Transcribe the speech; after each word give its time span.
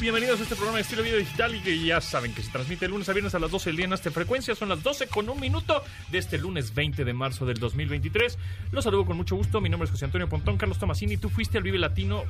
Bienvenidos 0.00 0.40
a 0.40 0.42
este 0.42 0.54
programa 0.56 0.78
de 0.78 0.82
estilo 0.82 1.02
vida 1.02 1.16
digital 1.16 1.54
y 1.54 1.60
que 1.60 1.78
ya 1.82 2.00
saben 2.00 2.34
que 2.34 2.42
se 2.42 2.50
transmite 2.50 2.84
el 2.84 2.90
lunes 2.90 3.08
a 3.08 3.12
viernes 3.12 3.34
a 3.34 3.38
las 3.38 3.50
12 3.50 3.70
del 3.70 3.76
día 3.76 3.86
en 3.86 3.92
esta 3.94 4.10
frecuencia. 4.10 4.54
Son 4.54 4.68
las 4.68 4.82
12 4.82 5.06
con 5.06 5.28
un 5.30 5.40
minuto 5.40 5.82
de 6.10 6.18
este 6.18 6.36
lunes 6.36 6.74
20 6.74 7.04
de 7.04 7.12
marzo 7.14 7.46
del 7.46 7.56
2023. 7.58 8.36
Los 8.72 8.84
saludo 8.84 9.06
con 9.06 9.16
mucho 9.16 9.36
gusto. 9.36 9.60
Mi 9.62 9.70
nombre 9.70 9.84
es 9.86 9.90
José 9.92 10.04
Antonio 10.04 10.28
Pontón. 10.28 10.58
Carlos 10.58 10.78
Tomasini, 10.78 11.16
tú 11.16 11.30
fuiste 11.30 11.56
al 11.56 11.64
Vive 11.64 11.78
Latino, 11.78 12.24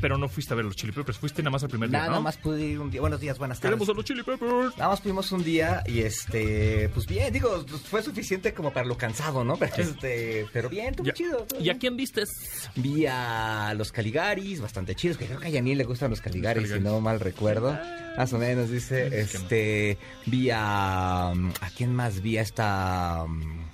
pero 0.00 0.16
no 0.16 0.28
fuiste 0.28 0.54
a 0.54 0.56
ver 0.56 0.64
los 0.64 0.76
Chili 0.76 0.92
Peppers. 0.92 1.18
Fuiste 1.18 1.42
nada 1.42 1.50
más 1.50 1.62
al 1.64 1.68
primer 1.68 1.90
día, 1.90 1.98
Nada 1.98 2.12
¿no? 2.12 2.22
más 2.22 2.38
pude 2.38 2.64
ir 2.64 2.78
un 2.80 2.90
día. 2.90 3.00
Buenos 3.02 3.20
días, 3.20 3.36
buenas 3.36 3.58
tardes. 3.60 3.76
Queremos 3.76 3.88
a 3.90 3.92
los 3.94 4.04
Chili 4.06 4.22
Peppers. 4.22 4.78
Nada 4.78 4.90
más 4.90 5.00
fuimos 5.02 5.30
un 5.32 5.44
día 5.44 5.82
y 5.86 6.00
este, 6.00 6.88
pues 6.94 7.06
bien, 7.06 7.30
digo, 7.32 7.62
fue 7.90 8.02
suficiente 8.02 8.54
como 8.54 8.72
para 8.72 8.86
lo 8.86 8.96
cansado, 8.96 9.44
¿no? 9.44 9.56
Pero, 9.58 9.74
este, 9.76 10.46
pero 10.52 10.68
bien, 10.70 10.90
estuvo 10.90 11.10
chido. 11.10 11.46
¿Y 11.60 11.68
a 11.68 11.78
quién 11.78 11.96
vistes? 11.96 12.70
Vi 12.76 13.04
a 13.06 13.74
los 13.76 13.92
Caligaris, 13.92 14.60
bastante 14.62 14.94
chidos, 14.94 15.18
que 15.18 15.26
creo 15.26 15.40
que 15.40 15.48
a 15.48 15.50
Yanil 15.50 15.76
le 15.76 15.84
gustan 15.84 16.08
los 16.10 16.20
Caligaris, 16.20 16.62
Caligaris. 16.62 16.82
si 16.82 16.88
no 16.88 17.00
mal 17.08 17.20
recuerdo. 17.20 17.78
Más 18.18 18.32
o 18.32 18.38
menos, 18.38 18.70
dice. 18.70 19.20
Este, 19.20 19.96
vi 20.26 20.50
a. 20.50 21.30
¿A 21.30 21.70
quién 21.76 21.94
más 21.94 22.20
vi? 22.20 22.36
A 22.36 22.42
esta. 22.42 23.24
um, 23.24 23.67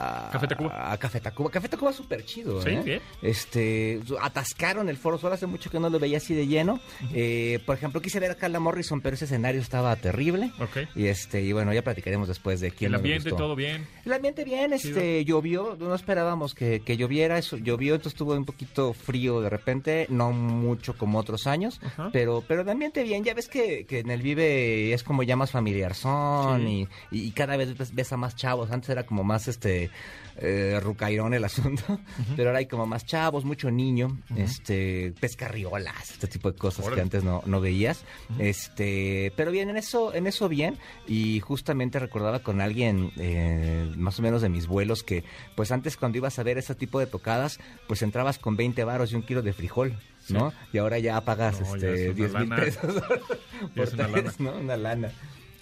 a- 0.00 0.30
Café 0.32 0.46
Tacuba. 0.48 0.92
A 0.92 0.96
Café 0.98 1.20
Tacuba. 1.20 1.50
Café 1.50 1.68
Tacuba 1.68 1.92
súper 1.92 2.24
chido, 2.24 2.60
Sí, 2.62 2.70
¿eh? 2.70 2.82
bien. 2.84 3.00
Este, 3.22 4.00
atascaron 4.20 4.88
el 4.88 4.96
Foro 4.96 5.18
Sol 5.18 5.32
hace 5.32 5.46
mucho 5.46 5.70
que 5.70 5.78
no 5.80 5.88
lo 5.90 5.98
veía 5.98 6.16
así 6.18 6.34
de 6.34 6.46
lleno. 6.46 6.80
Eh, 7.12 7.58
por 7.66 7.76
ejemplo, 7.76 8.00
quise 8.00 8.20
ver 8.20 8.30
a 8.30 8.34
Carla 8.34 8.60
Morrison, 8.60 9.00
pero 9.00 9.14
ese 9.14 9.24
escenario 9.26 9.60
estaba 9.60 9.94
terrible. 9.96 10.50
Ok. 10.60 10.88
Y 10.96 11.06
este, 11.06 11.42
y 11.42 11.52
bueno, 11.52 11.72
ya 11.72 11.82
platicaremos 11.82 12.28
después 12.28 12.60
de 12.60 12.70
quién 12.70 12.90
El 12.92 12.96
ambiente, 12.96 13.30
todo 13.30 13.54
bien. 13.56 13.86
El 14.04 14.12
ambiente 14.12 14.44
bien, 14.44 14.72
este, 14.72 15.24
llovió, 15.24 15.76
no 15.78 15.94
esperábamos 15.94 16.54
que, 16.54 16.80
que 16.80 16.96
lloviera, 16.96 17.38
eso 17.38 17.56
llovió, 17.56 17.94
entonces 17.94 18.14
estuvo 18.14 18.34
un 18.34 18.44
poquito 18.44 18.92
frío 18.92 19.40
de 19.40 19.50
repente, 19.50 20.06
no 20.10 20.32
mucho 20.32 20.96
como 20.96 21.18
otros 21.18 21.46
años, 21.46 21.80
Ajá. 21.84 22.10
pero, 22.12 22.42
pero 22.46 22.62
el 22.62 22.68
ambiente 22.68 23.02
bien, 23.02 23.24
ya 23.24 23.34
ves 23.34 23.48
que, 23.48 23.86
que 23.86 24.00
en 24.00 24.10
el 24.10 24.22
Vive 24.22 24.92
es 24.92 25.02
como 25.02 25.22
ya 25.22 25.36
más 25.36 25.50
familiar 25.50 25.94
son 25.94 26.60
Sí. 26.66 26.88
y, 27.10 27.26
y 27.28 27.30
cada 27.32 27.56
vez 27.56 27.94
ves 27.94 28.12
a 28.12 28.16
más 28.16 28.36
chavos, 28.36 28.70
antes 28.70 28.90
era 28.90 29.04
como 29.04 29.24
más 29.24 29.48
este 29.48 29.89
eh, 30.36 30.78
rucairón 30.82 31.34
el 31.34 31.44
asunto, 31.44 32.00
pero 32.36 32.48
ahora 32.48 32.60
hay 32.60 32.66
como 32.66 32.86
más 32.86 33.04
chavos, 33.04 33.44
mucho 33.44 33.70
niño, 33.70 34.18
este, 34.36 35.12
pescarriolas, 35.20 36.12
este 36.12 36.28
tipo 36.28 36.50
de 36.50 36.56
cosas 36.56 36.86
Órale. 36.86 36.96
que 36.96 37.02
antes 37.02 37.24
no, 37.24 37.42
no 37.44 37.60
veías, 37.60 38.04
este, 38.38 39.32
pero 39.36 39.50
bien, 39.50 39.68
en 39.70 39.76
eso, 39.76 40.14
en 40.14 40.26
eso 40.26 40.48
bien, 40.48 40.78
y 41.06 41.40
justamente 41.40 41.98
recordaba 41.98 42.40
con 42.40 42.60
alguien 42.60 43.12
eh, 43.18 43.92
más 43.96 44.18
o 44.18 44.22
menos 44.22 44.40
de 44.42 44.48
mis 44.48 44.66
vuelos 44.66 45.02
que 45.02 45.24
pues 45.56 45.72
antes 45.72 45.96
cuando 45.96 46.18
ibas 46.18 46.38
a 46.38 46.42
ver 46.42 46.58
ese 46.58 46.74
tipo 46.74 47.00
de 47.00 47.06
tocadas, 47.06 47.58
pues 47.86 48.02
entrabas 48.02 48.38
con 48.38 48.56
20 48.56 48.82
varos 48.84 49.12
y 49.12 49.16
un 49.16 49.22
kilo 49.22 49.42
de 49.42 49.52
frijol. 49.52 49.98
¿no? 50.28 50.52
Y 50.72 50.78
ahora 50.78 50.98
ya 50.98 51.20
pagas 51.22 51.60
No, 51.60 51.76
ya 51.76 51.88
este 51.88 52.10
es 52.10 52.30
una 52.30 52.40
10 52.40 52.48
mil 52.48 52.48
pesos 52.54 52.94
Ya 53.74 53.84
por 53.84 53.88
tres. 53.88 54.38
¿no? 54.38 54.52
Una 54.52 54.76
lana. 54.76 55.10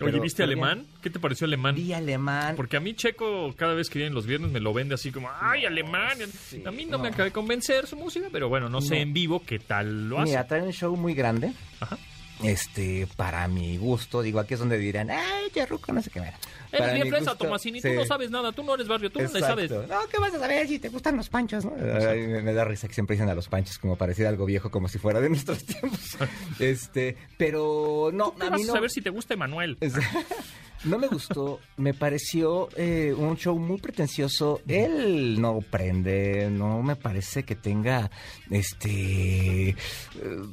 Oye, 0.00 0.20
¿viste 0.20 0.44
bien. 0.46 0.58
alemán? 0.60 0.86
¿Qué 1.02 1.10
te 1.10 1.18
pareció 1.18 1.46
alemán? 1.46 1.74
Vi 1.74 1.92
alemán. 1.92 2.54
Porque 2.56 2.76
a 2.76 2.80
mí 2.80 2.94
Checo 2.94 3.52
cada 3.56 3.74
vez 3.74 3.90
que 3.90 3.98
viene 3.98 4.14
los 4.14 4.26
viernes 4.26 4.50
me 4.52 4.60
lo 4.60 4.72
vende 4.72 4.94
así 4.94 5.10
como, 5.10 5.28
ay, 5.40 5.64
alemán. 5.66 6.18
a 6.66 6.70
mí 6.70 6.84
no, 6.86 6.98
me 6.98 7.08
acaba 7.08 7.24
de 7.24 7.32
convencer 7.32 7.86
su 7.86 7.96
música, 7.96 8.28
pero 8.30 8.48
bueno, 8.48 8.68
no, 8.68 8.80
sé 8.80 8.94
No. 8.96 9.00
en 9.02 9.12
vivo 9.12 9.42
qué 9.44 9.58
tal 9.58 10.08
lo 10.08 10.18
hace. 10.20 10.30
Mira, 10.30 10.46
trae 10.46 10.62
un 10.62 10.72
show 10.72 10.96
muy 10.96 11.14
grande. 11.14 11.52
Ajá. 11.80 11.98
Este, 12.42 13.08
para 13.16 13.48
mi 13.48 13.76
gusto, 13.78 14.22
digo, 14.22 14.38
aquí 14.38 14.54
es 14.54 14.60
donde 14.60 14.78
dirán, 14.78 15.10
ay, 15.10 15.50
Charruco, 15.52 15.92
no 15.92 16.00
sé 16.02 16.10
qué. 16.10 16.20
Mira, 16.20 16.38
Eres 16.70 16.80
Para 16.80 16.92
bien 16.92 17.08
fresa, 17.08 17.34
Tomasini, 17.34 17.80
sí. 17.80 17.88
tú 17.88 17.94
no 17.94 18.04
sabes 18.04 18.30
nada, 18.30 18.52
tú 18.52 18.62
no 18.62 18.74
eres 18.74 18.86
barrio, 18.86 19.10
tú 19.10 19.20
no 19.20 19.28
le 19.32 19.40
sabes. 19.40 19.70
No, 19.70 20.06
¿qué 20.10 20.18
vas 20.18 20.34
a 20.34 20.38
saber 20.38 20.68
si 20.68 20.78
te 20.78 20.88
gustan 20.90 21.16
los 21.16 21.28
panchos, 21.30 21.64
no? 21.64 21.72
Ay, 21.78 22.26
me, 22.26 22.42
me 22.42 22.52
da 22.52 22.64
risa 22.64 22.86
que 22.88 22.94
siempre 22.94 23.16
dicen 23.16 23.28
a 23.30 23.34
los 23.34 23.48
panchos 23.48 23.78
como 23.78 23.96
parecida 23.96 24.28
algo 24.28 24.44
viejo, 24.44 24.70
como 24.70 24.86
si 24.88 24.98
fuera 24.98 25.20
de 25.20 25.30
nuestros 25.30 25.64
tiempos. 25.64 26.16
este, 26.58 27.16
pero 27.38 28.10
no, 28.12 28.34
¿Qué 28.34 28.46
a 28.46 28.50
vas 28.50 28.58
mí 28.58 28.64
a 28.64 28.66
no. 28.68 28.72
saber 28.74 28.90
si 28.90 29.00
te 29.00 29.10
gusta 29.10 29.34
Emanuel? 29.34 29.78
No 30.84 30.98
me 30.98 31.08
gustó, 31.08 31.58
me 31.76 31.92
pareció 31.94 32.68
eh, 32.76 33.12
un 33.16 33.36
show 33.36 33.58
muy 33.58 33.78
pretencioso. 33.78 34.60
Él 34.68 35.40
no 35.40 35.58
prende, 35.60 36.48
no 36.50 36.82
me 36.82 36.94
parece 36.96 37.42
que 37.42 37.56
tenga 37.56 38.10
este 38.50 39.70
eh, 39.70 39.76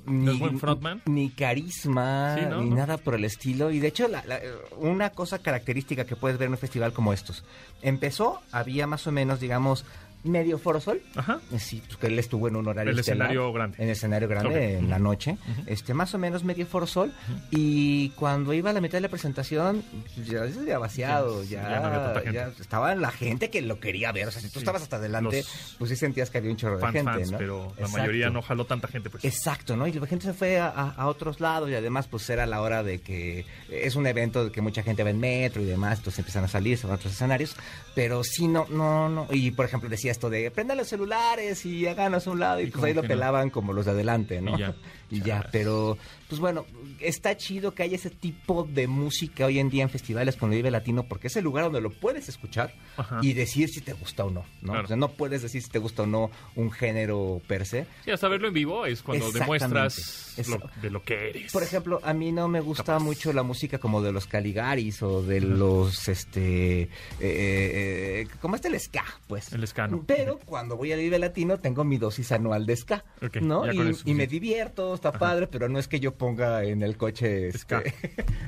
¿No 0.05 0.31
es 0.31 0.39
buen 0.39 0.59
frontman? 0.59 1.01
ni 1.05 1.29
carisma 1.29 2.35
Sí, 2.39 2.45
¿no? 2.49 2.61
ni 2.63 2.69
¿No? 2.71 2.75
nada 2.77 2.97
por 2.97 3.15
el 3.15 3.25
estilo. 3.25 3.71
Y 3.71 3.79
de 3.79 3.87
hecho, 3.87 4.07
la- 4.07 4.23
la- 4.25 4.39
una 4.77 5.11
cosa 5.11 5.39
característica 5.39 6.05
que 6.05 6.15
puedes 6.15 6.37
ver 6.37 6.47
en 6.47 6.53
un 6.53 6.57
festival 6.57 6.93
como 6.93 7.13
estos, 7.13 7.43
empezó, 7.81 8.41
había 8.51 8.87
más 8.87 9.05
o 9.07 9.11
menos, 9.11 9.39
digamos, 9.39 9.85
medio 10.25 10.57
Foro 10.57 10.79
Sol. 10.81 11.01
Ajá. 11.15 11.39
Sí, 11.57 11.81
pues 11.85 11.97
que 11.97 12.07
él 12.07 12.19
estuvo 12.19 12.47
en 12.47 12.55
un 12.55 12.67
horario 12.67 12.91
El 12.91 12.99
estelar, 12.99 13.27
escenario 13.31 13.53
grande. 13.53 13.77
En 13.77 13.83
el 13.85 13.89
escenario 13.91 14.27
grande, 14.27 14.77
en 14.77 14.89
la 14.89 14.99
noche. 14.99 15.37
este 15.67 15.93
Más 15.93 16.13
o 16.13 16.17
menos 16.17 16.43
medio 16.43 16.65
Foro 16.65 16.87
Sol. 16.87 17.13
Y 17.51 18.09
cuando 18.11 18.53
iba 18.53 18.69
a 18.69 18.73
la 18.73 18.81
mitad 18.81 18.97
de 18.97 19.01
la 19.01 19.09
presentación, 19.09 19.83
ya 20.25 20.47
se 20.51 20.59
había 20.59 20.77
vaciado. 20.79 21.43
Ya, 21.43 21.61
Ya, 21.63 21.69
ya 21.69 21.79
no 21.79 21.85
había 21.87 22.03
tanta 22.03 22.19
gente. 22.21 22.33
ya 22.35 22.47
estaba 22.59 22.95
la 22.95 23.11
gente 23.11 23.49
que 23.49 23.61
lo 23.61 23.79
quería 23.79 24.11
ver. 24.11 24.27
O 24.27 24.31
sea, 24.31 24.41
si 24.41 24.47
tú 24.47 24.53
Sí. 24.53 24.59
estabas 24.59 24.81
hasta 24.81 24.97
adelante, 24.97 25.43
pues 25.77 25.89
sí 25.89 25.95
sentías 25.95 26.29
que 26.29 26.37
había 26.39 26.51
un 26.51 26.57
chorro 26.57 26.77
de 26.77 26.85
gente. 26.87 27.03
fans, 27.03 27.31
¿no? 27.31 27.37
pero 27.37 27.73
la 27.79 27.87
mayoría 27.87 28.29
no 28.29 28.41
jaló 28.41 28.65
tanta 28.65 28.87
gente, 28.87 29.09
pues. 29.09 29.23
Exacto, 29.25 29.75
¿no? 29.77 29.87
Y 29.87 29.93
la 29.93 30.07
gente 30.07 30.25
se 30.25 30.33
fue 30.33 30.59
a, 30.59 30.67
a- 30.67 30.91
a 30.91 31.07
otros 31.07 31.39
lados 31.39 31.69
y 31.69 31.75
además 31.75 32.07
pues 32.07 32.29
era 32.29 32.45
la 32.45 32.61
hora 32.61 32.83
de 32.83 32.99
que 33.01 33.45
es 33.69 33.95
un 33.95 34.07
evento 34.07 34.45
de 34.45 34.51
que 34.51 34.61
mucha 34.61 34.83
gente 34.83 35.03
va 35.03 35.09
en 35.09 35.19
metro 35.19 35.61
y 35.61 35.65
demás, 35.65 35.99
entonces 35.99 36.19
empiezan 36.19 36.43
a 36.43 36.47
salir, 36.47 36.77
se 36.77 36.87
van 36.87 36.93
a 36.93 36.95
otros 36.95 37.13
escenarios, 37.13 37.55
pero 37.93 38.23
sí, 38.23 38.47
no, 38.47 38.65
no, 38.69 39.09
no. 39.09 39.27
Y 39.31 39.51
por 39.51 39.65
ejemplo 39.65 39.89
decía 39.89 40.11
esto 40.15 40.29
de 40.29 40.49
prendan 40.51 40.77
los 40.77 40.87
celulares 40.87 41.65
y 41.65 41.85
háganos 41.87 42.25
a 42.27 42.31
un 42.31 42.39
lado 42.39 42.59
y, 42.61 42.65
Y 42.65 42.71
pues 42.71 42.83
ahí 42.85 42.93
lo 42.93 43.01
que 43.01 43.09
no. 43.09 43.13
pelaban 43.13 43.49
como 43.49 43.73
los 43.73 43.85
de 43.85 43.91
adelante, 43.91 44.41
¿no? 44.41 44.55
Y 44.55 44.59
ya. 44.59 44.75
Y 45.11 45.21
ya, 45.21 45.47
pero 45.51 45.99
pues 46.27 46.41
bueno, 46.41 46.65
está 46.99 47.37
chido 47.37 47.75
que 47.75 47.83
haya 47.83 47.95
ese 47.95 48.09
tipo 48.09 48.63
de 48.67 48.87
música 48.87 49.45
hoy 49.45 49.59
en 49.59 49.69
día 49.69 49.83
en 49.83 49.89
festivales 49.91 50.35
con 50.35 50.49
el 50.51 50.57
Vive 50.57 50.71
Latino 50.71 51.03
porque 51.07 51.27
es 51.27 51.35
el 51.35 51.43
lugar 51.43 51.65
donde 51.65 51.79
lo 51.79 51.91
puedes 51.91 52.27
escuchar 52.27 52.73
Ajá. 52.97 53.19
y 53.21 53.33
decir 53.33 53.69
si 53.69 53.81
te 53.81 53.93
gusta 53.93 54.25
o 54.25 54.31
no, 54.31 54.43
¿no? 54.63 54.71
Claro. 54.71 54.85
O 54.85 54.87
sea, 54.87 54.97
no 54.97 55.09
puedes 55.09 55.43
decir 55.43 55.61
si 55.61 55.69
te 55.69 55.77
gusta 55.77 56.01
o 56.03 56.05
no 56.07 56.31
un 56.55 56.71
género 56.71 57.39
per 57.47 57.67
se. 57.67 57.85
Sí, 58.03 58.09
hasta 58.09 58.27
verlo 58.27 58.47
en 58.47 58.55
vivo 58.55 58.87
es 58.87 59.03
cuando 59.03 59.31
demuestras 59.31 60.33
lo- 60.47 60.59
de 60.81 60.89
lo 60.89 61.03
que 61.03 61.29
eres. 61.29 61.51
Por 61.53 61.61
ejemplo, 61.61 61.99
a 62.03 62.11
mí 62.15 62.31
no 62.31 62.47
me 62.47 62.59
gusta 62.59 62.83
Capaz. 62.83 63.03
mucho 63.03 63.31
la 63.31 63.43
música 63.43 63.77
como 63.77 64.01
de 64.01 64.11
los 64.11 64.25
Caligaris 64.25 65.03
o 65.03 65.21
de 65.21 65.39
los, 65.39 66.07
este, 66.07 66.81
eh, 66.81 66.89
eh, 67.19 68.27
como 68.41 68.55
este 68.55 68.69
el 68.69 68.79
ska, 68.79 69.05
pues. 69.27 69.53
El 69.53 69.65
ska, 69.67 69.87
¿no? 69.87 69.97
Pero 70.05 70.39
cuando 70.45 70.77
voy 70.77 70.91
al 70.91 70.99
Vive 70.99 71.19
Latino 71.19 71.57
tengo 71.59 71.83
mi 71.83 71.97
dosis 71.97 72.31
anual 72.31 72.65
de 72.65 72.75
ska, 72.75 73.03
Ok, 73.21 73.37
¿no? 73.37 73.71
Y, 73.71 73.77
con 73.77 73.87
eso, 73.89 74.03
y 74.05 74.13
me 74.13 74.27
divierto, 74.27 74.93
está 74.93 75.11
padre, 75.11 75.47
pero 75.47 75.67
no 75.69 75.79
es 75.79 75.87
que 75.87 75.99
yo 75.99 76.13
ponga 76.13 76.63
en 76.63 76.81
el 76.83 76.97
coche 76.97 77.47
este, 77.49 77.57
Ska. 77.59 77.83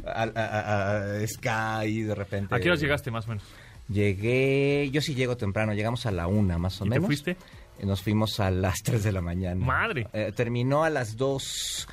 a, 0.06 0.24
a- 0.24 1.18
a- 1.22 1.28
ska 1.28 1.86
y 1.86 2.02
de 2.04 2.16
repente... 2.16 2.54
¿A 2.56 2.60
qué 2.60 2.70
horas 2.70 2.82
llegaste 2.82 3.12
más 3.12 3.26
o 3.26 3.30
menos? 3.30 3.44
Llegué, 3.90 4.90
yo 4.92 5.02
sí 5.02 5.16
llego 5.16 5.38
temprano, 5.38 5.74
llegamos 5.74 6.06
a 6.06 6.12
la 6.12 6.28
una 6.28 6.58
más 6.58 6.82
o 6.82 6.86
¿Y 6.86 6.90
te 6.90 6.96
menos. 6.96 7.06
fuiste? 7.08 7.38
Nos 7.84 8.02
fuimos 8.02 8.40
a 8.40 8.52
las 8.52 8.76
3 8.84 9.04
de 9.04 9.12
la 9.12 9.22
mañana. 9.22 9.66
Madre. 9.66 10.08
Eh, 10.14 10.32
terminó 10.36 10.84
a 10.84 10.90
las 10.90 11.16
2. 11.18 11.88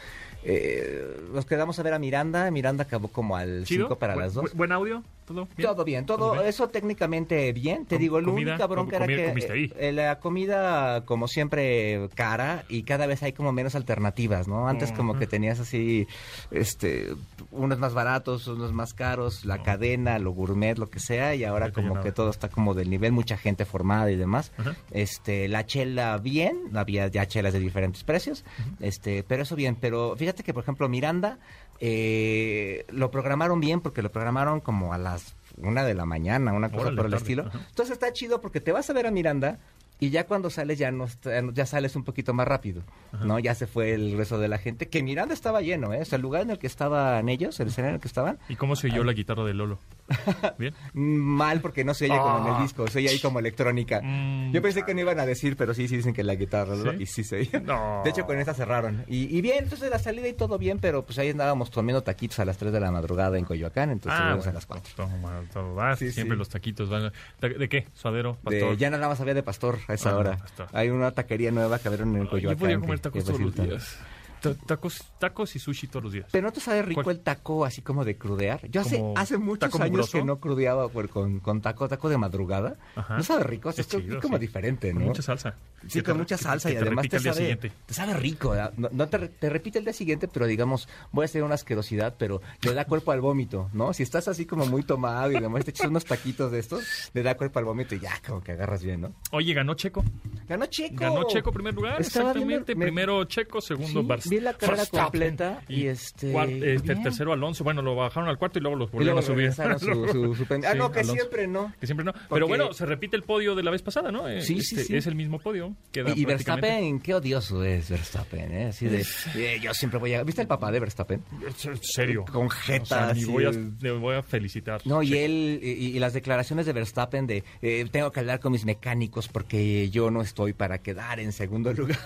eh, 0.45 1.17
nos 1.33 1.47
quedamos 1.47 1.79
a 1.79 1.83
ver 1.83 1.95
a 1.95 1.99
Miranda. 1.99 2.51
Miranda 2.51 2.85
acabó 2.85 3.09
como 3.09 3.37
al 3.37 3.65
¿Chido? 3.65 3.87
5 3.87 3.99
para 3.99 4.15
Bu- 4.17 4.21
las 4.21 4.35
2. 4.35 4.45
bu- 4.45 4.55
¿Buen 4.55 4.73
audio? 4.73 5.03
¿Todo 5.27 5.47
bien? 5.57 5.67
Todo 5.67 5.85
bien, 5.85 6.07
todo 6.07 6.33
bien? 6.35 6.47
eso 6.47 6.69
técnicamente 6.69 7.53
bien. 7.53 7.87
Te 7.87 7.97
Com- 7.97 8.01
digo, 8.03 8.21
la 8.21 8.29
única 8.31 8.67
bronca 8.67 8.99
com- 8.99 9.09
era 9.11 9.17
que 9.35 9.73
eh, 9.79 9.93
la 9.93 10.19
comida, 10.21 11.05
como 11.07 11.29
siempre, 11.29 12.09
cara 12.15 12.65
y 12.69 12.83
cada 12.83 13.07
vez 13.07 13.23
hay 13.23 13.33
como 13.33 13.51
menos 13.53 13.75
alternativas, 13.75 14.49
¿no? 14.49 14.69
Antes 14.69 14.93
como 14.93 15.19
que 15.19 15.27
tenías 15.27 15.61
así, 15.61 16.07
este, 16.51 17.15
unos 17.51 17.79
más 17.79 17.95
baratos, 17.95 18.47
unos 18.49 18.73
más 18.73 18.93
caros, 18.95 19.45
la 19.45 19.63
cadena, 19.63 20.19
lo 20.19 20.33
gourmet, 20.33 20.77
lo 20.79 20.91
que 20.91 21.01
sea, 21.01 21.35
y 21.35 21.45
ahora 21.45 21.73
como 21.73 21.95
que 22.03 22.13
todo 22.13 22.31
está 22.31 22.49
como 22.49 22.75
del 22.75 22.91
nivel, 22.91 23.13
mucha 23.13 23.37
gente 23.37 23.65
formada 23.65 24.11
y 24.11 24.17
demás. 24.17 24.53
Este, 24.91 25.49
la 25.49 25.65
chela 25.67 26.19
bien, 26.19 26.71
había 26.75 27.09
ya 27.09 27.27
chelas 27.27 27.53
de 27.53 27.61
diferentes 27.61 28.05
precios, 28.05 28.45
este, 28.81 29.23
pero 29.23 29.43
eso 29.45 29.57
bien. 29.57 29.77
Pero 29.81 30.15
fíjate 30.17 30.43
que, 30.43 30.53
por 30.53 30.63
ejemplo, 30.63 30.89
Miranda 30.89 31.39
eh, 31.81 32.85
lo 32.89 33.11
programaron 33.11 33.61
bien 33.61 33.81
porque 33.81 34.03
lo 34.03 34.11
programaron 34.13 34.61
como 34.61 34.93
a 34.93 34.99
las 34.99 35.35
una 35.57 35.85
de 35.85 35.95
la 35.95 36.05
mañana, 36.05 36.53
una 36.53 36.69
cosa 36.69 36.83
Órale, 36.83 36.97
por 36.97 37.07
el 37.07 37.13
tarde, 37.13 37.23
estilo. 37.23 37.43
ajá. 37.47 37.61
Entonces 37.69 37.93
está 37.93 38.13
chido 38.13 38.41
porque 38.41 38.61
te 38.61 38.73
vas 38.73 38.91
a 38.91 38.93
ver 38.93 39.07
a 39.07 39.11
Miranda 39.11 39.59
y 40.01 40.11
ya 40.11 40.27
cuando 40.27 40.51
sales 40.51 40.79
ya 40.79 40.91
no 40.91 41.07
ya 41.53 41.67
sales 41.67 41.95
un 41.95 42.03
poquito 42.03 42.35
más 42.35 42.49
rápido, 42.49 42.83
¿no? 43.25 43.39
Ya 43.39 43.55
se 43.55 43.67
fue 43.69 43.95
el 43.95 44.17
resto 44.17 44.39
de 44.39 44.49
la 44.49 44.59
gente, 44.59 44.89
que 44.89 45.03
Miranda 45.05 45.33
estaba 45.33 45.61
lleno, 45.61 45.93
¿eh? 45.95 46.01
O 46.03 46.05
sea, 46.05 46.17
el 46.17 46.23
lugar 46.23 46.43
en 46.43 46.51
el 46.51 46.59
que 46.59 46.67
estaban 46.67 47.29
ellos, 47.29 47.61
el 47.61 47.69
escenario 47.69 47.91
en 47.91 47.95
el 47.97 48.01
que 48.01 48.09
estaban, 48.09 48.39
¿Y 48.49 48.57
cómo 48.57 48.75
se 48.75 48.89
oyó 48.89 49.05
la 49.05 49.13
guitarra 49.13 49.45
de 49.45 49.55
Lolo? 49.55 49.79
Bien. 50.59 50.75
Mal 50.93 51.61
porque 51.61 51.85
no 51.85 51.95
se 51.95 52.05
oye 52.07 52.19
como 52.19 52.39
en 52.39 52.53
Ah. 52.55 52.57
el 52.59 52.63
disco, 52.63 52.87
se 52.89 52.99
oye 52.99 53.09
ahí 53.09 53.19
como 53.21 53.39
electrónica. 53.39 54.01
Mm, 54.03 54.53
Yo 54.53 54.61
pensé 54.63 54.83
que 54.83 54.95
no 54.95 55.01
iban 55.01 55.19
a 55.19 55.27
decir, 55.27 55.57
pero 55.57 55.73
sí, 55.75 55.89
sí 55.89 55.97
dicen 55.97 56.13
que 56.15 56.23
la 56.23 56.35
guitarra. 56.35 56.75
Y 56.99 57.07
sí 57.07 57.25
se 57.25 57.37
oye. 57.37 57.61
No. 57.61 58.03
De 58.05 58.11
hecho, 58.11 58.27
con 58.27 58.39
esta 58.39 58.55
cerraron. 58.55 59.05
Y, 59.09 59.37
y 59.37 59.41
bien, 59.41 59.65
entonces 59.65 59.91
la 59.91 59.99
salida 59.99 60.29
y 60.29 60.35
todo 60.35 60.59
bien, 60.59 60.79
pero 60.79 61.05
pues 61.05 61.19
ahí 61.19 61.31
andábamos 61.31 61.71
comiendo 61.71 62.03
taquitos 62.03 62.39
a 62.39 62.45
las 62.45 62.59
3 62.59 62.73
de 62.73 62.81
la 62.81 62.91
madrugada 62.91 63.39
en 63.39 63.45
Coyoacán, 63.45 63.91
entonces 63.91 64.21
Ah, 64.21 64.33
a 64.33 64.53
las 64.53 64.67
4. 64.67 64.93
toma, 64.97 65.41
todo. 65.53 65.81
Ah, 65.81 65.97
Sí, 65.97 66.13
siempre 66.13 66.35
sí. 66.37 66.39
los 66.39 66.49
taquitos 66.49 66.89
van. 66.91 67.13
¿De, 67.41 67.49
de 67.51 67.69
qué? 67.69 67.87
¿Suadero? 67.95 68.39
De, 68.43 68.61
¿Pastor? 68.61 68.77
ya 68.77 68.91
nada 68.91 69.09
más 69.09 69.21
había 69.21 69.35
de 69.35 69.43
pastor 69.43 69.79
a 69.89 69.95
esa 69.95 70.11
Ah, 70.11 70.17
hora. 70.17 70.37
pastor. 70.37 70.69
Hay 70.73 70.91
una 70.91 71.11
taquería 71.13 71.51
nueva 71.51 71.79
que 71.79 71.89
abrieron 71.89 72.15
en 72.17 72.27
Coyoacán. 72.27 72.57
Yo 72.59 72.59
podía 72.59 72.79
comer 72.79 72.97
que- 72.97 73.03
tacos 73.03 73.23
que 73.23 73.27
todos 73.27 73.41
los 73.41 73.51
resulta- 73.55 73.71
días. 73.71 73.99
Ta- 74.45 74.67
Tacos, 74.67 75.03
tacos 75.19 75.57
y 75.57 75.59
sushi 75.59 75.87
todos 75.89 76.05
los 76.05 76.13
días. 76.13 76.27
Pero 76.31 76.47
no 76.47 76.53
te 76.53 76.61
sabe 76.61 76.83
rico 76.83 77.03
¿Cuál? 77.03 77.17
el 77.17 77.23
taco 77.23 77.65
así 77.65 77.83
como 77.83 78.05
de 78.05 78.17
crudear. 78.17 78.69
Yo 78.69 78.81
hace, 78.83 79.03
hace 79.17 79.39
muchos 79.39 79.75
años 79.75 79.91
mugroso. 79.91 80.19
que 80.19 80.25
no 80.25 80.39
crudeaba 80.39 80.89
con, 80.89 81.41
con 81.41 81.61
taco, 81.61 81.89
taco 81.89 82.09
de 82.09 82.19
madrugada. 82.19 82.77
Ajá. 82.97 83.17
No 83.17 83.23
sabe 83.23 83.45
rico, 83.45 83.71
Es 83.71 83.87
chido, 83.89 84.21
como 84.21 84.37
sí. 84.37 84.41
diferente, 84.43 84.93
Con 84.93 85.01
¿no? 85.03 85.07
mucha 85.09 85.23
salsa. 85.23 85.55
Sí, 85.89 86.01
con 86.03 86.15
te- 86.15 86.19
mucha 86.21 86.37
salsa 86.39 86.69
que 86.69 86.75
y 86.75 86.77
te 86.79 86.83
además 86.83 87.03
repite 87.05 87.17
te 87.19 87.23
día 87.23 87.33
sabe, 87.33 87.45
siguiente. 87.45 87.73
te 87.87 87.95
sabe 87.95 88.15
rico. 88.15 88.55
No, 88.77 88.89
no 88.93 89.09
te, 89.09 89.29
te 89.29 89.49
repite 89.51 89.79
el 89.79 89.85
día 89.85 89.93
siguiente, 89.95 90.29
pero 90.29 90.47
digamos, 90.47 90.89
voy 91.13 91.23
a 91.23 91.27
hacer 91.27 91.43
una 91.43 91.55
asquerosidad, 91.55 92.15
pero 92.19 92.41
le 92.63 92.75
da 92.75 92.85
cuerpo 92.87 93.13
al 93.13 93.21
vómito, 93.21 93.71
¿no? 93.73 93.93
Si 93.93 94.03
estás 94.03 94.29
así 94.29 94.47
como 94.47 94.67
muy 94.67 94.83
tomado 94.83 95.31
y 95.33 95.41
demás 95.41 95.65
te 95.65 95.71
echas 95.71 95.89
unos 95.89 96.05
taquitos 96.05 96.51
de 96.53 96.59
estos, 96.59 97.11
le 97.15 97.23
da 97.23 97.37
cuerpo 97.37 97.59
al 97.59 97.65
vómito 97.65 97.95
y 97.95 98.01
ya, 98.01 98.13
como 98.27 98.43
que 98.43 98.53
agarras 98.53 98.83
bien, 98.83 99.01
¿no? 99.03 99.13
Oye, 99.33 99.53
ganó 99.55 99.75
Checo. 99.75 100.05
Ganó 100.49 100.67
Checo. 100.67 100.97
Ganó 100.97 101.25
Checo 101.25 101.53
primer 101.53 101.75
lugar, 101.75 102.01
Estaba 102.01 102.33
viendo- 102.33 102.55
exactamente. 102.55 102.75
me- 102.75 102.85
Primero 102.87 103.25
Checo, 103.25 103.61
segundo 103.61 104.01
Sí, 104.03 104.07
Verst- 104.07 104.29
vi 104.31 104.41
la 104.41 104.55
carrera 104.55 104.87
completa 104.87 105.63
y, 105.69 105.87
este, 105.87 106.75
este, 106.75 106.97
tercero 106.97 107.33
Alonso. 107.33 107.65
Bueno, 107.65 107.83
lo 107.83 107.95
bajaron 107.97 108.29
al 108.29 108.39
cuarto 108.39 108.59
y 108.59 108.63
luego 108.63 108.77
los 108.77 108.91
volvieron 108.91 109.17
luego 109.17 109.21
a 109.21 109.23
subir. 109.23 109.39
regresaron 109.51 109.79
su, 109.81 110.09
su, 110.13 110.35
su 110.35 110.47
pen- 110.47 110.63
Ah, 110.65 110.71
Sí, 110.73 110.79
no, 110.79 110.91
que 110.93 111.01
Alonso. 111.01 111.15
siempre 111.15 111.47
no. 111.47 111.73
Que 111.81 111.87
siempre 111.87 112.05
no. 112.05 112.13
Pero 112.31 112.47
bueno, 112.47 112.73
se 112.73 112.87
repite 112.87 113.17
el 113.17 113.23
podio 113.23 113.55
de 113.55 113.63
la 113.63 113.71
vez 113.71 113.83
pasada, 113.83 114.11
¿no? 114.13 114.29
Eh, 114.29 114.43
Sí, 114.43 114.61
sí, 114.63 114.75
este, 114.77 114.85
sí. 114.89 114.97
Es 114.97 115.07
el 115.07 115.15
mismo 115.15 115.39
podio. 115.39 115.74
Queda 115.93 116.11
Y, 116.17 116.23
y 116.23 116.25
Verstappen, 116.25 116.99
qué 117.01 117.15
odioso 117.15 117.63
es 117.65 117.89
Verstappen, 117.89 118.53
¿eh? 118.53 118.65
Así 118.67 118.87
de, 118.87 119.07
eh, 119.37 119.61
yo 119.63 119.73
siempre 119.75 119.99
voy 120.01 120.15
a... 120.15 120.25
¿Viste 120.25 120.43
el 120.43 120.49
papá 120.49 120.73
de 120.73 120.81
Verstappen? 120.81 121.23
En 121.43 121.79
serio. 121.83 122.25
Con 122.33 122.47
O 122.49 122.51
sea, 122.85 123.15
voy 123.29 123.45
a, 123.47 123.51
le 123.53 123.91
voy 123.93 124.17
a 124.17 124.23
felicitar. 124.23 124.81
No, 124.85 125.03
y 125.03 125.17
él, 125.17 125.61
y, 125.63 125.69
y 125.69 125.99
las 126.01 126.13
declaraciones 126.13 126.67
de 126.67 126.73
Verstappen 126.73 127.27
de, 127.27 127.45
eh, 127.63 127.87
tengo 127.93 128.11
que 128.11 128.21
hablar 128.21 128.41
con 128.41 128.53
mis 128.53 128.65
mecánicos 128.65 129.29
porque 129.29 129.89
yo 129.91 130.11
no 130.11 130.21
estoy 130.23 130.53
para 130.53 130.79
quedar 130.79 131.21
en 131.21 131.33
segundo 131.33 131.73
lugar. 131.75 131.99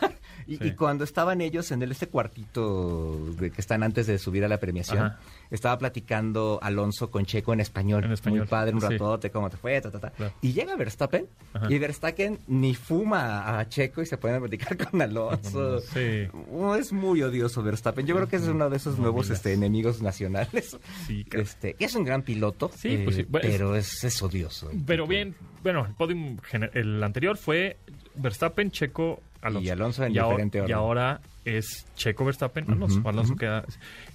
Y, 0.47 0.56
Sí. 0.59 0.69
y 0.69 0.73
cuando 0.73 1.05
estaban 1.05 1.41
ellos 1.43 1.71
en 1.73 1.82
el, 1.82 1.93
este 1.93 2.09
cuartito 2.09 3.32
de, 3.38 3.50
que 3.50 3.61
están 3.61 3.82
antes 3.82 4.06
de 4.06 4.19
subir 4.19 4.44
a 4.44 4.49
la 4.49 4.59
premiación, 4.59 4.99
Ajá. 5.05 5.19
estaba 5.50 5.76
platicando 5.79 6.59
Alonso 6.62 7.11
con 7.11 7.26
Checo 7.26 7.53
en 7.53 7.61
español. 7.61 8.05
En 8.05 8.12
español, 8.12 8.41
Muy 8.41 8.49
padre, 8.49 8.73
un 8.75 8.81
sí. 8.81 8.87
ratote, 8.88 9.31
cómo 9.31 9.50
te 9.50 9.56
fue, 9.56 9.81
ta, 9.81 9.91
ta, 9.91 10.00
ta. 10.00 10.11
Claro. 10.11 10.32
Y 10.41 10.53
llega 10.53 10.75
Verstappen, 10.76 11.26
Ajá. 11.53 11.67
y 11.73 11.79
Verstappen 11.79 12.38
ni 12.47 12.75
fuma 12.75 13.58
a 13.58 13.58
Checo 13.67 14.03
y 14.03 14.07
se 14.07 14.19
pone 14.19 14.35
a 14.35 14.41
platicar 14.41 14.77
con 14.91 15.01
Alonso. 15.01 15.81
Sí. 15.81 16.29
Oh, 16.53 16.75
es 16.75 16.93
muy 16.93 17.23
odioso 17.23 17.63
Verstappen. 17.63 18.05
Yo 18.07 18.15
creo 18.15 18.29
que 18.29 18.37
es 18.37 18.43
uno 18.43 18.69
de 18.69 18.77
esos 18.77 18.99
nuevos 18.99 19.31
este, 19.31 19.55
enemigos 19.55 20.03
nacionales. 20.03 20.77
Sí, 21.07 21.25
cara. 21.29 21.43
Este, 21.43 21.75
es 21.79 21.95
un 21.95 22.05
gran 22.05 22.23
piloto, 22.23 22.71
Sí, 22.77 22.99
pues 23.05 23.17
sí. 23.17 23.23
eh, 23.23 23.27
Bueno, 23.29 23.49
es- 23.49 23.53
pero 23.55 23.75
es, 23.77 24.05
es 24.05 24.23
odioso. 24.23 24.71
Pero 24.87 25.07
bien, 25.07 25.35
bueno, 25.63 25.87
el 25.87 25.95
podium 25.95 26.37
el 26.75 27.03
anterior 27.03 27.39
fue 27.39 27.79
Verstappen, 28.17 28.71
Checo, 28.71 29.21
Alonso. 29.41 29.67
Y 29.67 29.71
Alonso 29.71 30.05
en 30.05 30.13
y 30.15 30.19
ahora, 30.19 30.31
diferente 30.31 30.61
orden. 30.61 30.71
Y 30.71 30.73
ahora 30.73 31.21
es 31.56 31.87
Checo, 31.97 32.25
Verstappen, 32.25 32.71
Alonso. 32.71 32.99
Ujú, 32.99 33.09
Alonso 33.09 33.33
ujú. 33.33 33.39
queda 33.41 33.65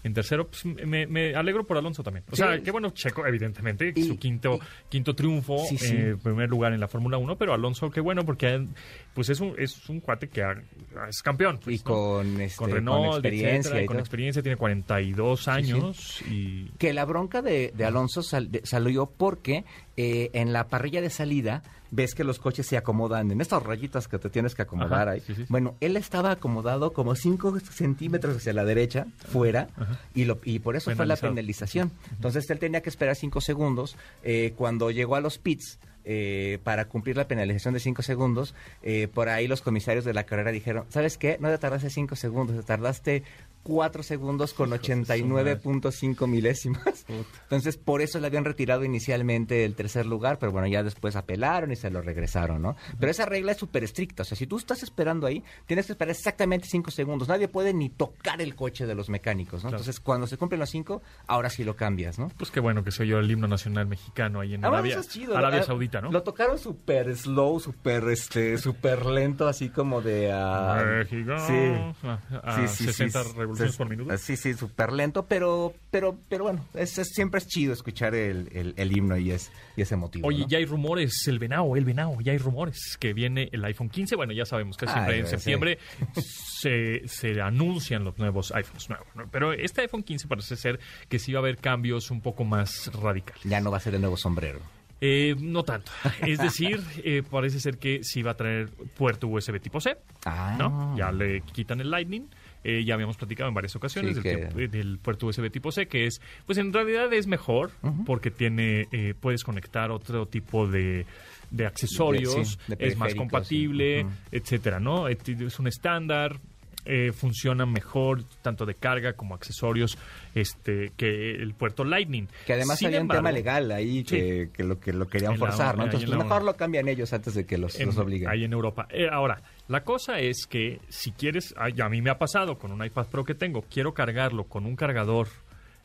en 0.03 0.13
tercero. 0.13 0.47
Pues 0.47 0.65
me, 0.65 1.07
me 1.07 1.33
alegro 1.35 1.63
por 1.65 1.77
Alonso 1.77 2.03
también. 2.03 2.23
O 2.31 2.35
Sí. 2.35 2.41
sea, 2.43 2.59
qué 2.61 2.71
bueno 2.71 2.89
Checo, 2.91 3.25
evidentemente, 3.25 3.91
Y- 3.95 4.03
su 4.03 4.17
quinto, 4.17 4.59
quinto 4.89 5.15
triunfo, 5.15 5.57
Sí, 5.69 5.77
sí. 5.77 5.95
eh, 5.95 6.15
primer 6.21 6.49
lugar 6.49 6.73
en 6.73 6.79
la 6.79 6.87
Fórmula 6.87 7.17
1, 7.17 7.37
pero 7.37 7.53
Alonso, 7.53 7.89
qué 7.89 8.01
bueno, 8.01 8.23
porque 8.25 8.67
pues 9.13 9.29
es 9.29 9.39
un, 9.39 9.53
es 9.57 9.89
un 9.89 9.99
cuate 9.99 10.27
que 10.29 10.43
ha- 10.43 10.61
es 11.09 11.21
campeón. 11.21 11.59
pues, 11.63 11.75
y 11.75 11.79
¿no? 11.79 11.83
con, 11.85 12.41
este, 12.41 12.57
con 12.57 12.71
Renault, 12.71 13.13
experiencia. 13.15 13.57
etcétera, 13.57 13.81
y 13.81 13.85
con 13.85 13.93
todo. 13.95 13.99
experiencia, 14.01 14.41
tiene 14.41 14.57
42 14.57 15.47
años 15.47 16.21
y 16.29 16.69
Que 16.77 16.93
la 16.93 17.05
bronca 17.05 17.41
de, 17.41 17.73
de 17.75 17.85
Alonso 17.85 18.21
sal- 18.23 18.51
de- 18.51 18.65
salió 18.65 19.05
porque 19.07 19.65
eh, 19.97 20.29
en 20.33 20.53
la 20.53 20.67
parrilla 20.67 21.01
de 21.01 21.09
salida 21.09 21.61
ves 21.91 22.15
que 22.15 22.23
los 22.23 22.39
coches 22.39 22.65
se 22.65 22.75
acomodan 22.77 23.29
en 23.29 23.39
estas 23.39 23.61
rayitas 23.61 24.07
que 24.07 24.17
te 24.17 24.29
tienes 24.31 24.55
que 24.55 24.63
acomodar 24.63 25.01
Ajá, 25.07 25.11
ahí. 25.11 25.19
sí, 25.19 25.35
sí. 25.35 25.45
Bueno, 25.49 25.75
él 25.79 25.95
estaba 25.95 26.31
acomodado 26.31 26.91
como 26.93 27.13
5 27.23 27.59
centímetros 27.61 28.37
hacia 28.37 28.53
la 28.53 28.63
derecha, 28.65 29.07
fuera, 29.31 29.67
Ajá. 29.75 29.99
y, 30.13 30.25
lo, 30.25 30.39
y 30.43 30.59
por 30.59 30.75
eso 30.75 30.95
fue 30.95 31.05
la 31.05 31.15
penalización. 31.15 31.91
Entonces 32.11 32.47
él 32.49 32.59
tenía 32.59 32.81
que 32.81 32.89
esperar 32.89 33.15
5 33.15 33.41
segundos. 33.41 33.95
eh, 34.23 34.53
cuando 34.55 34.91
llegó 34.91 35.15
a 35.15 35.21
los 35.21 35.37
pits, 35.39 35.79
eh, 36.05 36.59
para 36.63 36.85
cumplir 36.89 37.15
la 37.15 37.27
penalización 37.27 37.73
de 37.73 37.79
5 37.79 38.01
segundos, 38.01 38.53
eh, 38.81 39.07
por 39.07 39.29
ahí 39.29 39.47
los 39.47 39.61
comisarios 39.61 40.03
de 40.05 40.13
la 40.13 40.25
carrera 40.25 40.51
dijeron, 40.51 40.85
¿sabes 40.89 41.17
qué? 41.17 41.37
No 41.39 41.49
te 41.49 41.57
tardaste 41.57 41.89
5 41.89 42.15
segundos, 42.17 42.55
te 42.57 42.63
tardaste 42.63 43.23
4 43.63 44.03
segundos 44.03 44.53
con 44.53 44.69
Hijo 44.69 44.77
de 44.77 45.17
su 45.19 45.25
madre. 45.25 45.59
89.5 45.61 46.27
milésimas. 46.27 47.05
Entonces, 47.43 47.77
por 47.77 48.01
eso 48.01 48.19
le 48.19 48.27
habían 48.27 48.45
retirado 48.45 48.83
inicialmente 48.83 49.65
el 49.65 49.75
tercer 49.75 50.05
lugar, 50.05 50.37
pero 50.39 50.51
bueno, 50.51 50.67
ya 50.67 50.83
después 50.83 51.15
apelaron 51.15 51.71
y 51.71 51.75
se 51.75 51.89
lo 51.89 52.01
regresaron, 52.01 52.61
¿no? 52.61 52.75
Pero 52.99 53.11
esa 53.11 53.25
regla 53.25 53.53
es 53.53 53.57
súper 53.57 53.83
estricta, 53.83 54.23
o 54.23 54.25
sea, 54.25 54.37
si 54.37 54.47
tú 54.47 54.57
estás 54.57 54.83
esperando 54.83 55.27
ahí, 55.27 55.43
tienes 55.65 55.85
que 55.85 55.93
esperar 55.93 56.11
exactamente 56.11 56.67
5 56.69 56.91
segundos. 56.91 57.27
Nadie 57.27 57.47
puede 57.47 57.73
ni 57.73 57.89
tocar 57.89 58.41
el 58.41 58.55
coche 58.55 58.85
de 58.85 58.95
los 58.95 59.09
mecánicos, 59.09 59.63
¿no? 59.63 59.69
Claro. 59.69 59.77
Entonces, 59.81 59.99
cuando 59.99 60.27
se 60.27 60.37
cumplen 60.37 60.59
los 60.59 60.69
5, 60.69 61.01
ahora 61.27 61.49
sí 61.49 61.63
lo 61.63 61.75
cambias, 61.75 62.19
¿no? 62.19 62.29
pues 62.37 62.51
qué 62.51 62.59
bueno 62.59 62.83
que 62.83 62.91
soy 62.91 63.07
yo 63.07 63.19
el 63.19 63.29
himno 63.31 63.47
nacional 63.47 63.85
mexicano 63.87 64.39
ahí 64.41 64.53
en 64.55 64.65
Ah, 64.65 64.67
Arabia, 64.69 64.91
eso 64.91 64.99
es 65.01 65.09
chido, 65.09 65.37
Arabia. 65.37 65.63
Saudita, 65.63 66.01
¿no? 66.01 66.11
Lo 66.11 66.23
tocaron 66.23 66.57
súper 66.59 67.15
slow, 67.15 67.59
súper 67.59 68.03
este, 68.09 68.57
súper 68.59 69.05
lento, 69.05 69.47
así 69.47 69.69
como 69.69 70.01
de... 70.01 70.31
ah, 70.33 70.83
México. 70.99 71.31
Sí. 71.47 72.07
A, 72.07 72.19
a 72.43 72.67
Sí, 72.67 72.67
sí, 72.67 72.83
60 72.85 73.23
sí, 73.23 73.29
revoluciones 73.59 73.71
sí, 73.73 73.77
por 73.77 73.89
minuto. 73.89 74.17
Sí, 74.17 74.37
sí, 74.37 74.53
súper 74.53 74.91
lento, 74.93 75.25
pero, 75.27 75.73
pero, 75.91 76.17
pero 76.29 76.43
bueno, 76.45 76.65
es, 76.73 76.97
es- 76.97 77.09
siempre 77.09 77.39
es 77.39 77.47
chido 77.47 77.73
escuchar 77.73 78.15
el, 78.15 78.49
el- 78.51 78.73
el 78.77 78.97
himno 78.97 79.17
y 79.17 79.31
es, 79.31 79.51
y 79.75 79.81
es 79.81 79.91
emotivo. 79.91 80.27
Oye, 80.27 80.39
¿no? 80.39 80.47
ya 80.47 80.57
hay 80.57 80.65
rumores, 80.65 81.27
el 81.27 81.39
venado, 81.39 81.75
el 81.75 81.85
venado, 81.85 82.17
ya 82.21 82.31
hay 82.31 82.37
rumores 82.37 82.97
que 82.99 83.13
viene 83.13 83.49
el 83.51 83.63
iPhone 83.65 83.89
15. 83.89 84.15
Bueno, 84.15 84.33
ya 84.33 84.45
sabemos 84.45 84.77
que 84.77 84.87
siempre 84.87 85.13
Ay, 85.15 85.19
en 85.21 85.25
sí. 85.27 85.31
septiembre 85.31 85.77
se, 86.17 87.01
se 87.07 87.41
anuncian 87.41 88.03
los 88.03 88.17
nuevos 88.17 88.51
iPhones 88.51 88.89
nuevos. 88.89 89.07
¿no? 89.15 89.27
Pero 89.31 89.53
este 89.53 89.81
iPhone 89.81 90.03
15 90.03 90.27
parece 90.27 90.55
ser 90.55 90.79
que 91.09 91.19
sí 91.19 91.33
va 91.33 91.39
a 91.39 91.41
haber 91.41 91.57
cambios 91.57 92.11
un 92.11 92.21
poco 92.21 92.43
más 92.43 92.91
radicales. 92.93 93.43
Ya 93.43 93.61
no 93.61 93.71
va 93.71 93.77
a 93.77 93.79
ser 93.79 93.95
el 93.95 94.01
nuevo 94.01 94.17
sombrero. 94.17 94.59
Eh, 95.05 95.35
no 95.39 95.63
tanto. 95.63 95.91
Es 96.25 96.39
decir, 96.39 96.81
eh, 97.03 97.23
parece 97.29 97.59
ser 97.59 97.77
que 97.77 98.03
sí 98.03 98.21
va 98.21 98.31
a 98.31 98.37
traer 98.37 98.69
puerto 98.97 99.27
USB 99.27 99.59
tipo 99.59 99.81
C. 99.81 99.97
Ah, 100.25 100.55
¿no? 100.57 100.95
Ya 100.97 101.11
le 101.11 101.41
quitan 101.41 101.81
el 101.81 101.91
Lightning. 101.91 102.29
Eh, 102.63 102.83
ya 102.85 102.93
habíamos 102.93 103.17
platicado 103.17 103.49
en 103.49 103.53
varias 103.55 103.75
ocasiones 103.75 104.15
Sí, 104.15 104.21
del, 104.21 104.23
que- 104.23 104.45
tipo- 104.47 104.59
eh, 104.59 104.67
del 104.67 104.97
puerto 104.99 105.27
USB 105.27 105.49
tipo 105.51 105.71
C, 105.71 105.87
que 105.87 106.05
es, 106.05 106.21
pues 106.45 106.57
en 106.57 106.71
realidad 106.71 107.11
es 107.13 107.27
mejor 107.27 107.71
porque 108.05 108.31
tiene, 108.31 108.87
eh, 108.91 109.13
puedes 109.19 109.43
conectar 109.43 109.91
otro 109.91 110.25
tipo 110.27 110.65
de, 110.67 111.05
de 111.51 111.65
accesorios, 111.65 112.57
De- 112.67 112.75
sí, 112.75 112.75
de 112.79 112.87
es 112.87 112.97
más 112.97 113.15
compatible. 113.15 114.03
Ujú. 114.05 114.11
etcétera, 114.31 114.79
¿no? 114.79 115.07
Es 115.07 115.59
un 115.59 115.67
estándar. 115.67 116.39
Eh, 116.85 117.11
funciona 117.13 117.65
mejor 117.65 118.23
tanto 118.41 118.65
de 118.65 118.75
carga 118.75 119.13
como 119.13 119.35
accesorios 119.35 119.97
este 120.35 120.91
que 120.97 121.31
el 121.31 121.53
puerto 121.53 121.83
Lightning. 121.83 122.27
Que 122.45 122.53
además 122.53 122.79
Sin 122.79 122.87
había 122.87 123.01
un 123.01 123.07
tema 123.07 123.31
legal 123.31 123.71
ahí 123.71 124.03
que, 124.03 124.49
que 124.53 124.63
lo 124.63 124.79
que 124.79 124.93
lo 124.93 125.07
querían 125.07 125.37
forzar, 125.37 125.77
¿no? 125.77 125.85
Entonces, 125.85 126.09
en 126.09 126.17
mejor 126.17 126.43
lo 126.43 126.55
cambian 126.55 126.87
ellos 126.87 127.13
antes 127.13 127.33
de 127.33 127.45
que 127.45 127.57
los, 127.57 127.79
en- 127.79 127.87
los 127.87 127.97
obliguen. 127.97 128.29
Ahí 128.29 128.43
en 128.43 128.53
Europa. 128.53 128.87
Eh, 128.89 129.07
ahora, 129.11 129.41
la 129.67 129.83
cosa 129.83 130.19
es 130.19 130.45
que 130.45 130.79
si 130.89 131.11
quieres, 131.11 131.53
ay, 131.57 131.79
a 131.81 131.89
mí 131.89 132.01
me 132.01 132.09
ha 132.09 132.17
pasado 132.17 132.57
con 132.57 132.71
un 132.71 132.83
iPad 132.83 133.07
Pro 133.07 133.23
que 133.23 133.35
tengo, 133.35 133.61
quiero 133.63 133.93
cargarlo 133.93 134.45
con 134.45 134.65
un 134.65 134.75
cargador. 134.75 135.27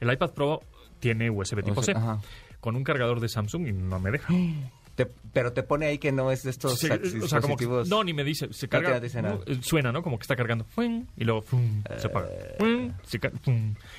El 0.00 0.12
iPad 0.12 0.31
Pro 0.33 0.61
tiene 1.00 1.31
USB 1.31 1.62
tipo 1.62 1.81
O 1.81 1.83
sea, 1.83 1.95
C, 1.95 2.00
ajá. 2.00 2.21
con 2.61 2.75
un 2.76 2.85
cargador 2.85 3.21
de 3.21 3.28
Samsung 3.28 3.67
y 3.69 3.73
no 3.73 4.00
me 4.00 4.11
deja. 4.11 4.33
Te- 4.99 5.07
pero 5.33 5.52
te 5.52 5.62
pone 5.62 5.87
ahí 5.87 5.99
que 5.99 6.11
no 6.11 6.33
es 6.33 6.43
de 6.43 6.50
estos 6.50 6.81
Se- 6.81 6.93
axis- 6.93 7.23
o 7.23 7.28
sea, 7.28 7.40
como 7.40 7.57
que- 7.57 7.67
dispositivos. 7.67 7.88
no, 7.88 8.02
ni 8.02 8.12
me 8.12 8.25
dice, 8.25 8.49
se 8.52 8.69
carga, 8.69 8.99
dice 8.99 9.23
nada. 9.23 9.38
suena, 9.61 9.93
¿no? 9.93 10.02
Como 10.02 10.19
que 10.19 10.23
está 10.23 10.35
cargando, 10.35 10.67
y 11.17 11.23
luego 11.25 11.43
¡fum! 11.43 11.85
se 11.99 12.09
apaga, 12.09 12.26
Eh. 12.59 12.90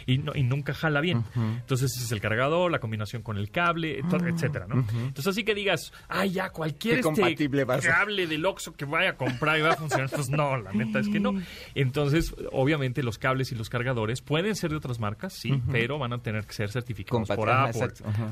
y, 0.06 0.18
no- 0.18 0.34
y 0.36 0.44
nunca 0.44 0.74
jala 0.74 1.00
bien. 1.00 1.24
Entonces 1.36 1.96
es 1.98 2.12
el 2.12 2.20
cargador, 2.20 2.70
la 2.70 2.80
combinación 2.80 3.22
con 3.22 3.38
el 3.38 3.50
cable, 3.50 4.00
et- 4.00 4.06
etcétera, 4.14 4.66
¿no? 4.68 4.86
Entonces 4.92 5.28
así 5.28 5.44
que 5.46 5.56
digas, 5.56 5.94
ay, 6.10 6.32
ya, 6.32 6.50
cualquier 6.50 7.00
este 7.00 7.88
cable 7.90 8.28
del 8.28 8.46
Oxxo 8.46 8.74
que 8.74 8.84
vaya 8.86 9.12
a 9.12 9.16
comprar 9.16 9.58
y 9.58 9.62
va 9.62 9.72
a 9.72 9.76
funcionar, 9.78 10.10
pues 10.10 10.30
no, 10.30 10.58
la 10.58 10.74
neta 10.74 11.00
es 11.00 11.08
que 11.08 11.20
no. 11.22 11.34
Entonces, 11.76 12.36
obviamente 12.52 13.04
los 13.04 13.18
cables 13.18 13.52
y 13.52 13.56
los 13.56 13.70
cargadores 13.70 14.22
pueden 14.22 14.56
ser 14.56 14.72
de 14.72 14.76
otras 14.78 15.00
marcas, 15.00 15.32
sí, 15.34 15.62
pero 15.72 15.98
van 15.98 16.12
a 16.14 16.22
tener 16.22 16.46
que 16.46 16.54
ser 16.54 16.70
certificados 16.72 17.30
por 17.30 17.50
Apple. 17.50 17.88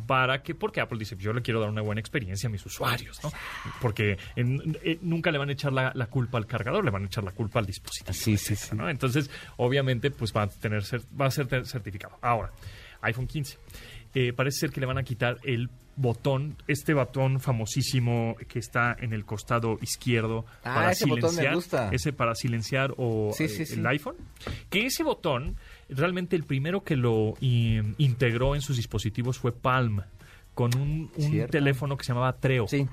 Para 0.06 0.42
que, 0.44 0.54
porque 0.56 0.82
Apple 0.82 1.00
dice, 1.00 1.16
yo 1.18 1.32
le 1.32 1.42
quiero 1.42 1.60
dar 1.62 1.70
una 1.70 1.82
buena 1.82 2.02
experiencia 2.02 2.48
a 2.48 2.52
mis 2.58 2.66
usuarios, 2.66 3.24
¿no? 3.24 3.32
Porque 3.80 4.18
en- 4.36 4.78
eh, 4.84 4.98
nunca 5.02 5.32
le 5.32 5.38
van 5.38 5.50
a 5.50 5.52
echar 5.54 5.72
la, 5.72 5.92
la 5.94 6.08
culpa 6.08 6.38
al 6.38 6.48
cargador, 6.48 6.84
le 6.84 6.92
van 6.92 7.04
a 7.04 7.06
echar 7.06 7.24
la 7.24 7.32
culpa 7.32 7.60
al 7.60 7.66
dispositivo. 7.66 8.14
Sí, 8.14 8.38
sí, 8.38 8.56
sí. 8.56 8.76
¿no? 8.76 8.90
Entonces, 8.90 9.30
obviamente, 9.58 10.12
pues 10.12 10.34
va 10.36 10.44
a 10.44 10.48
tener 10.48 10.84
va 11.20 11.28
a 11.28 11.32
ser 11.32 11.48
certificado. 11.66 12.18
Ahora, 12.22 12.52
iPhone 13.02 13.28
15. 13.28 13.58
eh, 14.16 14.34
parece 14.34 14.60
ser 14.62 14.72
que 14.72 14.80
le 14.80 14.88
van 14.88 14.98
a 14.98 15.04
quitar 15.04 15.38
el 15.44 15.70
botón, 15.96 16.56
este 16.68 16.94
botón 16.96 17.40
famosísimo 17.40 18.36
que 18.48 18.58
está 18.60 18.96
en 19.00 19.14
el 19.14 19.26
costado 19.26 19.78
izquierdo 19.82 20.46
Ah, 20.64 20.74
para 20.76 20.92
ese 20.92 21.06
botón 21.06 21.24
me 21.36 21.42
silenciar, 21.42 21.56
gusta. 21.56 21.90
ese 21.92 22.14
para 22.14 22.34
silenciar 22.36 22.94
o 22.98 23.32
Sí, 23.36 23.44
eh, 23.46 23.50
sí, 23.50 23.66
sí. 23.66 23.74
el 23.76 23.86
iPhone, 23.88 24.16
que 24.70 24.86
ese 24.88 25.04
botón 25.04 25.56
realmente 25.90 26.36
el 26.36 26.44
primero 26.46 26.84
que 26.84 26.96
lo 26.96 27.34
integró 27.42 28.56
en 28.56 28.62
sus 28.62 28.78
dispositivos 28.78 29.38
fue 29.40 29.52
Palm 29.52 30.02
con 30.58 30.76
un, 30.76 31.12
un 31.16 31.48
teléfono 31.52 31.96
que 31.96 32.04
se 32.04 32.14
llamaba 32.14 32.34
Treo. 32.40 32.68
Sí. 32.68 32.88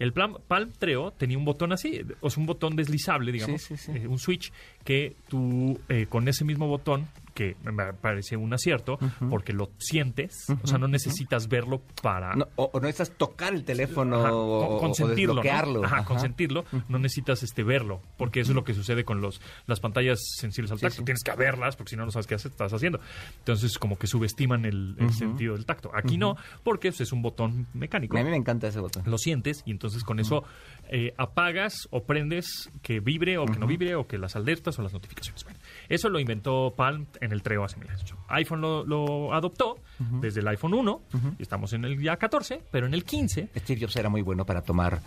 El 0.00 0.12
Palm, 0.12 0.36
Palm 0.48 0.72
Treo 0.76 1.12
tenía 1.12 1.38
un 1.38 1.44
botón 1.44 1.72
así, 1.72 2.00
o 2.20 2.28
sea, 2.28 2.40
un 2.40 2.46
botón 2.48 2.74
deslizable, 2.74 3.30
digamos, 3.30 3.62
Sí, 3.62 3.76
sí, 3.76 3.92
sí. 3.92 3.98
eh, 4.02 4.08
un 4.08 4.18
switch 4.18 4.52
que 4.82 5.14
tú 5.28 5.78
eh, 5.88 6.06
con 6.08 6.26
ese 6.26 6.44
mismo 6.44 6.66
botón, 6.66 7.06
que 7.34 7.56
me 7.64 7.92
parece 7.94 8.36
un 8.36 8.54
acierto, 8.54 8.98
porque 9.28 9.52
lo 9.52 9.70
sientes, 9.78 10.46
o 10.62 10.66
sea, 10.66 10.78
no 10.78 10.86
necesitas 10.88 11.48
verlo 11.48 11.82
para... 12.00 12.34
No, 12.34 12.46
o, 12.56 12.70
o 12.72 12.80
no 12.80 12.86
necesitas 12.86 13.10
tocar 13.18 13.52
el 13.54 13.64
teléfono 13.64 14.16
Ajá, 14.20 14.32
o, 14.32 14.60
con- 14.60 14.72
o- 14.72 14.76
o 14.76 14.80
consentirlo, 14.80 15.34
¿no? 15.34 15.42
desbloquearlo. 15.42 15.84
Ajá, 15.84 15.96
Ajá. 15.96 16.04
consentirlo. 16.04 16.64
No 16.88 16.98
necesitas 16.98 17.42
este 17.42 17.62
verlo, 17.64 18.00
porque 18.16 18.40
eso 18.40 18.52
es 18.52 18.54
lo 18.56 18.62
que 18.64 18.72
sucede 18.72 19.04
con 19.04 19.20
los 19.20 19.40
las 19.66 19.80
pantallas 19.80 20.20
sensibles 20.38 20.70
al 20.70 20.78
Sí, 20.78 20.82
tacto. 20.82 20.98
sí. 20.98 21.04
Tienes 21.04 21.22
que 21.24 21.32
verlas, 21.34 21.76
porque 21.76 21.90
si 21.90 21.96
no, 21.96 22.04
no 22.04 22.10
sabes 22.12 22.26
qué 22.26 22.36
estás 22.36 22.72
haciendo. 22.72 23.00
Entonces, 23.38 23.78
como 23.78 23.98
que 23.98 24.06
subestiman 24.06 24.64
el, 24.64 24.94
el 25.00 25.12
sentido 25.12 25.54
del 25.54 25.66
tacto. 25.66 25.90
Aquí 25.94 26.16
no, 26.16 26.36
porque 26.62 26.90
pues, 26.90 27.00
es 27.00 27.12
un 27.12 27.20
botón 27.22 27.66
mecánico 27.74 28.16
A 28.16 28.22
mí 28.22 28.30
me 28.30 28.36
encanta 28.36 28.68
ese 28.68 28.78
botón. 28.80 29.02
lo 29.06 29.18
sientes 29.18 29.62
y 29.66 29.72
entonces 29.72 30.04
con 30.04 30.20
eso 30.20 30.44
eh, 30.88 31.12
apagas 31.16 31.88
o 31.90 32.04
prendes 32.04 32.70
que 32.82 33.00
vibre 33.00 33.38
o 33.38 33.46
que 33.46 33.58
no 33.58 33.66
vibre 33.66 33.96
o 33.96 34.06
que 34.06 34.18
las 34.18 34.36
alertas 34.36 34.78
o 34.78 34.82
las 34.82 34.92
notificaciones. 34.92 35.42
Bueno, 35.44 35.58
eso 35.88 36.08
lo 36.08 36.18
inventó 36.20 36.74
Palm 36.76 37.06
en 37.20 37.32
el 37.32 37.42
Treo 37.42 37.64
hace 37.64 37.78
mil 37.78 37.88
años. 37.90 38.14
iPhone 38.28 38.60
lo, 38.60 38.84
lo 38.84 39.32
adoptó 39.34 39.78
desde 40.20 40.40
el 40.40 40.48
iPhone 40.48 40.74
1 40.74 41.02
y 41.38 41.42
estamos 41.42 41.72
en 41.72 41.84
el 41.84 42.00
ya 42.00 42.16
14, 42.16 42.62
pero 42.70 42.86
en 42.86 42.94
el 42.94 43.04
15 43.04 43.50
Steve 43.56 43.80
Jobs 43.82 43.96
era 43.96 44.08
muy 44.08 44.22
bueno 44.22 44.44
para 44.44 44.62
tomar 44.62 45.00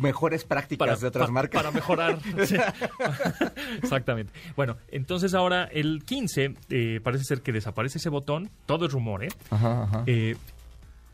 mejores 0.00 0.44
prácticas 0.44 1.00
de 1.00 1.08
otras 1.08 1.26
pa- 1.26 1.32
marcas. 1.32 1.62
Para 1.62 1.72
mejorar. 1.74 2.18
Sí. 2.46 2.56
Exactamente. 3.82 4.32
Bueno, 4.56 4.76
entonces 4.88 5.34
ahora 5.34 5.64
el 5.64 6.04
15 6.04 6.54
eh, 6.70 7.00
parece 7.02 7.24
ser 7.24 7.42
que 7.42 7.52
desaparece 7.52 7.98
ese 7.98 8.08
botón. 8.08 8.50
Todo 8.66 8.86
es 8.86 8.92
rumor, 8.92 9.24
¿eh? 9.24 9.28
Ajá, 9.50 9.82
ajá. 9.84 10.02
Eh, 10.06 10.36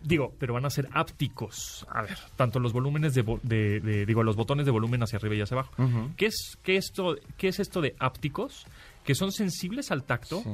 digo, 0.07 0.35
pero 0.39 0.55
van 0.55 0.65
a 0.65 0.71
ser 0.71 0.89
ápticos. 0.93 1.87
A 1.91 2.03
ver, 2.03 2.17
tanto 2.37 2.59
los 2.61 2.73
volúmenes 2.73 3.15
de, 3.15 3.23
de- 3.43 3.81
de- 3.81 4.07
digo, 4.07 4.23
los 4.23 4.37
botones 4.37 4.65
de 4.67 4.73
volumen 4.73 5.03
hacia 5.03 5.19
arriba 5.19 5.35
y 5.35 5.41
hacia 5.41 5.57
abajo. 5.59 5.73
Ujú. 5.83 6.11
¿Qué, 6.17 6.27
es, 6.27 6.59
qué, 6.63 6.77
esto, 6.77 7.17
¿Qué 7.37 7.49
es 7.49 7.59
esto 7.61 7.81
de 7.81 7.95
ápticos? 7.99 8.67
Que 9.05 9.15
son 9.15 9.33
sensibles 9.33 9.91
al 9.91 10.05
tacto, 10.05 10.43
Sí. 10.43 10.51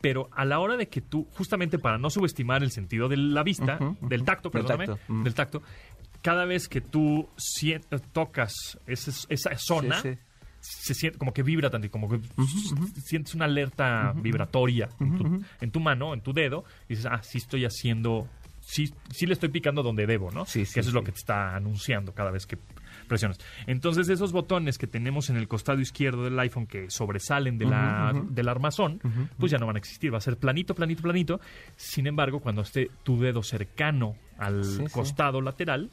pero 0.00 0.28
a 0.32 0.44
la 0.44 0.58
hora 0.58 0.76
de 0.76 0.88
que 0.88 1.00
tú, 1.00 1.26
justamente 1.36 1.78
para 1.78 1.98
no 1.98 2.10
subestimar 2.10 2.62
el 2.62 2.70
sentido 2.70 3.08
de 3.08 3.16
la 3.16 3.42
vista, 3.42 3.78
del 4.00 4.24
tacto, 4.24 4.50
Del 4.50 4.62
perdóname, 4.62 4.86
tacto, 4.86 5.12
ujú. 5.12 5.22
del 5.24 5.34
tacto, 5.34 5.62
cada 6.22 6.44
vez 6.44 6.68
que 6.68 6.80
tú 6.80 7.28
tocas 8.12 8.52
esa, 8.86 9.10
esa 9.28 9.56
zona, 9.58 10.00
Sí, 10.00 10.14
sí. 10.14 10.18
se 10.60 10.94
siente 10.94 11.18
como 11.18 11.32
que 11.32 11.42
vibra 11.42 11.68
tanto, 11.70 11.90
como 11.90 12.08
que 12.08 12.20
sientes 13.04 13.34
una 13.34 13.44
alerta 13.44 14.12
vibratoria 14.16 14.88
en, 15.00 15.18
tu, 15.18 15.44
en 15.60 15.70
tu 15.70 15.80
mano, 15.80 16.14
en 16.14 16.20
tu 16.22 16.32
dedo, 16.32 16.64
y 16.88 16.94
dices, 16.94 17.06
ah, 17.10 17.22
sí 17.22 17.38
estoy 17.38 17.64
haciendo, 17.66 18.26
sí, 18.64 18.92
sí 19.10 19.26
le 19.26 19.34
estoy 19.34 19.48
picando 19.50 19.82
donde 19.82 20.06
debo, 20.06 20.30
¿no? 20.30 20.44
Sí, 20.46 20.64
sí, 20.66 20.74
que 20.74 20.80
eso 20.80 20.90
es 20.90 20.94
lo 20.94 21.04
que 21.04 21.12
te 21.12 21.18
está 21.18 21.54
anunciando 21.54 22.12
cada 22.14 22.30
vez 22.30 22.46
que 22.46 22.58
presionas. 23.08 23.38
Entonces, 23.66 24.08
esos 24.08 24.32
botones 24.32 24.78
que 24.78 24.86
tenemos 24.86 25.28
en 25.30 25.36
el 25.36 25.46
costado 25.48 25.80
izquierdo 25.80 26.24
del 26.24 26.38
iPhone 26.38 26.66
que 26.66 26.88
sobresalen 26.90 27.58
de 27.58 27.66
la, 27.66 28.12
del 28.30 28.48
armazón, 28.48 29.00
pues 29.38 29.52
ya 29.52 29.58
no 29.58 29.66
van 29.66 29.76
a 29.76 29.78
existir. 29.78 30.12
Va 30.12 30.18
a 30.18 30.20
ser 30.22 30.38
planito, 30.38 30.74
planito, 30.74 31.02
planito. 31.02 31.40
Sin 31.76 32.06
embargo, 32.06 32.40
cuando 32.40 32.62
esté 32.62 32.90
tu 33.02 33.20
dedo 33.20 33.42
cercano 33.42 34.16
al 34.38 34.64
Sí, 34.64 34.78
sí. 34.86 34.92
costado 34.92 35.40
lateral, 35.42 35.90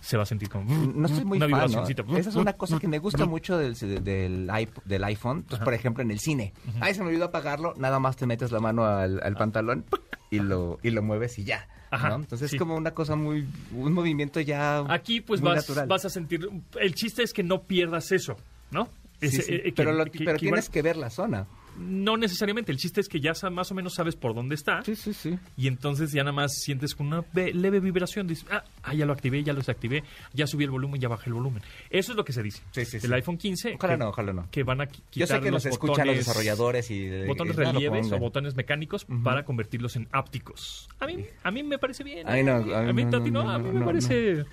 se 0.00 0.16
va 0.16 0.24
a 0.24 0.26
sentir 0.26 0.48
como... 0.50 0.64
No 0.92 1.06
estoy 1.08 1.24
muy 1.24 1.38
una 1.38 1.48
fan. 1.48 2.16
Esa 2.16 2.28
es 2.30 2.36
una 2.36 2.52
cosa 2.54 2.78
que 2.78 2.88
me 2.88 2.98
gusta 2.98 3.24
mucho 3.26 3.56
del, 3.56 3.74
del, 4.04 4.50
del 4.84 5.04
iPhone. 5.04 5.44
Pues, 5.48 5.60
por 5.62 5.72
ejemplo, 5.72 6.02
en 6.02 6.10
el 6.10 6.18
cine. 6.20 6.52
Ay, 6.80 6.94
se 6.94 7.02
me 7.02 7.08
olvidó 7.08 7.26
apagarlo. 7.26 7.74
Nada 7.78 7.98
más 8.00 8.16
te 8.16 8.26
metes 8.26 8.52
la 8.52 8.60
mano 8.60 8.84
al, 8.84 9.20
al 9.22 9.34
pantalón 9.34 9.86
y 10.30 10.40
lo, 10.40 10.78
y 10.82 10.90
lo 10.90 11.02
mueves 11.02 11.38
y 11.38 11.44
ya. 11.44 11.68
Ajá, 11.90 12.10
¿no? 12.10 12.16
Entonces 12.16 12.50
sí. 12.50 12.56
es 12.56 12.60
como 12.60 12.76
una 12.76 12.92
cosa 12.92 13.16
muy... 13.16 13.46
Un 13.74 13.92
movimiento 13.92 14.40
ya 14.40 14.78
Aquí 14.92 15.20
pues 15.20 15.40
muy 15.40 15.50
vas, 15.50 15.68
natural. 15.68 15.88
vas 15.88 16.04
a 16.04 16.10
sentir... 16.10 16.48
El 16.80 16.94
chiste 16.94 17.22
es 17.22 17.32
que 17.32 17.42
no 17.42 17.62
pierdas 17.62 18.12
eso, 18.12 18.36
¿no? 18.70 18.88
Sí, 19.20 19.26
Ese, 19.26 19.42
sí. 19.42 19.54
eh, 19.54 19.62
que- 19.64 19.72
pero 19.72 19.92
lo- 19.92 20.04
que- 20.04 20.18
pero 20.24 20.38
que 20.38 20.46
igual- 20.46 20.60
tienes 20.60 20.68
que 20.70 20.82
ver 20.82 20.96
la 20.96 21.10
zona. 21.10 21.46
No 21.78 22.16
necesariamente, 22.16 22.72
el 22.72 22.78
chiste 22.78 23.00
es 23.00 23.08
que 23.08 23.20
ya 23.20 23.32
más 23.50 23.70
o 23.70 23.74
menos 23.74 23.94
sabes 23.94 24.14
por 24.16 24.34
dónde 24.34 24.54
está 24.54 24.82
Sí, 24.84 24.94
sí, 24.96 25.14
sí. 25.14 25.38
y 25.56 25.66
entonces 25.66 26.12
ya 26.12 26.22
nada 26.22 26.32
más 26.32 26.52
sientes 26.54 26.94
con 26.94 27.06
una 27.06 27.24
ve- 27.32 27.52
leve 27.54 27.80
vibración, 27.80 28.26
dices, 28.26 28.46
ah, 28.50 28.62
ah, 28.82 28.92
ya 28.94 29.06
lo 29.06 29.12
activé, 29.12 29.42
ya 29.42 29.52
lo 29.52 29.60
desactivé, 29.60 30.04
ya 30.34 30.46
subí 30.46 30.64
el 30.64 30.70
volumen, 30.70 31.00
ya 31.00 31.08
bajé 31.08 31.30
el 31.30 31.34
volumen. 31.34 31.62
Eso 31.88 32.12
es 32.12 32.16
lo 32.16 32.24
que 32.24 32.32
se 32.32 32.42
dice. 32.42 32.62
Sí, 32.72 32.84
sí, 32.84 32.96
El 32.98 33.02
sí. 33.02 33.12
iPhone 33.14 33.38
15 33.38 33.74
Ojalá 33.76 33.94
que, 33.94 33.98
no, 33.98 34.08
ojalá 34.10 34.32
no. 34.32 34.48
que 34.50 34.62
van 34.62 34.80
a 34.82 34.84
qui- 34.86 34.96
Yo 34.98 35.02
quitar 35.10 35.28
sé 35.38 35.40
que 35.40 35.50
los 35.50 35.64
escuchan 35.66 36.06
los 36.06 36.16
desarrolladores 36.16 36.90
y... 36.90 37.24
botones 37.26 37.54
y- 37.56 37.60
relieves 37.60 38.12
o 38.12 38.18
botones 38.18 38.54
mecánicos 38.56 39.06
para 39.24 39.44
convertirlos 39.44 39.96
en 39.96 40.06
ápticos. 40.12 40.88
A 40.98 41.06
mí, 41.06 41.24
a 41.42 41.50
mí 41.50 41.62
me 41.62 41.78
parece 41.78 42.04
bien. 42.04 42.28
Ay, 42.28 42.42
no, 42.44 42.56
a 42.56 42.58
mí, 42.60 42.72
a 42.74 42.80
mí 42.82 42.88
a 42.90 42.92
mí, 42.92 43.04
no, 43.04 43.10
Tati, 43.10 43.30
no, 43.30 43.42
no, 43.44 43.50
a 43.50 43.58
mí 43.58 43.70
me 43.70 43.84
parece 43.86 44.44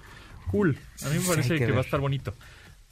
cool. 0.52 0.78
A 1.06 1.10
mí 1.10 1.20
me 1.20 1.26
parece 1.28 1.58
que, 1.60 1.66
que 1.66 1.72
va 1.72 1.80
a 1.80 1.82
estar 1.82 2.00
bonito. 2.00 2.34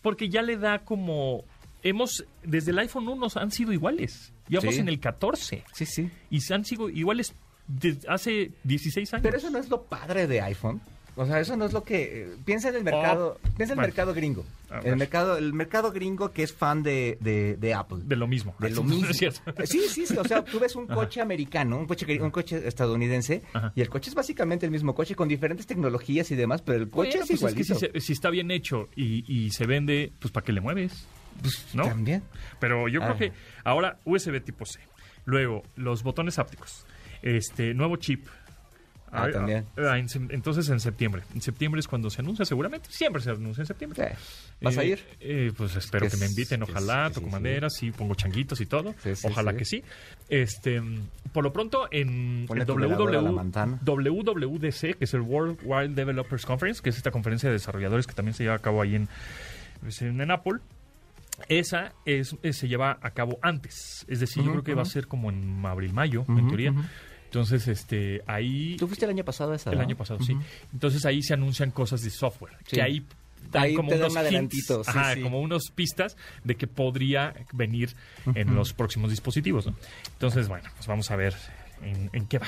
Porque 0.02 0.30
ya 0.30 0.42
le 0.44 0.58
da 0.58 0.80
como... 0.80 1.46
Hemos, 1.86 2.26
desde 2.44 2.72
el 2.72 2.80
iPhone 2.80 3.08
1 3.08 3.28
han 3.36 3.52
sido 3.52 3.72
iguales. 3.72 4.34
Y 4.50 4.56
vamos 4.56 4.74
Sí. 4.76 4.82
en 4.82 4.90
el 4.90 5.00
14. 5.00 5.64
Sí, 5.74 5.86
sí. 5.86 6.10
Y 6.32 6.42
se 6.42 6.54
han 6.54 6.66
sido 6.66 6.90
iguales 6.90 7.34
desde 7.68 8.08
hace 8.10 8.52
16 8.64 9.14
años. 9.14 9.24
Pero 9.24 9.38
eso 9.38 9.50
no 9.52 9.60
es 9.60 9.70
lo 9.70 9.84
padre 9.84 10.28
de 10.28 10.42
iPhone. 10.42 10.82
O 11.18 11.26
sea, 11.26 11.40
eso 11.40 11.56
no 11.56 11.64
es 11.66 11.72
lo 11.72 11.84
que... 11.86 12.24
eh, 12.24 12.28
piensa 12.44 12.68
en 12.70 12.76
el 12.76 12.84
mercado... 12.84 13.40
piensa 13.56 13.74
en 13.74 13.80
el 13.80 13.86
mercado 13.86 14.14
gringo. 14.14 14.44
El 14.84 14.98
mercado, 14.98 15.38
el 15.38 15.54
mercado 15.54 15.92
gringo 15.94 16.32
que 16.34 16.44
es 16.44 16.52
fan 16.52 16.84
de, 16.84 17.18
de, 17.22 17.56
de 17.56 17.74
Apple. 17.74 18.00
De 18.04 18.18
lo 18.18 18.28
mismo. 18.28 18.54
De 18.60 18.70
lo 18.72 18.84
mismo. 18.84 19.08
es 19.08 19.18
cierto. 19.18 19.40
Sí, 19.64 19.80
sí, 19.88 20.06
sí. 20.06 20.18
O 20.18 20.26
sea, 20.26 20.44
tú 20.44 20.60
ves 20.60 20.76
un 20.76 20.88
coche 20.88 21.22
americano, 21.22 21.78
un 21.80 21.86
coche, 21.86 22.20
un 22.22 22.32
coche 22.32 22.68
estadounidense, 22.68 23.44
Ajá. 23.54 23.72
y 23.76 23.82
el 23.82 23.90
coche 23.90 24.10
es 24.10 24.16
básicamente 24.16 24.66
el 24.66 24.72
mismo 24.74 24.94
coche 24.94 25.16
con 25.16 25.30
diferentes 25.30 25.66
tecnologías 25.66 26.30
y 26.32 26.36
demás, 26.36 26.62
pero 26.64 26.80
el 26.80 26.90
coche 26.90 27.12
Bueno, 27.20 27.24
es 27.24 27.28
pues 27.30 27.54
que 27.54 27.62
igualito. 27.62 27.76
si, 27.76 27.80
se- 27.94 28.00
si 28.02 28.12
está 28.14 28.30
bien 28.30 28.52
hecho 28.52 28.90
y, 28.98 29.24
y 29.34 29.52
se 29.52 29.66
vende, 29.66 30.12
pues 30.20 30.34
¿para 30.34 30.44
qué 30.44 30.52
le 30.52 30.60
mueves? 30.60 31.06
Pues, 31.46 31.76
¿No? 31.76 31.84
También. 31.88 32.24
Pero 32.60 32.88
yo 32.88 33.02
Ah. 33.04 33.14
creo 33.16 33.18
que 33.32 33.38
ahora 33.64 34.00
USB 34.06 34.40
tipo 34.44 34.66
C. 34.66 34.80
Luego, 35.26 35.64
los 35.76 36.04
botones 36.04 36.38
ápticos. 36.40 36.86
Este, 37.22 37.74
nuevo 37.74 37.96
chip. 37.98 38.28
Ah, 39.18 39.30
también. 39.32 39.66
ah, 39.78 39.98
en 39.98 40.08
sem- 40.08 40.28
entonces 40.34 40.68
en 40.68 40.82
septiembre. 40.82 41.24
En 41.34 41.40
septiembre 41.42 41.80
es 41.80 41.88
cuando 41.88 42.10
se 42.10 42.20
anuncia, 42.22 42.44
seguramente. 42.44 42.90
Siempre 42.92 43.22
se 43.22 43.30
anuncia 43.30 43.62
en 43.62 43.68
septiembre. 43.68 44.04
Eh, 44.04 44.16
¿Vas 44.60 44.78
a 44.78 44.84
Eh, 44.84 44.88
ir? 44.88 45.00
eh, 45.22 45.54
pues 45.56 45.74
espero 45.78 46.06
Que 46.06 46.12
que, 46.12 46.18
me 46.18 46.26
inviten, 46.26 46.62
ojalá, 46.64 47.10
toco 47.12 47.28
sí, 47.28 47.32
madera, 47.32 47.70
sí, 47.70 47.92
pongo 47.92 48.14
changuitos 48.16 48.60
y 48.60 48.66
todo. 48.66 48.94
Sí, 49.02 49.12
ojalá 49.24 49.56
que 49.56 49.64
sí. 49.64 49.84
Este, 50.28 50.82
por 51.32 51.46
lo 51.46 51.54
pronto, 51.54 51.88
en 51.92 52.46
el 52.50 52.66
WW. 52.66 53.40
WWDC, 53.86 54.96
que 54.98 55.06
es 55.06 55.14
el 55.14 55.22
World 55.22 55.60
Wide 55.64 55.90
Developers 55.90 56.46
Conference, 56.46 56.82
que 56.82 56.90
es 56.90 56.98
esta 56.98 57.12
conferencia 57.12 57.48
de 57.50 57.54
desarrolladores 57.54 58.08
que 58.08 58.14
también 58.14 58.34
se 58.34 58.44
lleva 58.44 58.56
a 58.56 58.60
cabo 58.60 58.82
ahí 58.82 58.96
en, 58.96 59.08
pues, 59.82 60.02
en, 60.02 60.20
en 60.20 60.32
Apple. 60.32 60.60
Esa 61.50 61.94
es, 62.06 62.36
es- 62.44 62.58
se 62.58 62.68
lleva 62.68 62.98
a 63.02 63.12
cabo 63.12 63.38
antes. 63.42 64.06
Es 64.08 64.20
decir, 64.20 64.44
yo 64.44 64.52
creo 64.52 64.64
que 64.64 64.74
va 64.74 64.82
a 64.84 64.86
ser 64.86 65.08
como 65.08 65.30
en 65.30 65.66
abril, 65.66 65.94
mayo, 65.94 66.26
en 66.28 66.48
teoría. 66.48 66.74
Entonces, 67.26 67.68
este, 67.68 68.22
ahí. 68.28 68.78
¿Tú 68.78 68.88
fuiste 68.88 69.06
el 69.06 69.12
año 69.12 69.26
pasado 69.26 69.52
a 69.52 69.56
esa? 69.58 69.70
El 69.72 69.78
no? 69.78 69.84
año 69.84 69.98
pasado, 69.98 70.22
sí. 70.24 70.38
Entonces 70.72 71.06
ahí 71.06 71.22
se 71.22 71.34
anuncian 71.34 71.72
cosas 71.72 72.02
de 72.02 72.10
software. 72.10 72.54
Sí. 72.66 72.76
Que 72.78 72.82
ahí 72.82 73.06
Ahí 73.54 73.76
como 73.76 73.90
te 73.90 73.98
unos 73.98 74.12
un 74.14 74.18
adelantito, 74.18 74.78
hints, 74.78 74.86
sí, 74.92 74.98
ajá, 74.98 75.14
sí. 75.14 75.22
como 75.22 75.40
unos 75.40 75.70
pistas 75.70 76.18
de 76.44 76.56
que 76.56 76.66
podría 76.66 77.32
venir 77.54 77.94
en 78.34 78.56
los 78.56 78.74
próximos 78.74 79.12
dispositivos, 79.12 79.68
¿no? 79.68 79.76
Entonces, 80.14 80.48
bueno, 80.48 80.68
pues 80.76 80.88
vamos 80.88 81.12
a 81.12 81.16
ver 81.16 81.36
en, 81.84 82.10
en 82.12 82.26
qué 82.26 82.40
va. 82.40 82.48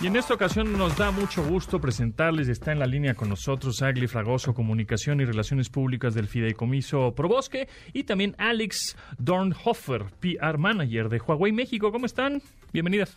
Y 0.00 0.08
en 0.08 0.16
esta 0.16 0.34
ocasión 0.34 0.76
nos 0.76 0.96
da 0.96 1.12
mucho 1.12 1.42
gusto 1.44 1.80
presentarles, 1.80 2.48
está 2.48 2.72
en 2.72 2.80
la 2.80 2.86
línea 2.86 3.14
con 3.14 3.28
nosotros 3.28 3.80
Agli 3.80 4.08
Fragoso, 4.08 4.52
Comunicación 4.52 5.20
y 5.20 5.24
Relaciones 5.24 5.70
Públicas 5.70 6.14
del 6.14 6.26
Fideicomiso 6.26 7.14
Probosque, 7.14 7.68
y 7.92 8.02
también 8.04 8.34
Alex 8.36 8.96
Dornhofer, 9.18 10.06
PR 10.20 10.58
Manager 10.58 11.08
de 11.08 11.20
Huawei 11.20 11.52
México. 11.52 11.92
¿Cómo 11.92 12.06
están? 12.06 12.42
Bienvenidas. 12.72 13.16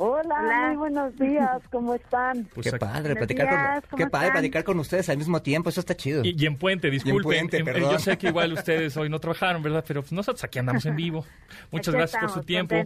Hola, 0.00 0.68
muy 0.68 0.76
buenos 0.76 1.16
días, 1.18 1.60
¿cómo 1.72 1.92
están? 1.92 2.48
Pues 2.54 2.70
qué 2.70 2.78
padre, 2.78 3.16
platicar 3.16 3.82
con, 3.82 3.98
qué 3.98 4.06
padre 4.06 4.30
platicar 4.30 4.62
con 4.62 4.78
ustedes 4.78 5.08
al 5.08 5.18
mismo 5.18 5.42
tiempo, 5.42 5.70
eso 5.70 5.80
está 5.80 5.96
chido. 5.96 6.22
Y, 6.24 6.46
en 6.46 6.56
Puente, 6.56 6.88
disculpen. 6.88 7.48
En 7.52 7.64
puente, 7.64 7.80
Yo 7.80 7.98
sé 7.98 8.16
que 8.16 8.28
igual 8.28 8.52
ustedes 8.52 8.96
hoy 8.96 9.08
no 9.08 9.18
trabajaron, 9.18 9.60
¿verdad? 9.60 9.84
Pero 9.88 10.04
nosotros 10.12 10.44
aquí 10.44 10.60
andamos 10.60 10.86
en 10.86 10.94
vivo. 10.94 11.24
Muchas 11.72 11.92
gracias 11.92 12.22
por 12.22 12.30
su 12.30 12.42
tiempo. 12.44 12.76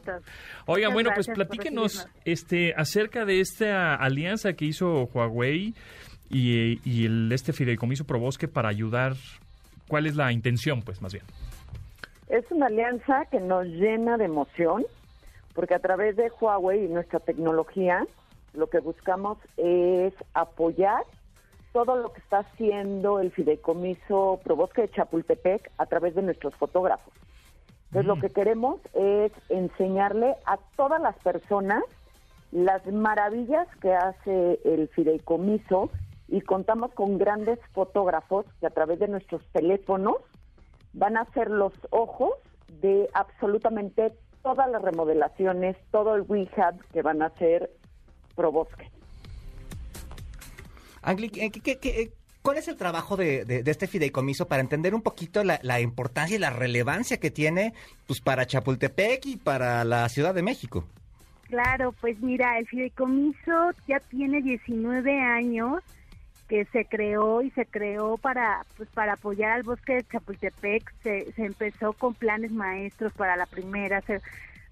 Oigan, 0.64 0.94
bueno, 0.94 1.10
pues 1.14 1.26
platíquenos 1.26 2.08
este 2.24 2.72
acerca 2.74 3.26
de 3.26 3.40
esta 3.40 3.94
alianza 3.94 4.54
que 4.54 4.64
hizo 4.64 5.10
Huawei 5.12 5.74
y, 6.30 6.80
y 6.88 7.04
el, 7.04 7.30
este 7.30 7.52
fideicomiso 7.52 8.06
Probosque 8.06 8.48
para 8.48 8.70
ayudar. 8.70 9.16
¿Cuál 9.86 10.06
es 10.06 10.16
la 10.16 10.32
intención, 10.32 10.80
pues, 10.80 11.02
más 11.02 11.12
bien? 11.12 11.26
Es 12.30 12.50
una 12.50 12.68
alianza 12.68 13.26
que 13.30 13.38
nos 13.38 13.66
llena 13.66 14.16
de 14.16 14.24
emoción 14.24 14.86
porque 15.54 15.74
a 15.74 15.80
través 15.80 16.16
de 16.16 16.30
Huawei 16.40 16.84
y 16.84 16.88
nuestra 16.88 17.20
tecnología, 17.20 18.06
lo 18.54 18.68
que 18.68 18.80
buscamos 18.80 19.38
es 19.56 20.14
apoyar 20.34 21.04
todo 21.72 21.96
lo 21.96 22.12
que 22.12 22.20
está 22.20 22.40
haciendo 22.40 23.18
el 23.18 23.32
fideicomiso 23.32 24.40
Probosque 24.44 24.82
de 24.82 24.90
Chapultepec 24.90 25.70
a 25.78 25.86
través 25.86 26.14
de 26.14 26.22
nuestros 26.22 26.54
fotógrafos. 26.56 27.12
Entonces, 27.86 28.06
lo 28.06 28.16
mm. 28.16 28.20
que 28.20 28.30
queremos 28.30 28.80
es 28.94 29.32
enseñarle 29.48 30.36
a 30.44 30.58
todas 30.76 31.00
las 31.00 31.16
personas 31.18 31.82
las 32.50 32.86
maravillas 32.86 33.66
que 33.80 33.94
hace 33.94 34.60
el 34.64 34.88
fideicomiso 34.88 35.90
y 36.28 36.42
contamos 36.42 36.92
con 36.92 37.18
grandes 37.18 37.58
fotógrafos 37.72 38.46
que 38.60 38.66
a 38.66 38.70
través 38.70 38.98
de 38.98 39.08
nuestros 39.08 39.42
teléfonos 39.52 40.16
van 40.92 41.16
a 41.16 41.24
ser 41.32 41.50
los 41.50 41.72
ojos 41.90 42.32
de 42.80 43.08
absolutamente 43.14 44.12
todas 44.42 44.70
las 44.70 44.82
remodelaciones, 44.82 45.76
todo 45.90 46.14
el 46.14 46.26
rehab 46.28 46.74
que 46.92 47.02
van 47.02 47.22
a 47.22 47.26
hacer 47.26 47.70
Probosque. 48.34 48.90
Angli, 51.02 51.30
cuál 52.42 52.58
es 52.58 52.68
el 52.68 52.76
trabajo 52.76 53.16
de, 53.16 53.62
este 53.66 53.86
fideicomiso 53.86 54.46
para 54.46 54.62
entender 54.62 54.94
un 54.94 55.02
poquito 55.02 55.42
la, 55.44 55.80
importancia 55.80 56.36
y 56.36 56.38
la 56.38 56.50
relevancia 56.50 57.18
que 57.18 57.30
tiene 57.30 57.72
pues 58.06 58.20
para 58.20 58.46
Chapultepec 58.46 59.26
y 59.26 59.36
para 59.36 59.84
la 59.84 60.08
Ciudad 60.08 60.34
de 60.34 60.42
México? 60.42 60.84
Claro, 61.48 61.92
pues 62.00 62.18
mira, 62.20 62.58
el 62.58 62.66
fideicomiso 62.66 63.72
ya 63.86 64.00
tiene 64.00 64.40
19 64.40 65.20
años 65.20 65.82
que 66.52 66.66
se 66.66 66.84
creó 66.84 67.40
y 67.40 67.48
se 67.52 67.64
creó 67.64 68.18
para 68.18 68.66
pues 68.76 68.86
para 68.90 69.14
apoyar 69.14 69.52
al 69.52 69.62
bosque 69.62 69.94
de 69.94 70.02
Chapultepec. 70.02 70.92
Se, 71.02 71.32
se 71.32 71.46
empezó 71.46 71.94
con 71.94 72.12
planes 72.12 72.52
maestros 72.52 73.10
para 73.14 73.38
la 73.38 73.46
primera 73.46 74.02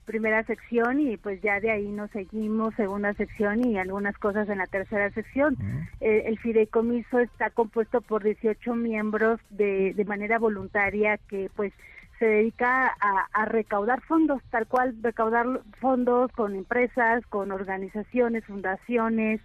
primera 0.05 0.43
sección 0.43 1.01
y 1.01 1.17
pues 1.17 1.41
ya 1.41 1.59
de 1.59 1.71
ahí 1.71 1.89
nos 1.89 2.11
seguimos 2.11 2.75
segunda 2.75 3.15
sección 3.15 3.67
y 3.67 3.79
algunas 3.79 4.15
cosas 4.19 4.47
en 4.51 4.59
la 4.59 4.67
tercera 4.67 5.09
sección. 5.13 5.57
Eh, 6.03 6.25
el 6.27 6.39
fideicomiso 6.39 7.19
está 7.19 7.49
compuesto 7.49 8.03
por 8.03 8.25
18 8.25 8.75
miembros 8.75 9.41
de, 9.49 9.95
de 9.95 10.05
manera 10.05 10.39
voluntaria 10.39 11.17
que 11.31 11.51
pues 11.57 11.73
se 12.19 12.27
dedica 12.27 12.89
a, 12.89 13.27
a, 13.33 13.47
recaudar 13.47 14.03
fondos, 14.03 14.43
tal 14.51 14.67
cual 14.67 14.97
recaudar 15.01 15.47
fondos 15.81 16.31
con 16.33 16.55
empresas, 16.57 17.25
con 17.29 17.51
organizaciones, 17.51 18.45
fundaciones, 18.45 19.41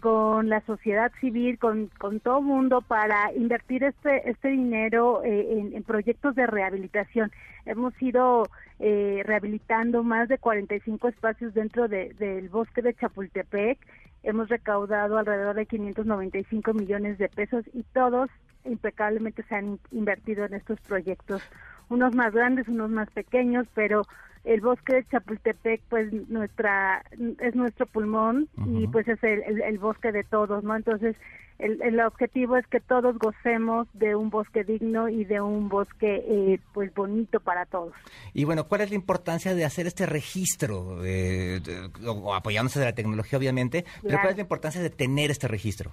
con 0.00 0.48
la 0.48 0.60
sociedad 0.62 1.12
civil, 1.20 1.58
con, 1.58 1.88
con 1.98 2.20
todo 2.20 2.40
mundo 2.40 2.80
para 2.80 3.32
invertir 3.34 3.84
este, 3.84 4.28
este 4.28 4.48
dinero 4.48 5.22
eh, 5.24 5.70
en, 5.72 5.82
proyectos 5.84 6.34
de 6.34 6.46
rehabilitación. 6.46 7.30
Hemos 7.66 7.94
ido 8.02 8.48
eh, 8.78 9.22
rehabilitando 9.24 10.02
más 10.02 10.28
de 10.28 10.38
45 10.38 11.08
espacios 11.08 11.54
dentro 11.54 11.88
del 11.88 12.48
bosque 12.48 12.82
de 12.82 12.94
Chapultepec. 12.94 13.78
Hemos 14.22 14.48
recaudado 14.48 15.18
alrededor 15.18 15.56
de 15.56 15.66
595 15.66 16.74
millones 16.74 17.18
de 17.18 17.28
pesos 17.28 17.64
y 17.72 17.82
todos 17.92 18.30
impecablemente 18.64 19.42
se 19.44 19.54
han 19.54 19.78
invertido 19.90 20.44
en 20.44 20.54
estos 20.54 20.80
proyectos. 20.80 21.42
Unos 21.88 22.14
más 22.14 22.32
grandes, 22.32 22.68
unos 22.68 22.90
más 22.90 23.10
pequeños, 23.10 23.66
pero 23.74 24.02
el 24.44 24.60
bosque 24.60 24.94
de 24.94 25.06
Chapultepec 25.08 25.82
pues 25.88 26.12
nuestra 26.28 27.04
es 27.40 27.54
nuestro 27.54 27.86
pulmón 27.86 28.48
y 28.66 28.86
pues 28.86 29.06
es 29.06 29.22
el, 29.22 29.78
bosque 29.78 30.12
de 30.12 30.24
todos 30.24 30.64
no 30.64 30.74
entonces 30.74 31.16
el, 31.58 31.82
el, 31.82 32.00
objetivo 32.00 32.56
es 32.56 32.66
que 32.68 32.80
todos 32.80 33.18
gocemos 33.18 33.86
de 33.92 34.14
un 34.16 34.30
bosque 34.30 34.64
digno 34.64 35.10
y 35.10 35.26
de 35.26 35.42
un 35.42 35.68
bosque 35.68 36.24
eh, 36.26 36.58
pues 36.72 36.94
bonito 36.94 37.38
para 37.38 37.66
todos. 37.66 37.92
Y 38.32 38.44
bueno 38.44 38.64
cuál 38.66 38.80
es 38.80 38.88
la 38.88 38.96
importancia 38.96 39.54
de 39.54 39.66
hacer 39.66 39.86
este 39.86 40.06
registro 40.06 41.04
eh, 41.04 41.60
o, 42.06 42.34
apoyándose 42.34 42.78
de 42.78 42.86
la 42.86 42.94
tecnología 42.94 43.38
obviamente 43.38 43.84
pero 44.02 44.18
cuál 44.18 44.30
es 44.30 44.36
la 44.36 44.42
importancia 44.42 44.80
de 44.80 44.88
tener 44.88 45.30
este 45.30 45.48
registro 45.48 45.90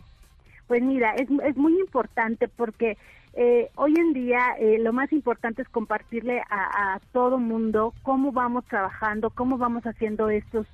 pues 0.68 0.82
mira 0.82 1.14
es, 1.16 1.28
es 1.44 1.58
muy 1.58 1.78
importante 1.82 2.48
porque 2.48 2.98
eh, 3.38 3.69
hoy 3.76 3.93
en 3.95 4.13
día 4.13 4.56
eh, 4.60 4.80
lo 4.80 4.93
más 4.93 5.13
importante 5.13 5.62
es 5.62 5.69
compartirle 5.69 6.41
a, 6.50 6.95
a 6.95 7.00
todo 7.12 7.38
mundo 7.38 7.93
cómo 8.02 8.32
vamos 8.32 8.65
trabajando, 8.65 9.30
cómo 9.30 9.58
vamos 9.58 9.84
haciendo 9.84 10.30
estos 10.30 10.65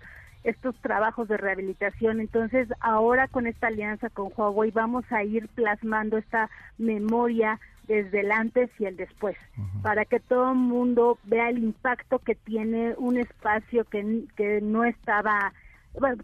estos 0.43 0.75
trabajos 0.81 1.27
de 1.27 1.37
rehabilitación. 1.37 2.19
Entonces, 2.19 2.67
ahora 2.79 3.27
con 3.27 3.47
esta 3.47 3.67
alianza 3.67 4.09
con 4.09 4.31
Huawei 4.35 4.71
vamos 4.71 5.05
a 5.11 5.23
ir 5.23 5.47
plasmando 5.49 6.17
esta 6.17 6.49
memoria 6.77 7.59
desde 7.87 8.21
el 8.21 8.31
antes 8.31 8.69
y 8.79 8.85
el 8.85 8.95
después, 8.95 9.35
para 9.81 10.05
que 10.05 10.21
todo 10.21 10.51
el 10.51 10.57
mundo 10.57 11.17
vea 11.25 11.49
el 11.49 11.57
impacto 11.57 12.19
que 12.19 12.35
tiene 12.35 12.93
un 12.97 13.17
espacio 13.17 13.83
que, 13.83 14.23
que 14.37 14.61
no 14.61 14.85
estaba 14.85 15.51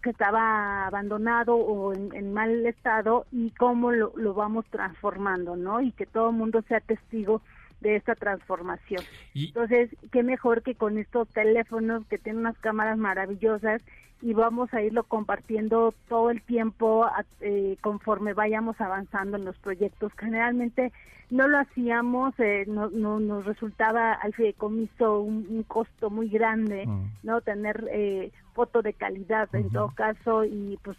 que 0.02 0.10
estaba 0.10 0.86
abandonado 0.86 1.54
o 1.56 1.92
en, 1.94 2.32
mal 2.32 2.66
estado 2.66 3.26
y 3.30 3.50
cómo 3.52 3.92
lo, 3.92 4.12
lo, 4.16 4.34
vamos 4.34 4.66
transformando, 4.70 5.56
¿no? 5.56 5.80
Y 5.80 5.92
que 5.92 6.06
todo 6.06 6.30
el 6.30 6.36
mundo 6.36 6.62
sea 6.68 6.80
testigo 6.80 7.40
de 7.80 7.96
esta 7.96 8.14
transformación. 8.14 9.02
Entonces, 9.34 9.90
qué 10.12 10.22
mejor 10.22 10.62
que 10.62 10.74
con 10.74 10.98
estos 10.98 11.28
teléfonos 11.28 12.06
que 12.06 12.18
tienen 12.18 12.40
unas 12.40 12.58
cámaras 12.58 12.98
maravillosas 12.98 13.82
y 14.22 14.34
vamos 14.34 14.72
a 14.74 14.82
irlo 14.82 15.04
compartiendo 15.04 15.94
todo 16.08 16.30
el 16.30 16.42
tiempo 16.42 17.06
eh, 17.40 17.76
conforme 17.80 18.34
vayamos 18.34 18.80
avanzando 18.80 19.36
en 19.36 19.44
los 19.44 19.56
proyectos. 19.58 20.12
Generalmente 20.18 20.92
no 21.30 21.48
lo 21.48 21.58
hacíamos, 21.58 22.34
eh, 22.38 22.64
no, 22.66 22.90
no, 22.90 23.20
nos 23.20 23.44
resultaba 23.44 24.12
al 24.12 24.34
fideicomiso 24.34 25.20
un, 25.20 25.46
un 25.48 25.62
costo 25.62 26.10
muy 26.10 26.28
grande, 26.28 26.86
mm. 26.86 27.10
¿no? 27.22 27.40
Tener 27.40 27.88
eh, 27.92 28.32
foto 28.52 28.82
de 28.82 28.92
calidad 28.92 29.48
en 29.54 29.70
todo 29.70 29.90
caso 29.94 30.44
y 30.44 30.78
pues 30.82 30.96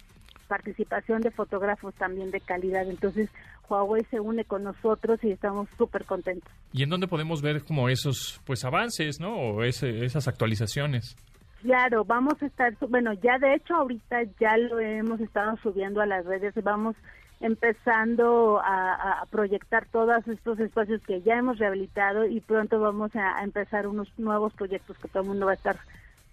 participación 0.52 1.22
de 1.22 1.30
fotógrafos 1.30 1.94
también 1.94 2.30
de 2.30 2.38
calidad. 2.38 2.86
Entonces, 2.86 3.30
Huawei 3.70 4.04
se 4.10 4.20
une 4.20 4.44
con 4.44 4.62
nosotros 4.64 5.18
y 5.24 5.30
estamos 5.30 5.66
súper 5.78 6.04
contentos. 6.04 6.52
¿Y 6.74 6.82
en 6.82 6.90
dónde 6.90 7.08
podemos 7.08 7.40
ver 7.40 7.64
como 7.64 7.88
esos 7.88 8.38
pues 8.44 8.62
avances, 8.66 9.18
¿no? 9.18 9.34
O 9.34 9.62
esas 9.62 10.28
actualizaciones. 10.28 11.16
Claro, 11.62 12.04
vamos 12.04 12.34
a 12.42 12.46
estar, 12.46 12.76
bueno, 12.86 13.14
ya 13.14 13.38
de 13.38 13.54
hecho 13.54 13.76
ahorita 13.76 14.24
ya 14.38 14.58
lo 14.58 14.78
hemos 14.78 15.20
estado 15.20 15.56
subiendo 15.62 16.02
a 16.02 16.06
las 16.06 16.26
redes, 16.26 16.52
vamos 16.62 16.96
empezando 17.40 18.60
a, 18.62 19.24
proyectar 19.30 19.86
todos 19.86 20.28
estos 20.28 20.60
espacios 20.60 21.00
que 21.06 21.22
ya 21.22 21.36
hemos 21.38 21.58
rehabilitado 21.58 22.26
y 22.26 22.40
pronto 22.40 22.78
vamos 22.78 23.16
a, 23.16 23.42
empezar 23.42 23.86
unos 23.86 24.12
nuevos 24.18 24.52
proyectos 24.52 24.98
que 24.98 25.08
todo 25.08 25.22
el 25.22 25.30
mundo 25.30 25.46
va 25.46 25.52
a 25.52 25.54
estar 25.54 25.78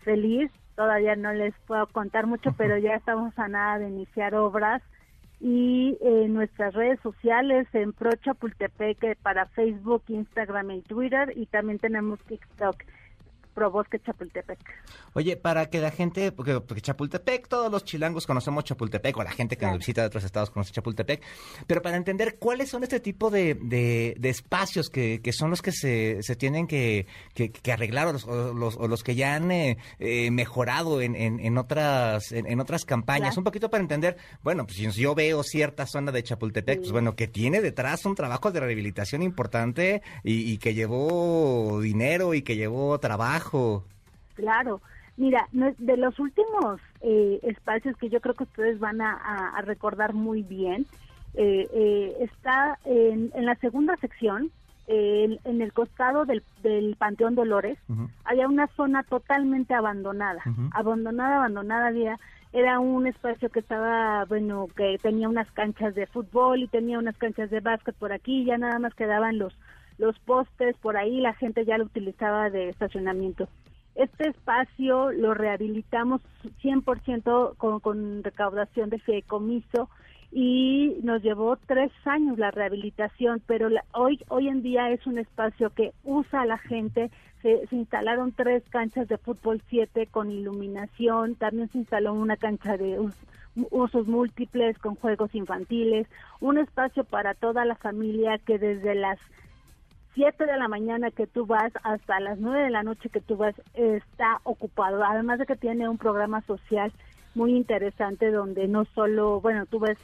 feliz. 0.09 0.51
Todavía 0.75 1.15
no 1.15 1.33
les 1.33 1.53
puedo 1.67 1.85
contar 1.87 2.25
mucho, 2.25 2.51
pero 2.57 2.77
ya 2.79 2.95
estamos 2.95 3.37
a 3.37 3.47
nada 3.47 3.77
de 3.77 3.89
iniciar 3.89 4.33
obras 4.33 4.81
y 5.39 5.97
en 6.01 6.33
nuestras 6.33 6.73
redes 6.73 6.99
sociales 7.01 7.67
en 7.73 7.93
Pro 7.93 8.09
Chapultepec 8.15 9.17
para 9.21 9.45
Facebook, 9.45 10.03
Instagram 10.07 10.71
y 10.71 10.81
Twitter 10.81 11.31
y 11.35 11.45
también 11.45 11.77
tenemos 11.77 12.19
TikTok. 12.21 12.75
Probosque 13.59 13.99
Chapultepec. 13.99 14.57
Oye, 15.15 15.35
para 15.35 15.69
que 15.69 15.81
la 15.81 15.91
gente, 15.91 16.31
porque, 16.31 16.61
Chapultepec, 16.81 17.49
todos 17.49 17.69
los 17.69 17.83
chilangos 17.83 18.25
conocemos 18.25 18.63
Chapultepec, 18.63 19.17
o 19.17 19.23
la 19.23 19.31
gente 19.31 19.57
que 19.57 19.65
nos 19.65 19.79
visita 19.79 19.99
de 19.99 20.07
otros 20.07 20.23
estados 20.23 20.49
conoce 20.49 20.71
Chapultepec, 20.71 21.21
pero 21.67 21.81
para 21.81 21.97
entender 21.97 22.37
cuáles 22.39 22.69
son 22.69 22.83
este 22.83 23.01
tipo 23.01 23.29
de, 23.29 23.55
de, 23.55 24.29
espacios 24.29 24.89
que, 24.89 25.19
que, 25.21 25.33
son 25.33 25.49
los 25.49 25.61
que 25.61 25.73
se, 25.73 26.23
se 26.23 26.37
tienen 26.37 26.67
que, 26.67 27.05
que, 27.33 27.51
arreglar 27.69 28.07
o 28.07 28.13
los, 28.13 28.77
o 28.77 28.87
los, 28.87 29.03
que 29.03 29.15
ya 29.15 29.35
han 29.35 29.51
eh, 29.51 29.77
eh, 29.99 30.31
mejorado 30.31 31.01
en, 31.01 31.17
en, 31.17 31.57
otras, 31.57 32.31
en, 32.31 32.61
otras 32.61 32.85
campañas, 32.85 33.35
un 33.35 33.43
poquito 33.43 33.69
para 33.69 33.81
entender, 33.81 34.15
bueno, 34.41 34.65
pues 34.65 34.77
si 34.77 34.89
yo 34.89 35.15
veo 35.15 35.43
cierta 35.43 35.85
zona 35.85 36.13
de 36.13 36.23
Chapultepec, 36.23 36.79
pues 36.79 36.91
bueno, 36.93 37.17
que 37.17 37.27
tiene 37.27 37.59
detrás 37.59 38.05
un 38.05 38.15
trabajo 38.15 38.53
de 38.53 38.61
rehabilitación 38.61 39.21
importante 39.21 40.01
y, 40.23 40.49
y 40.49 40.59
que 40.59 40.73
llevó 40.73 41.81
dinero 41.81 42.33
y 42.33 42.41
que 42.41 42.55
llevó 42.55 42.97
trabajo 43.01 43.48
Claro. 44.35 44.81
Mira, 45.19 45.49
de 45.51 45.97
los 45.97 46.17
últimos 46.17 46.79
eh, 47.01 47.39
espacios 47.43 47.97
que 47.97 48.09
yo 48.09 48.21
creo 48.21 48.35
que 48.35 48.45
ustedes 48.45 48.79
van 48.79 49.01
a, 49.01 49.61
recordar 49.65 50.13
muy 50.13 50.43
bien, 50.43 50.85
eh, 51.33 51.67
eh, 51.73 52.15
está 52.21 52.79
en, 52.85 53.29
la 53.35 53.55
segunda 53.55 53.97
sección, 53.97 54.49
en 54.87 55.61
el 55.61 55.71
costado 55.73 56.25
del, 56.25 56.41
del 56.63 56.95
Panteón 56.97 57.35
Dolores, 57.35 57.77
había 58.23 58.47
una 58.47 58.67
zona 58.67 59.03
totalmente 59.03 59.73
abandonada, 59.73 60.41
abandonada, 60.71 61.35
abandonada, 61.35 61.87
había, 61.87 62.17
era 62.53 62.79
un 62.79 63.05
espacio 63.05 63.49
que 63.49 63.59
estaba, 63.59 64.23
bueno, 64.23 64.67
que 64.75 64.97
tenía 65.01 65.27
unas 65.27 65.51
canchas 65.51 65.93
de 65.95 66.07
fútbol 66.07 66.63
y 66.63 66.67
tenía 66.69 66.97
unas 66.97 67.17
canchas 67.17 67.49
de 67.49 67.59
básquet 67.59 67.93
por 67.95 68.13
aquí, 68.13 68.45
ya 68.45 68.57
nada 68.57 68.79
más 68.79 68.95
quedaban 68.95 69.37
los, 69.37 69.53
los 69.99 70.17
postes 70.19 70.75
por 70.77 70.97
ahí, 70.97 71.19
la 71.21 71.33
gente 71.35 71.63
ya 71.65 71.77
lo 71.77 71.83
utilizaba 71.85 72.49
de 72.49 72.69
estacionamiento. 72.69 73.47
Este 73.95 74.29
espacio 74.29 75.11
lo 75.11 75.33
rehabilitamos 75.33 76.21
100% 76.63 77.55
con, 77.57 77.79
con 77.81 78.23
recaudación 78.23 78.89
de 78.89 78.99
fideicomiso 78.99 79.89
y 80.31 80.97
nos 81.03 81.21
llevó 81.21 81.57
tres 81.57 81.91
años 82.05 82.37
la 82.37 82.51
rehabilitación, 82.51 83.41
pero 83.45 83.67
la- 83.69 83.83
hoy 83.93 84.19
hoy 84.29 84.47
en 84.47 84.61
día 84.61 84.89
es 84.91 85.05
un 85.07 85.17
espacio 85.17 85.71
que 85.71 85.91
usa 86.03 86.45
la 86.45 86.57
gente. 86.57 87.09
Se, 87.41 87.65
se 87.67 87.75
instalaron 87.75 88.31
tres 88.33 88.63
canchas 88.69 89.07
de 89.07 89.17
fútbol 89.17 89.61
7 89.69 90.07
con 90.07 90.29
iluminación, 90.31 91.35
también 91.35 91.69
se 91.71 91.79
instaló 91.79 92.13
una 92.13 92.37
cancha 92.37 92.77
de 92.77 92.99
us- 92.99 93.15
usos 93.71 94.07
múltiples 94.07 94.77
con 94.77 94.95
juegos 94.95 95.33
infantiles, 95.33 96.07
un 96.39 96.57
espacio 96.57 97.03
para 97.05 97.33
toda 97.33 97.65
la 97.65 97.75
familia 97.75 98.37
que 98.37 98.59
desde 98.59 98.93
las 98.95 99.17
7 100.19 100.47
de 100.47 100.57
la 100.57 100.67
mañana 100.67 101.11
que 101.11 101.27
tú 101.27 101.45
vas 101.45 101.71
hasta 101.81 102.19
las 102.19 102.39
9 102.39 102.63
de 102.63 102.69
la 102.69 102.83
noche 102.83 103.07
que 103.07 103.21
tú 103.21 103.37
vas 103.37 103.55
está 103.73 104.41
ocupado. 104.43 105.01
Además 105.01 105.39
de 105.39 105.45
que 105.45 105.55
tiene 105.55 105.87
un 105.87 105.97
programa 105.97 106.41
social 106.41 106.91
muy 107.35 107.55
interesante 107.55 108.29
donde 108.29 108.67
no 108.67 108.83
solo, 108.83 109.39
bueno, 109.39 109.65
tú 109.65 109.79
ves 109.79 109.97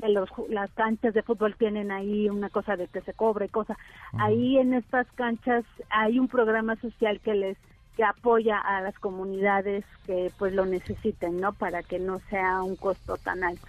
que 0.00 0.08
los, 0.08 0.28
las 0.48 0.72
canchas 0.72 1.14
de 1.14 1.22
fútbol 1.22 1.54
tienen 1.54 1.92
ahí 1.92 2.28
una 2.28 2.48
cosa 2.48 2.74
de 2.74 2.88
que 2.88 3.00
se 3.02 3.12
cobra 3.12 3.44
y 3.44 3.48
cosa. 3.48 3.78
Ahí 4.18 4.58
en 4.58 4.74
estas 4.74 5.06
canchas 5.12 5.64
hay 5.88 6.18
un 6.18 6.26
programa 6.26 6.74
social 6.74 7.20
que 7.20 7.34
les 7.34 7.56
que 7.96 8.02
apoya 8.02 8.58
a 8.58 8.80
las 8.80 8.98
comunidades 8.98 9.84
que 10.04 10.32
pues 10.36 10.52
lo 10.52 10.66
necesiten, 10.66 11.40
¿no? 11.40 11.52
Para 11.52 11.84
que 11.84 12.00
no 12.00 12.18
sea 12.28 12.60
un 12.64 12.74
costo 12.74 13.18
tan 13.18 13.44
alto. 13.44 13.68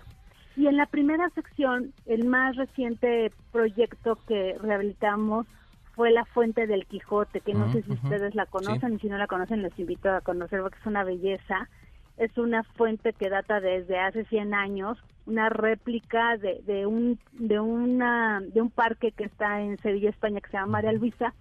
Y 0.57 0.65
en 0.65 0.77
la 0.77 0.87
primera 0.87 1.29
sección, 1.29 1.93
el 2.07 2.25
más 2.25 2.55
reciente 2.55 3.31
proyecto 3.51 4.17
que 4.27 4.57
rehabilitamos 4.59 5.45
fue 5.95 6.11
la 6.11 6.25
Fuente 6.25 6.67
del 6.67 6.85
Quijote, 6.87 7.41
que 7.41 7.53
no 7.53 7.67
Ujú, 7.67 7.71
sé 7.71 7.83
si 7.83 7.93
ustedes 7.93 8.35
la 8.35 8.45
conocen 8.45 8.95
y 8.95 8.99
si 8.99 9.07
no 9.09 9.17
la 9.17 9.27
conocen 9.27 9.61
les 9.61 9.77
invito 9.79 10.09
a 10.11 10.21
conocer 10.21 10.61
porque 10.61 10.79
es 10.79 10.85
una 10.85 11.03
belleza. 11.03 11.69
Es 12.17 12.37
una 12.37 12.63
fuente 12.63 13.13
que 13.13 13.29
data 13.29 13.59
desde 13.61 13.97
hace 13.99 14.25
100 14.25 14.53
años, 14.53 14.97
una 15.25 15.49
réplica 15.49 16.37
de, 16.37 16.61
de 16.63 16.85
un 16.85 17.19
de 17.31 17.59
una 17.59 18.41
de 18.41 18.61
un 18.61 18.69
parque 18.71 19.11
que 19.11 19.23
está 19.25 19.61
en 19.61 19.77
Sevilla, 19.79 20.09
España, 20.09 20.41
que 20.41 20.49
se 20.49 20.57
llama 20.57 20.73
María 20.73 20.91
Luisa, 20.93 21.33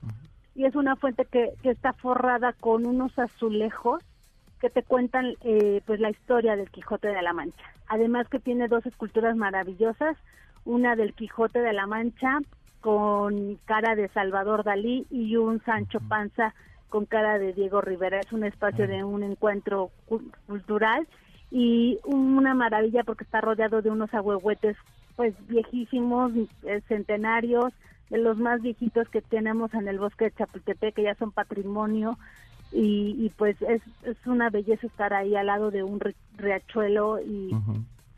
y 0.55 0.65
es 0.65 0.75
una 0.75 0.97
fuente 0.97 1.27
que, 1.27 1.55
que 1.63 1.71
está 1.71 1.93
forrada 1.95 2.53
con 2.55 2.87
unos 2.87 3.19
azulejos 3.19 4.03
que 4.61 4.71
te 4.71 4.83
cuentan 4.83 5.35
eh, 5.43 5.83
pues 5.87 6.01
la 6.01 6.11
historia 6.11 6.57
del 6.57 6.71
Quijote 6.71 7.09
de 7.09 7.23
la 7.23 7.33
Mancha. 7.33 7.65
Además 7.89 8.29
que 8.29 8.41
tiene 8.41 8.69
dos 8.69 8.85
esculturas 8.87 9.37
maravillosas, 9.37 10.17
una 10.65 10.97
del 10.97 11.15
Quijote 11.15 11.61
de 11.61 11.73
la 11.73 11.87
Mancha 11.87 12.39
con 12.81 13.57
cara 13.67 13.95
de 13.95 14.09
Salvador 14.09 14.65
Dalí 14.65 15.07
y 15.11 15.37
un 15.37 15.63
Sancho 15.65 16.01
Panza 16.09 16.55
con 16.89 17.05
cara 17.07 17.39
de 17.39 17.53
Diego 17.53 17.81
Rivera. 17.81 18.21
Es 18.21 18.33
un 18.33 18.45
espacio 18.45 18.87
de 18.87 19.05
un 19.05 19.23
encuentro 19.23 19.91
cu- 20.07 20.23
cultural 20.47 21.07
y 21.51 21.99
una 22.05 22.55
maravilla 22.55 23.05
porque 23.05 23.25
está 23.25 23.41
rodeado 23.41 23.83
de 23.83 23.91
unos 23.91 24.13
ahuehuetes 24.15 24.77
pues 25.17 25.35
viejísimos, 25.49 26.33
eh, 26.63 26.81
centenarios, 26.89 27.73
de 28.09 28.19
los 28.19 28.39
más 28.39 28.63
viejitos 28.63 29.09
que 29.11 29.21
tenemos 29.21 29.73
en 29.75 29.87
el 29.87 29.99
bosque 29.99 30.25
de 30.27 30.31
Chapultepec, 30.33 30.95
que 30.95 31.03
ya 31.03 31.15
son 31.17 31.31
patrimonio, 31.31 32.19
y, 32.73 33.15
y 33.19 33.29
pues 33.37 33.61
es, 33.63 33.83
es 34.05 34.17
una 34.27 34.49
belleza 34.49 34.87
estar 34.87 35.13
ahí 35.13 35.37
al 35.37 35.47
lado 35.47 35.71
de 35.71 35.83
un 35.83 36.01
ri- 36.01 36.15
riachuelo 36.39 37.21
y 37.21 37.51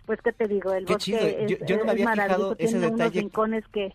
pues 0.06 0.20
qué 0.22 0.32
te 0.32 0.46
digo, 0.46 0.72
el 0.72 0.84
Qué 0.84 0.92
bosque 0.94 1.04
chido. 1.12 1.18
es, 1.26 1.50
Yo- 1.50 1.66
yo 1.66 1.76
no 1.78 1.84
me 1.84 1.92
es 1.92 1.92
había 1.92 2.10
fijado 2.12 2.28
maravilloso, 2.28 2.52
ese 2.58 2.68
tiene 2.78 2.86
unos 2.94 3.14
rincones 3.14 3.64
que, 3.68 3.94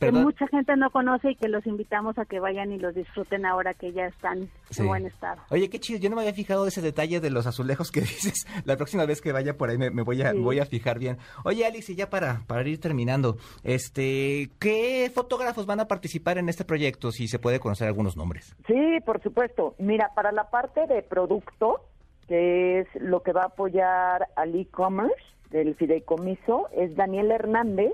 que 0.00 0.12
mucha 0.12 0.46
gente 0.48 0.74
no 0.76 0.90
conoce 0.90 1.32
y 1.32 1.36
que 1.36 1.48
los 1.48 1.66
invitamos 1.66 2.18
a 2.18 2.24
que 2.24 2.40
vayan 2.40 2.72
y 2.72 2.78
los 2.78 2.94
disfruten 2.94 3.44
ahora 3.46 3.74
que 3.74 3.92
ya 3.92 4.06
están 4.06 4.48
Sí. 4.70 4.82
en 4.82 4.88
buen 4.88 5.06
estado. 5.06 5.40
Oye, 5.50 5.68
qué 5.68 5.78
chido. 5.78 5.98
Yo 6.00 6.08
no 6.10 6.16
me 6.16 6.22
había 6.22 6.32
fijado 6.34 6.66
ese 6.66 6.80
detalle 6.80 7.20
de 7.20 7.30
los 7.30 7.46
azulejos 7.46 7.90
que 7.92 8.00
dices. 8.00 8.46
La 8.64 8.76
próxima 8.76 9.04
vez 9.06 9.20
que 9.20 9.32
vaya 9.32 9.56
por 9.56 9.70
ahí 9.70 9.78
me, 9.78 9.90
me 9.90 10.02
voy 10.02 10.22
a 10.22 10.30
Sí. 10.32 10.36
me 10.38 10.42
voy 10.44 10.58
a 10.58 10.66
fijar 10.66 10.98
bien. 10.98 11.18
Oye, 11.44 11.64
Alex, 11.66 11.90
y 11.90 11.94
ya 11.96 12.08
para, 12.10 12.40
para 12.46 12.66
ir 12.68 12.80
terminando, 12.80 13.36
este, 13.62 14.50
¿qué 14.58 15.10
fotógrafos 15.14 15.66
van 15.66 15.80
a 15.80 15.86
participar 15.88 16.38
en 16.38 16.48
este 16.48 16.64
proyecto? 16.64 17.12
Si 17.12 17.28
se 17.28 17.38
puede 17.38 17.60
conocer 17.60 17.86
algunos 17.88 18.16
nombres. 18.16 18.54
Sí, 18.66 18.98
por 19.04 19.22
supuesto. 19.22 19.74
Mira, 19.78 20.10
para 20.14 20.32
la 20.32 20.50
parte 20.50 20.86
de 20.86 21.02
producto, 21.02 21.84
que 22.28 22.80
es 22.80 22.88
lo 23.00 23.22
que 23.22 23.32
va 23.32 23.42
a 23.42 23.46
apoyar 23.46 24.28
al 24.36 24.54
e-commerce 24.54 25.14
del 25.50 25.74
fideicomiso, 25.74 26.68
es 26.72 26.94
Daniel 26.94 27.30
Hernández. 27.32 27.92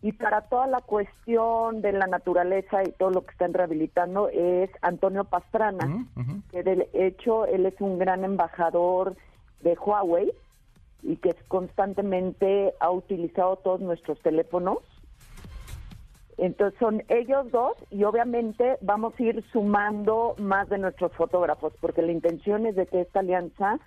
Y 0.00 0.12
para 0.12 0.42
toda 0.42 0.66
la 0.66 0.80
cuestión 0.80 1.82
de 1.82 1.92
la 1.92 2.06
naturaleza 2.06 2.82
y 2.84 2.92
todo 2.92 3.10
lo 3.10 3.22
que 3.22 3.32
están 3.32 3.52
rehabilitando 3.52 4.28
es 4.28 4.70
Antonio 4.80 5.24
Pastrana, 5.24 6.06
que 6.50 6.62
de 6.62 6.88
hecho 6.92 7.46
él 7.46 7.66
es 7.66 7.80
un 7.80 7.98
gran 7.98 8.24
embajador 8.24 9.16
de 9.62 9.74
Huawei 9.74 10.32
y 11.02 11.16
que 11.16 11.34
constantemente 11.48 12.74
ha 12.80 12.90
utilizado 12.90 13.56
todos 13.56 13.80
nuestros 13.80 14.20
teléfonos. 14.20 14.78
Entonces 16.36 16.78
son 16.78 17.02
ellos 17.08 17.50
dos 17.50 17.72
y 17.90 18.04
obviamente 18.04 18.78
vamos 18.80 19.14
a 19.18 19.22
ir 19.22 19.44
sumando 19.52 20.36
más 20.38 20.68
de 20.68 20.78
nuestros 20.78 21.12
fotógrafos 21.12 21.72
porque 21.80 22.02
la 22.02 22.12
intención 22.12 22.64
es 22.66 22.76
de 22.76 22.86
que 22.86 23.00
esta 23.00 23.20
alianza 23.20 23.80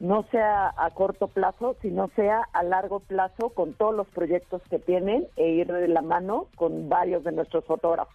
no 0.00 0.24
sea 0.30 0.72
a 0.76 0.90
corto 0.90 1.28
plazo, 1.28 1.76
sino 1.82 2.08
sea 2.16 2.40
a 2.52 2.62
largo 2.62 3.00
plazo 3.00 3.50
con 3.50 3.74
todos 3.74 3.94
los 3.94 4.08
proyectos 4.08 4.62
que 4.70 4.78
tienen 4.78 5.26
e 5.36 5.50
ir 5.50 5.66
de 5.66 5.88
la 5.88 6.00
mano 6.02 6.46
con 6.56 6.88
varios 6.88 7.22
de 7.22 7.32
nuestros 7.32 7.64
fotógrafos. 7.66 8.14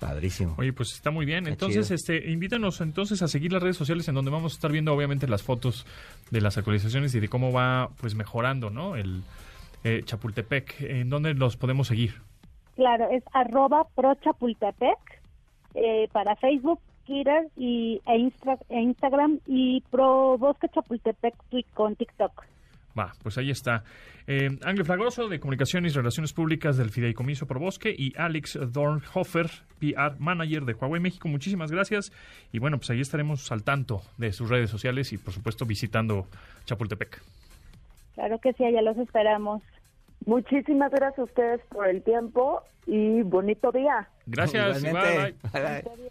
Padrísimo. 0.00 0.54
Oye, 0.58 0.72
pues 0.72 0.92
está 0.94 1.10
muy 1.10 1.26
bien. 1.26 1.46
Está 1.46 1.50
Entonces, 1.66 1.86
chido. 1.86 1.94
este, 1.94 2.30
invítanos 2.30 2.80
entonces 2.80 3.22
a 3.22 3.28
seguir 3.28 3.52
las 3.52 3.62
redes 3.62 3.76
sociales 3.76 4.08
en 4.08 4.14
donde 4.14 4.30
vamos 4.30 4.52
a 4.52 4.56
estar 4.56 4.72
viendo 4.72 4.92
obviamente 4.92 5.28
las 5.28 5.42
fotos 5.42 5.86
de 6.30 6.40
las 6.40 6.56
actualizaciones 6.58 7.14
y 7.14 7.20
de 7.20 7.28
cómo 7.28 7.52
va 7.52 7.90
pues 8.00 8.14
mejorando, 8.14 8.70
¿no? 8.70 8.96
El 8.96 9.22
eh, 9.84 10.02
Chapultepec. 10.04 10.80
¿En 10.80 11.10
dónde 11.10 11.34
los 11.34 11.56
podemos 11.56 11.86
seguir? 11.88 12.14
Claro, 12.76 13.08
es 13.10 13.22
arroba 13.32 13.86
prochapultepec 13.94 14.98
eh, 15.74 16.08
para 16.12 16.34
Facebook, 16.36 16.80
Twitter 17.10 17.48
y, 17.56 18.00
e, 18.06 18.16
Instra- 18.16 18.58
e 18.68 18.80
Instagram 18.80 19.40
y 19.48 19.80
pro 19.90 20.38
Bosque 20.38 20.68
Chapultepec 20.72 21.34
con 21.74 21.96
TikTok. 21.96 22.44
Va, 22.96 23.12
pues 23.22 23.36
ahí 23.36 23.50
está. 23.50 23.82
Eh, 24.28 24.48
Ángel 24.64 24.84
Fragoso, 24.84 25.28
de 25.28 25.40
Comunicaciones 25.40 25.92
y 25.92 25.96
Relaciones 25.96 26.32
Públicas 26.32 26.76
del 26.76 26.90
Fideicomiso 26.90 27.46
Por 27.46 27.58
Bosque, 27.58 27.92
y 27.96 28.12
Alex 28.16 28.58
Dornhofer, 28.72 29.50
PR 29.80 30.14
Manager 30.20 30.64
de 30.64 30.74
Huawei 30.74 31.00
México. 31.00 31.26
Muchísimas 31.26 31.72
gracias. 31.72 32.12
Y 32.52 32.60
bueno, 32.60 32.76
pues 32.78 32.90
ahí 32.90 33.00
estaremos 33.00 33.50
al 33.50 33.64
tanto 33.64 34.02
de 34.16 34.32
sus 34.32 34.48
redes 34.48 34.70
sociales 34.70 35.12
y, 35.12 35.18
por 35.18 35.34
supuesto, 35.34 35.66
visitando 35.66 36.26
Chapultepec. 36.64 37.20
Claro 38.14 38.38
que 38.38 38.52
sí, 38.52 38.64
allá 38.64 38.82
los 38.82 38.96
esperamos. 38.98 39.62
Muchísimas 40.26 40.92
gracias 40.92 41.18
a 41.18 41.24
ustedes 41.24 41.60
por 41.70 41.88
el 41.88 42.02
tiempo 42.02 42.62
y 42.86 43.22
bonito 43.22 43.72
día. 43.72 44.08
Gracias. 44.26 44.84
Igualmente. 44.84 45.34
Bye, 45.52 45.52
bye. 45.52 45.82
Bye, 45.82 46.10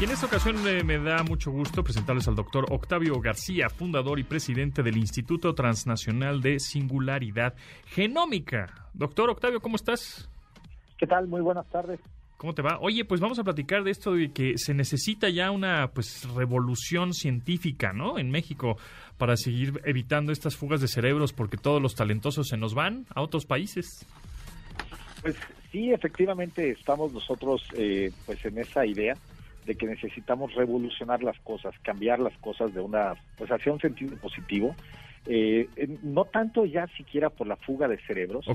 Y 0.00 0.04
en 0.04 0.10
esta 0.10 0.26
ocasión 0.26 0.56
eh, 0.66 0.82
me 0.82 0.98
da 0.98 1.22
mucho 1.22 1.52
gusto 1.52 1.84
presentarles 1.84 2.26
al 2.26 2.34
doctor 2.34 2.66
Octavio 2.68 3.20
García, 3.20 3.68
fundador 3.68 4.18
y 4.18 4.24
presidente 4.24 4.82
del 4.82 4.96
Instituto 4.96 5.54
Transnacional 5.54 6.40
de 6.42 6.58
Singularidad 6.58 7.54
Genómica. 7.86 8.88
Doctor 8.92 9.30
Octavio, 9.30 9.60
¿cómo 9.60 9.76
estás? 9.76 10.28
¿Qué 10.98 11.06
tal? 11.06 11.28
Muy 11.28 11.40
buenas 11.42 11.68
tardes. 11.70 12.00
¿Cómo 12.36 12.54
te 12.54 12.62
va? 12.62 12.78
Oye, 12.80 13.04
pues 13.04 13.20
vamos 13.20 13.38
a 13.38 13.44
platicar 13.44 13.84
de 13.84 13.92
esto 13.92 14.14
de 14.14 14.32
que 14.32 14.58
se 14.58 14.74
necesita 14.74 15.28
ya 15.28 15.52
una 15.52 15.92
pues 15.92 16.28
revolución 16.34 17.14
científica, 17.14 17.92
¿no? 17.92 18.18
En 18.18 18.32
México 18.32 18.76
para 19.16 19.36
seguir 19.36 19.80
evitando 19.84 20.32
estas 20.32 20.56
fugas 20.56 20.80
de 20.80 20.88
cerebros 20.88 21.32
porque 21.32 21.56
todos 21.56 21.80
los 21.80 21.94
talentosos 21.94 22.48
se 22.48 22.56
nos 22.56 22.74
van 22.74 23.06
a 23.14 23.22
otros 23.22 23.46
países. 23.46 24.04
Pues 25.22 25.36
sí, 25.70 25.92
efectivamente 25.92 26.72
estamos 26.72 27.12
nosotros 27.12 27.62
eh, 27.76 28.10
pues 28.26 28.44
en 28.44 28.58
esa 28.58 28.84
idea 28.84 29.14
de 29.64 29.74
que 29.74 29.86
necesitamos 29.86 30.54
revolucionar 30.54 31.22
las 31.22 31.38
cosas, 31.40 31.74
cambiar 31.82 32.18
las 32.20 32.36
cosas 32.38 32.74
de 32.74 32.80
una, 32.80 33.14
pues 33.36 33.50
hacia 33.50 33.72
un 33.72 33.80
sentido 33.80 34.16
positivo, 34.16 34.76
eh, 35.26 35.68
no 36.02 36.26
tanto 36.26 36.66
ya 36.66 36.86
siquiera 36.96 37.30
por 37.30 37.46
la 37.46 37.56
fuga 37.56 37.88
de 37.88 37.98
cerebros, 37.98 38.46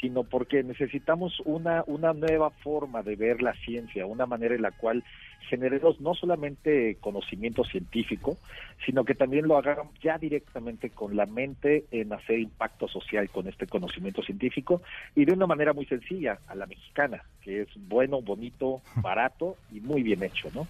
sino 0.00 0.24
porque 0.24 0.62
necesitamos 0.62 1.40
una, 1.44 1.84
una 1.86 2.12
nueva 2.12 2.50
forma 2.50 3.02
de 3.02 3.16
ver 3.16 3.42
la 3.42 3.54
ciencia, 3.54 4.06
una 4.06 4.26
manera 4.26 4.54
en 4.54 4.62
la 4.62 4.72
cual 4.72 5.04
generemos 5.48 6.00
no 6.00 6.14
solamente 6.14 6.96
conocimiento 7.00 7.64
científico, 7.64 8.36
sino 8.84 9.04
que 9.04 9.14
también 9.14 9.46
lo 9.46 9.56
hagamos 9.56 9.94
ya 10.02 10.18
directamente 10.18 10.90
con 10.90 11.16
la 11.16 11.26
mente 11.26 11.84
en 11.90 12.12
hacer 12.12 12.40
impacto 12.40 12.88
social 12.88 13.30
con 13.30 13.46
este 13.46 13.66
conocimiento 13.66 14.22
científico 14.22 14.82
y 15.14 15.24
de 15.24 15.32
una 15.32 15.46
manera 15.46 15.72
muy 15.72 15.86
sencilla, 15.86 16.38
a 16.48 16.54
la 16.54 16.66
mexicana, 16.66 17.22
que 17.42 17.62
es 17.62 17.68
bueno, 17.76 18.20
bonito, 18.20 18.82
barato 18.96 19.56
y 19.72 19.80
muy 19.80 20.02
bien 20.02 20.22
hecho, 20.22 20.48
¿no? 20.54 20.66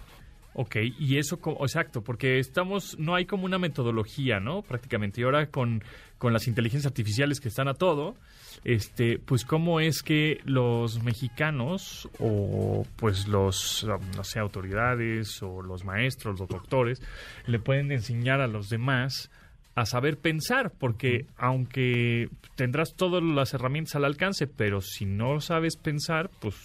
Ok, 0.59 0.77
y 0.97 1.19
eso, 1.19 1.39
exacto, 1.61 2.01
porque 2.01 2.39
estamos, 2.39 2.97
no 2.97 3.13
hay 3.13 3.25
como 3.25 3.45
una 3.45 3.59
metodología, 3.59 4.39
¿no? 4.39 4.63
Prácticamente. 4.63 5.21
Y 5.21 5.23
ahora 5.23 5.51
con, 5.51 5.83
con 6.17 6.33
las 6.33 6.47
inteligencias 6.47 6.89
artificiales 6.89 7.39
que 7.39 7.47
están 7.47 7.67
a 7.67 7.75
todo, 7.75 8.15
este, 8.63 9.19
pues 9.19 9.45
cómo 9.45 9.79
es 9.79 10.01
que 10.01 10.39
los 10.45 11.03
mexicanos 11.03 12.09
o 12.17 12.87
pues 12.95 13.27
los, 13.27 13.85
no 14.15 14.23
sé, 14.23 14.39
autoridades 14.39 15.43
o 15.43 15.61
los 15.61 15.85
maestros, 15.85 16.39
los 16.39 16.49
doctores, 16.49 17.03
le 17.45 17.59
pueden 17.59 17.91
enseñar 17.91 18.41
a 18.41 18.47
los 18.47 18.67
demás 18.69 19.29
a 19.75 19.85
saber 19.85 20.17
pensar, 20.17 20.71
porque 20.71 21.27
aunque 21.37 22.29
tendrás 22.55 22.95
todas 22.95 23.21
las 23.21 23.53
herramientas 23.53 23.95
al 23.95 24.05
alcance, 24.05 24.47
pero 24.47 24.81
si 24.81 25.05
no 25.05 25.39
sabes 25.39 25.77
pensar, 25.77 26.31
pues 26.39 26.55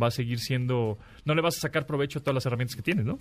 va 0.00 0.08
a 0.08 0.10
seguir 0.10 0.38
siendo, 0.38 0.98
no 1.24 1.34
le 1.34 1.42
vas 1.42 1.56
a 1.56 1.60
sacar 1.60 1.86
provecho 1.86 2.18
a 2.18 2.22
todas 2.22 2.34
las 2.34 2.46
herramientas 2.46 2.76
que 2.76 2.82
tienes, 2.82 3.04
¿no? 3.04 3.18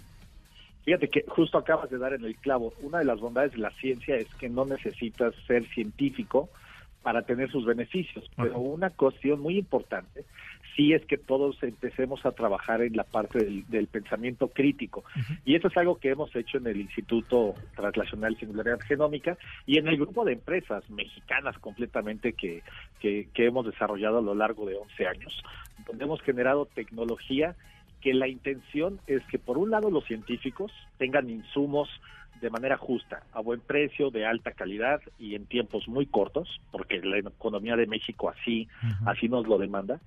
Fíjate 0.84 1.08
que 1.08 1.24
justo 1.28 1.58
acabas 1.58 1.90
de 1.90 1.98
dar 1.98 2.14
en 2.14 2.26
el 2.26 2.36
clavo. 2.36 2.74
Una 2.82 3.00
de 3.00 3.06
las 3.06 3.20
bondades 3.20 3.54
de 3.54 3.60
la 3.60 3.72
ciencia 3.72 4.16
es 4.16 4.28
que 4.36 4.50
no 4.50 4.66
necesitas 4.66 5.34
ser 5.48 5.66
científico 5.70 6.50
para 7.02 7.22
tener 7.22 7.50
sus 7.52 7.66
beneficios, 7.66 8.30
pero 8.36 8.60
una 8.60 8.90
cuestión 8.90 9.40
muy 9.40 9.58
importante 9.58 10.26
sí 10.76 10.94
es 10.94 11.06
que 11.06 11.18
todos 11.18 11.62
empecemos 11.64 12.26
a 12.26 12.32
trabajar 12.32 12.82
en 12.82 12.96
la 12.96 13.04
parte 13.04 13.64
del, 13.68 13.88
pensamiento 13.88 14.48
crítico. 14.48 15.04
Y 15.46 15.56
eso 15.56 15.68
es 15.68 15.78
algo 15.78 15.98
que 15.98 16.10
hemos 16.10 16.36
hecho 16.36 16.58
en 16.58 16.68
el 16.68 16.82
Instituto 16.82 17.56
Translacional 17.76 18.38
Singularidad 18.38 18.80
Genómica 18.82 19.38
y 19.66 19.78
en 19.78 19.88
el 19.88 19.98
grupo 19.98 20.26
de 20.26 20.34
empresas 20.34 20.90
mexicanas 20.90 21.58
completamente 21.60 22.34
que, 22.34 22.64
que, 23.00 23.28
que 23.34 23.46
hemos 23.46 23.66
desarrollado 23.66 24.20
a 24.20 24.22
lo 24.22 24.36
largo 24.36 24.66
de 24.66 24.76
11 24.76 25.08
años, 25.08 25.44
donde 25.88 26.06
hemos 26.06 26.22
generado 26.22 26.66
tecnología 26.66 27.56
que 28.02 28.14
la 28.14 28.28
intención 28.28 29.00
es 29.08 29.24
que 29.28 29.40
por 29.40 29.58
un 29.58 29.72
lado 29.72 29.90
los 29.90 30.06
científicos 30.06 30.72
tengan 30.98 31.30
insumos 31.30 31.90
de 32.42 32.50
manera 32.50 32.78
justa, 32.78 33.24
a 33.32 33.40
buen 33.40 33.62
precio, 33.62 34.12
de 34.12 34.26
alta 34.26 34.52
calidad 34.52 35.02
y 35.18 35.36
en 35.36 35.46
tiempos 35.46 35.88
muy 35.88 36.06
cortos, 36.06 36.60
porque 36.72 37.02
la 37.02 37.20
economía 37.20 37.78
de 37.78 37.88
México 37.88 38.30
así, 38.30 38.68
así 39.06 39.30
nos 39.30 39.48
lo 39.48 39.58
demanda. 39.58 40.02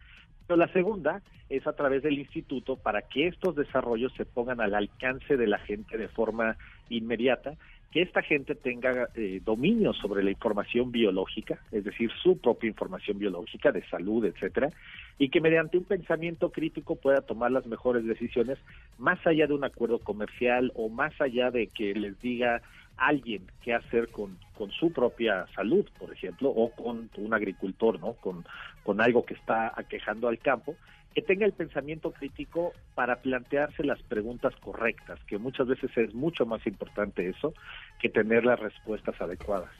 Pero 0.46 0.56
la 0.56 0.72
segunda 0.72 1.22
es 1.48 1.66
a 1.66 1.74
través 1.74 2.02
del 2.02 2.18
instituto 2.18 2.76
para 2.76 3.02
que 3.02 3.28
estos 3.28 3.56
desarrollos 3.56 4.12
se 4.16 4.24
pongan 4.24 4.60
al 4.60 4.74
alcance 4.74 5.36
de 5.36 5.46
la 5.46 5.58
gente 5.58 5.96
de 5.96 6.08
forma 6.08 6.56
inmediata 6.88 7.56
que 7.96 8.02
esta 8.02 8.20
gente 8.20 8.54
tenga 8.54 9.08
eh, 9.14 9.40
dominio 9.44 9.94
sobre 9.94 10.22
la 10.22 10.30
información 10.30 10.92
biológica, 10.92 11.58
es 11.72 11.84
decir, 11.84 12.10
su 12.22 12.38
propia 12.38 12.68
información 12.68 13.18
biológica 13.18 13.72
de 13.72 13.82
salud, 13.88 14.24
etcétera, 14.24 14.70
y 15.18 15.30
que 15.30 15.40
mediante 15.40 15.78
un 15.78 15.84
pensamiento 15.84 16.50
crítico 16.50 16.96
pueda 16.96 17.22
tomar 17.22 17.52
las 17.52 17.64
mejores 17.64 18.04
decisiones 18.04 18.58
más 18.98 19.24
allá 19.26 19.46
de 19.46 19.54
un 19.54 19.64
acuerdo 19.64 19.98
comercial 20.00 20.72
o 20.74 20.90
más 20.90 21.18
allá 21.20 21.50
de 21.50 21.68
que 21.68 21.94
les 21.94 22.20
diga 22.20 22.60
alguien 22.98 23.42
qué 23.62 23.72
hacer 23.72 24.08
con, 24.08 24.36
con 24.56 24.70
su 24.70 24.92
propia 24.92 25.46
salud, 25.54 25.86
por 25.98 26.12
ejemplo, 26.12 26.48
o 26.48 26.70
con 26.70 27.10
un 27.16 27.34
agricultor, 27.34 28.00
¿no? 28.00 28.14
Con, 28.14 28.44
con 28.82 29.00
algo 29.00 29.24
que 29.24 29.34
está 29.34 29.72
aquejando 29.76 30.28
al 30.28 30.38
campo, 30.38 30.76
que 31.14 31.22
tenga 31.22 31.46
el 31.46 31.52
pensamiento 31.52 32.12
crítico 32.12 32.72
para 32.94 33.22
plantearse 33.22 33.84
las 33.84 34.02
preguntas 34.02 34.54
correctas, 34.56 35.18
que 35.26 35.38
muchas 35.38 35.66
veces 35.66 35.90
es 35.96 36.14
mucho 36.14 36.44
más 36.44 36.66
importante 36.66 37.28
eso 37.28 37.54
que 38.00 38.08
tener 38.08 38.44
las 38.44 38.60
respuestas 38.60 39.18
adecuadas. 39.20 39.70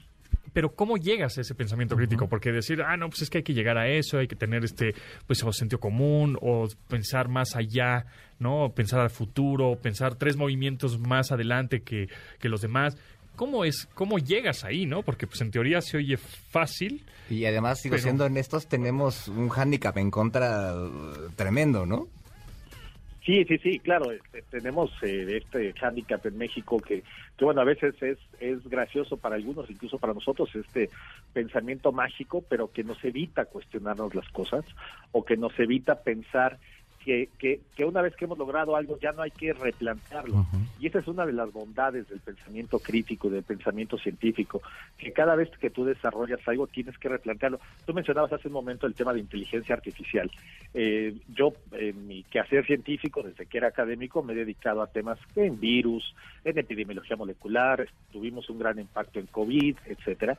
Pero 0.53 0.75
¿cómo 0.75 0.97
llegas 0.97 1.37
a 1.37 1.43
ese 1.43 1.55
pensamiento 1.55 1.97
crítico? 1.97 2.29
Porque 2.29 2.51
decir, 2.53 2.81
ah, 2.81 2.97
no, 2.97 3.11
pues 3.11 3.21
es 3.21 3.29
que 3.29 3.39
hay 3.39 3.45
que 3.45 3.53
llegar 3.53 3.77
a 3.77 3.89
eso, 3.89 4.19
hay 4.19 4.27
que 4.27 4.37
tener 4.37 4.65
este, 4.65 4.95
pues, 5.27 5.45
sentido 5.51 5.79
común, 5.81 6.39
o 6.41 6.67
pensar 6.89 7.29
más 7.29 7.57
allá, 7.57 8.07
¿no? 8.39 8.73
Pensar 8.75 9.01
al 9.01 9.11
futuro, 9.11 9.77
pensar 9.77 10.15
tres 10.15 10.39
movimientos 10.39 10.99
más 10.99 11.33
adelante 11.33 11.83
que, 11.83 12.09
que 12.39 12.49
los 12.49 12.63
demás. 12.63 12.97
¿Cómo 13.37 13.65
es, 13.65 13.87
cómo 13.95 14.19
llegas 14.19 14.65
ahí, 14.65 14.87
no? 14.87 15.03
Porque 15.03 15.27
pues 15.27 15.41
en 15.41 15.51
teoría 15.51 15.81
se 15.81 15.99
oye 15.99 16.17
fácil. 16.17 17.05
Y 17.31 17.45
además, 17.45 17.81
sigo 17.81 17.99
siendo 17.99 18.25
honestos, 18.25 18.67
tenemos 18.69 19.29
un 19.29 19.49
hándicap 19.49 19.97
en 19.99 20.11
contra 20.11 20.75
uh, 20.75 21.31
tremendo, 21.37 21.87
¿no? 21.87 22.09
Sí, 23.27 23.45
sí, 23.45 23.59
sí, 23.59 23.81
claro, 23.81 24.13
este, 24.13 24.43
tenemos 24.43 24.93
eh, 25.03 25.43
este 25.43 25.73
hándicap 25.73 26.25
en 26.27 26.39
México 26.39 26.79
que, 26.79 27.03
que, 27.37 27.45
bueno, 27.45 27.61
a 27.61 27.65
veces 27.65 28.01
es, 28.01 28.19
es 28.39 28.63
gracioso 28.69 29.17
para 29.17 29.35
algunos, 29.35 29.69
incluso 29.69 29.99
para 29.99 30.15
nosotros, 30.15 30.49
este 30.55 30.91
pensamiento 31.33 31.91
mágico, 31.91 32.45
pero 32.49 32.71
que 32.71 32.85
nos 32.85 33.05
evita 33.05 33.47
cuestionarnos 33.47 34.15
las 34.15 34.29
cosas 34.29 34.65
o 35.11 35.25
que 35.25 35.37
nos 35.37 35.59
evita 35.59 36.03
pensar 36.05 36.61
que, 37.07 37.61
que, 37.77 37.85
una 37.85 38.03
vez 38.03 38.17
que 38.17 38.25
hemos 38.25 38.37
logrado 38.37 38.75
algo 38.75 38.99
ya 38.99 39.13
no 39.13 39.23
hay 39.23 39.31
que 39.31 39.53
replantearlo. 39.53 40.45
Y 40.81 40.89
esa 40.89 40.99
es 40.99 41.07
una 41.07 41.25
de 41.25 41.33
las 41.33 41.53
bondades 41.53 42.09
del 42.09 42.19
pensamiento 42.19 42.81
crítico, 42.81 43.31
del 43.31 43.45
pensamiento 43.45 43.97
científico, 43.97 44.61
que 44.99 45.13
cada 45.13 45.37
vez 45.37 45.49
que 45.61 45.71
tú 45.71 45.85
desarrollas 45.85 46.41
algo 46.49 46.67
tienes 46.67 46.99
que 46.99 47.09
replantearlo. 47.09 47.61
Tú 47.87 47.95
mencionabas 47.95 48.33
hace 48.33 48.49
un 48.49 48.55
momento 48.55 48.89
el 48.89 48.95
tema 48.95 49.13
de 49.13 49.21
inteligencia 49.21 49.77
artificial. 49.77 50.29
Eh, 50.75 51.15
yo, 51.29 51.53
en 51.73 52.09
mi 52.09 52.25
quehacer 52.25 52.67
científico, 52.67 53.23
desde 53.23 53.47
que 53.47 53.59
era 53.59 53.69
académico, 53.69 54.25
me 54.25 54.33
he 54.33 54.37
dedicado 54.37 54.83
a 54.83 54.89
temas 54.89 55.19
en 55.37 55.61
virus, 55.61 56.13
en 56.45 56.59
epidemiología 56.59 57.17
molecular, 57.17 57.87
tuvimos 58.11 58.51
un 58.51 58.59
gran 58.59 58.81
impacto 58.81 59.21
en 59.21 59.27
COVID, 59.27 59.77
etcétera. 59.87 60.37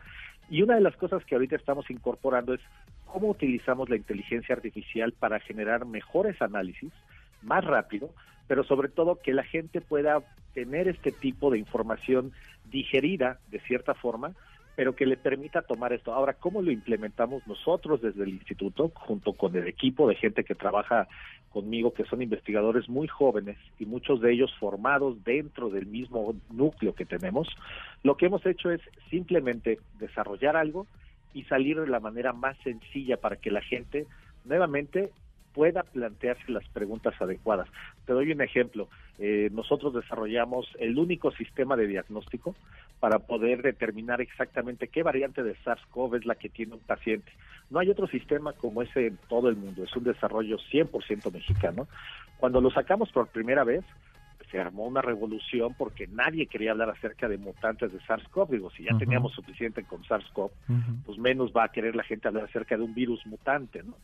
Y 0.50 0.62
una 0.62 0.76
de 0.76 0.82
las 0.82 0.96
cosas 0.96 1.24
que 1.26 1.36
ahorita 1.36 1.56
estamos 1.56 1.90
incorporando 1.90 2.54
es 2.54 2.62
cómo 3.06 3.30
utilizamos 3.30 3.90
la 3.90 3.96
inteligencia 3.96 4.56
artificial 4.56 5.12
para 5.14 5.40
generar 5.40 5.86
mejores 5.86 6.42
análisis 6.42 6.92
más 7.42 7.64
rápido, 7.66 8.10
pero 8.48 8.64
sobre 8.64 8.90
todo 8.90 9.20
que 9.22 9.34
la 9.34 9.44
gente 9.44 9.82
pueda 9.82 10.22
tener 10.54 10.88
este 10.88 11.12
tipo 11.12 11.52
de 11.52 11.60
información 11.60 12.32
digerida 12.66 13.40
de 13.50 13.60
cierta 13.60 13.94
forma, 13.94 14.34
pero 14.78 14.96
que 14.96 15.08
le 15.08 15.18
permita 15.18 15.64
tomar 15.64 15.92
esto. 15.92 16.14
Ahora, 16.14 16.34
¿cómo 16.34 16.62
lo 16.62 16.70
implementamos 16.70 17.42
nosotros 17.48 18.00
desde 18.00 18.22
el 18.22 18.30
instituto, 18.30 18.92
junto 18.94 19.34
con 19.34 19.56
el 19.56 19.68
equipo 19.68 20.08
de 20.08 20.14
gente 20.14 20.44
que 20.44 20.54
trabaja 20.54 21.08
conmigo, 21.50 21.96
que 21.96 22.06
son 22.06 22.22
investigadores 22.22 22.88
muy 22.88 23.08
jóvenes 23.08 23.58
y 23.80 23.88
muchos 23.88 24.22
de 24.22 24.32
ellos 24.32 24.54
formados 24.60 25.24
dentro 25.24 25.70
del 25.70 25.88
mismo 25.88 26.36
núcleo 26.52 26.94
que 26.94 27.06
tenemos? 27.06 27.48
Lo 28.04 28.18
que 28.18 28.28
hemos 28.28 28.46
hecho 28.46 28.70
es 28.70 28.80
simplemente 29.10 29.80
desarrollar 29.98 30.56
algo 30.56 30.86
y 31.34 31.42
salir 31.46 31.82
de 31.82 31.88
la 31.88 32.00
manera 32.00 32.32
más 32.32 32.56
sencilla 32.60 33.18
para 33.18 33.38
que 33.38 33.50
la 33.50 33.62
gente 33.62 34.06
nuevamente 34.46 35.10
pueda 35.58 35.82
plantearse 35.82 36.52
las 36.52 36.70
preguntas 36.70 37.20
adecuadas. 37.20 37.68
Te 38.06 38.14
doy 38.14 38.32
un 38.32 38.42
ejemplo. 38.42 38.90
Eh, 39.18 39.50
nosotros 39.52 39.92
desarrollamos 39.96 40.68
el 40.80 41.00
único 41.00 41.32
sistema 41.32 41.76
de 41.76 41.88
diagnóstico 41.88 42.54
para 43.00 43.20
poder 43.20 43.62
determinar 43.62 44.22
exactamente 44.22 44.88
qué 44.88 45.04
variante 45.04 45.44
de 45.44 45.56
SARS-CoV 45.64 46.18
es 46.18 46.26
la 46.26 46.36
que 46.36 46.50
tiene 46.50 46.74
un 46.74 46.80
paciente. 46.80 47.32
No 47.70 47.80
hay 47.80 47.90
otro 47.90 48.08
sistema 48.08 48.54
como 48.54 48.82
ese 48.82 49.08
en 49.08 49.18
todo 49.30 49.50
el 49.50 49.56
mundo. 49.56 49.84
Es 49.84 49.96
un 49.96 50.04
desarrollo 50.04 50.58
100% 50.72 51.32
mexicano. 51.32 51.88
Cuando 52.38 52.62
lo 52.62 52.72
sacamos 52.72 53.12
por 53.12 53.28
primera 53.28 53.64
vez, 53.64 53.84
se 54.50 54.60
armó 54.60 54.86
una 54.86 55.02
revolución 55.02 55.76
porque 55.78 56.08
nadie 56.08 56.48
quería 56.48 56.72
hablar 56.72 56.90
acerca 56.90 57.28
de 57.28 57.38
mutantes 57.38 57.92
de 57.92 58.00
SARS-CoV. 58.00 58.50
Digo, 58.50 58.70
si 58.72 58.84
ya 58.84 58.98
teníamos 58.98 59.34
suficiente 59.34 59.84
con 59.84 60.04
SARS-CoV, 60.04 60.52
pues 61.06 61.18
menos 61.18 61.52
va 61.56 61.66
a 61.66 61.72
querer 61.72 61.96
la 61.96 62.04
gente 62.04 62.28
hablar 62.28 62.46
acerca 62.46 62.78
de 62.78 62.84
un 62.84 62.94
virus 62.94 63.26
mutante, 63.26 63.84
¿no? 63.84 63.96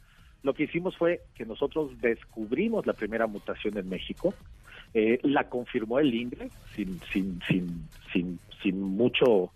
Lo 0.43 0.53
que 0.53 0.63
hicimos 0.63 0.97
fue 0.97 1.21
que 1.35 1.45
nosotros 1.45 1.91
descubrimos 2.01 2.85
la 2.85 2.93
primera 2.93 3.27
mutación 3.27 3.77
en 3.77 3.87
México, 3.87 4.33
eh, 4.93 5.19
la 5.23 5.47
confirmó 5.47 5.99
el 5.99 6.13
INDRE 6.13 6.49
sin, 6.75 6.99
sin, 7.11 7.41
sin, 7.47 7.87
sin, 8.11 8.39
sin 8.63 8.81
mucho 8.81 9.51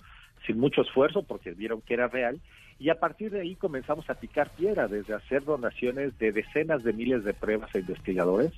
sin 0.46 0.60
mucho 0.60 0.82
esfuerzo 0.82 1.24
porque 1.24 1.52
vieron 1.52 1.82
que 1.82 1.96
era 1.96 2.08
real. 2.08 2.40
Y 2.80 2.90
a 2.90 3.00
partir 3.00 3.32
de 3.32 3.42
ahí 3.42 3.56
comenzamos 3.56 4.10
a 4.10 4.16
picar 4.16 4.50
piedra 4.52 4.88
desde 4.88 5.16
hacer 5.16 5.44
donaciones 5.44 6.18
de 6.20 6.32
decenas 6.32 6.84
de 6.84 6.94
miles 6.94 7.24
de 7.24 7.34
pruebas 7.34 7.74
a 7.74 7.80
investigadores 7.80 8.54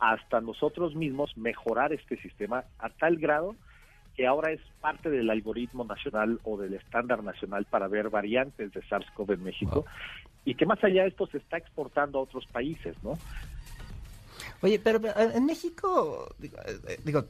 hasta 0.00 0.40
nosotros 0.40 0.94
mismos 0.96 1.36
mejorar 1.36 1.92
este 1.92 2.16
sistema 2.16 2.64
a 2.78 2.88
tal 2.88 3.16
grado 3.16 3.54
que 4.16 4.26
ahora 4.26 4.50
es 4.50 4.60
parte 4.80 5.08
del 5.08 5.30
algoritmo 5.30 5.84
nacional 5.84 6.40
o 6.42 6.56
del 6.56 6.74
estándar 6.74 7.22
nacional 7.22 7.64
para 7.66 7.86
ver 7.86 8.10
variantes 8.10 8.72
de 8.72 8.82
SARS-CoV 8.82 9.34
en 9.34 9.44
México. 9.44 9.86
Y 10.44 10.54
que 10.54 10.66
más 10.66 10.82
allá 10.82 11.02
de 11.02 11.08
esto 11.08 11.26
se 11.26 11.38
está 11.38 11.58
exportando 11.58 12.18
a 12.18 12.22
otros 12.22 12.46
países, 12.46 12.96
¿no? 13.04 13.18
Oye, 14.62 14.78
pero 14.78 15.00
en 15.16 15.46
México, 15.46 16.34
digo, 16.38 16.56
eh, 16.66 16.98
digo, 17.04 17.24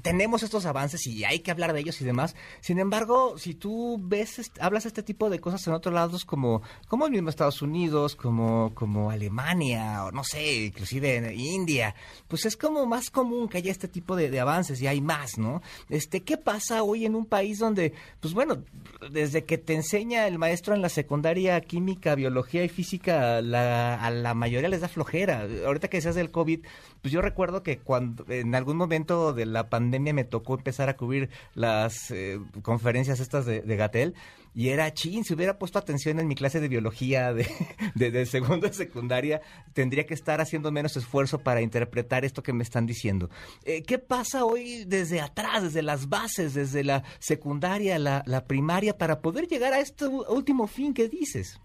tenemos 0.00 0.42
estos 0.42 0.64
avances 0.64 1.06
y 1.06 1.22
hay 1.24 1.40
que 1.40 1.50
hablar 1.50 1.72
de 1.74 1.80
ellos 1.80 2.00
y 2.00 2.04
demás. 2.04 2.34
Sin 2.60 2.78
embargo, 2.78 3.36
si 3.36 3.54
tú 3.54 3.98
ves, 4.00 4.50
hablas 4.58 4.86
este 4.86 5.02
tipo 5.02 5.28
de 5.28 5.38
cosas 5.38 5.66
en 5.66 5.74
otros 5.74 5.94
lados 5.94 6.24
como, 6.24 6.62
como 6.88 7.04
el 7.06 7.12
mismo 7.12 7.28
Estados 7.28 7.60
Unidos, 7.60 8.16
como, 8.16 8.72
como 8.74 9.10
Alemania, 9.10 10.04
o 10.04 10.12
no 10.12 10.24
sé, 10.24 10.64
inclusive 10.66 11.34
India, 11.34 11.94
pues 12.28 12.46
es 12.46 12.56
como 12.56 12.86
más 12.86 13.10
común 13.10 13.48
que 13.48 13.58
haya 13.58 13.70
este 13.70 13.88
tipo 13.88 14.16
de, 14.16 14.30
de 14.30 14.40
avances 14.40 14.80
y 14.80 14.86
hay 14.86 15.00
más, 15.02 15.36
¿no? 15.36 15.60
Este, 15.90 16.22
¿qué 16.22 16.38
pasa 16.38 16.82
hoy 16.82 17.04
en 17.04 17.14
un 17.14 17.26
país 17.26 17.58
donde, 17.58 17.92
pues 18.20 18.32
bueno, 18.32 18.62
desde 19.10 19.44
que 19.44 19.58
te 19.58 19.74
enseña 19.74 20.26
el 20.26 20.38
maestro 20.38 20.74
en 20.74 20.80
la 20.80 20.88
secundaria 20.88 21.60
química, 21.60 22.14
biología 22.14 22.64
y 22.64 22.68
física, 22.70 23.42
la- 23.42 24.02
a 24.02 24.10
la 24.10 24.32
mayoría 24.34 24.70
les 24.70 24.80
da 24.80 24.88
flojera? 24.88 25.46
Ahorita 25.66 25.88
que 25.88 25.98
decías 25.98 26.14
del 26.14 26.30
COVID, 26.30 26.61
pues 27.00 27.12
yo 27.12 27.20
recuerdo 27.20 27.62
que 27.62 27.78
cuando 27.78 28.24
en 28.28 28.54
algún 28.54 28.76
momento 28.76 29.32
de 29.32 29.46
la 29.46 29.68
pandemia 29.68 30.12
me 30.12 30.24
tocó 30.24 30.54
empezar 30.54 30.88
a 30.88 30.96
cubrir 30.96 31.30
las 31.54 32.10
eh, 32.10 32.38
conferencias 32.62 33.20
estas 33.20 33.46
de, 33.46 33.62
Gatel 33.76 34.14
y 34.54 34.68
era 34.68 34.92
chin, 34.92 35.24
si 35.24 35.32
hubiera 35.32 35.58
puesto 35.58 35.78
atención 35.78 36.20
en 36.20 36.28
mi 36.28 36.34
clase 36.34 36.60
de 36.60 36.68
biología 36.68 37.32
de, 37.32 37.48
de, 37.94 38.10
de 38.10 38.26
segundo 38.26 38.66
de 38.66 38.72
secundaria, 38.72 39.40
tendría 39.72 40.06
que 40.06 40.14
estar 40.14 40.40
haciendo 40.40 40.70
menos 40.70 40.96
esfuerzo 40.96 41.38
para 41.38 41.62
interpretar 41.62 42.24
esto 42.24 42.42
que 42.42 42.52
me 42.52 42.62
están 42.62 42.86
diciendo. 42.86 43.30
Eh, 43.64 43.82
¿Qué 43.82 43.98
pasa 43.98 44.44
hoy 44.44 44.84
desde 44.84 45.20
atrás, 45.20 45.62
desde 45.62 45.82
las 45.82 46.08
bases, 46.08 46.54
desde 46.54 46.84
la 46.84 47.02
secundaria, 47.18 47.98
la, 47.98 48.44
primaria, 48.46 48.96
para 48.96 49.20
poder 49.20 49.46
llegar 49.48 49.72
a 49.72 49.80
este 49.80 50.06
último 50.06 50.66
fin 50.66 50.94
que 50.94 51.08
dices? 51.08 51.60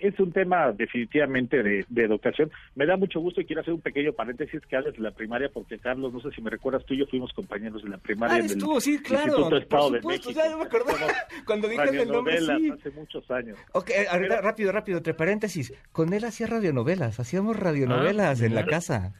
Es 0.00 0.18
un 0.20 0.32
tema 0.32 0.72
definitivamente 0.72 1.62
de, 1.62 1.84
de 1.88 2.04
educación. 2.04 2.50
Me 2.74 2.86
da 2.86 2.96
mucho 2.96 3.20
gusto 3.20 3.40
y 3.40 3.44
quiero 3.44 3.62
hacer 3.62 3.74
un 3.74 3.80
pequeño 3.80 4.12
paréntesis 4.12 4.60
que 4.66 4.76
hables 4.76 4.94
de 4.94 5.00
la 5.00 5.10
primaria 5.12 5.48
porque 5.52 5.78
Carlos, 5.78 6.12
no 6.12 6.20
sé 6.20 6.30
si 6.34 6.42
me 6.42 6.50
recuerdas 6.50 6.84
tú 6.86 6.94
y 6.94 6.98
yo 6.98 7.06
fuimos 7.06 7.32
compañeros 7.32 7.82
de 7.82 7.88
la 7.90 7.98
primaria 7.98 8.44
Ah, 8.44 8.54
tú, 8.58 8.80
sí, 8.80 8.98
claro. 9.02 9.26
Instituto 9.26 9.56
Estado 9.56 9.82
por 9.82 9.92
de 9.92 9.98
supuesto, 10.00 10.28
México. 10.30 10.44
ya 10.50 10.56
me 10.56 10.64
acordé. 10.64 10.92
Cuando 11.46 11.68
dijeron 11.68 11.94
el 11.96 12.08
nombre, 12.08 12.38
sí. 12.40 12.70
hace 12.70 12.90
muchos 12.90 13.30
años. 13.30 13.58
Ok, 13.72 13.90
eh, 13.90 14.06
ahorita 14.10 14.36
Pero- 14.36 14.42
rápido, 14.48 14.72
rápido, 14.72 14.98
entre 14.98 15.14
paréntesis. 15.14 15.72
Con 15.92 16.12
él 16.12 16.24
hacía 16.24 16.46
radionovelas, 16.46 17.20
hacíamos 17.20 17.56
radionovelas 17.58 18.40
Ah, 18.42 18.46
en 18.46 18.54
la 18.54 18.64
casa. 18.66 19.12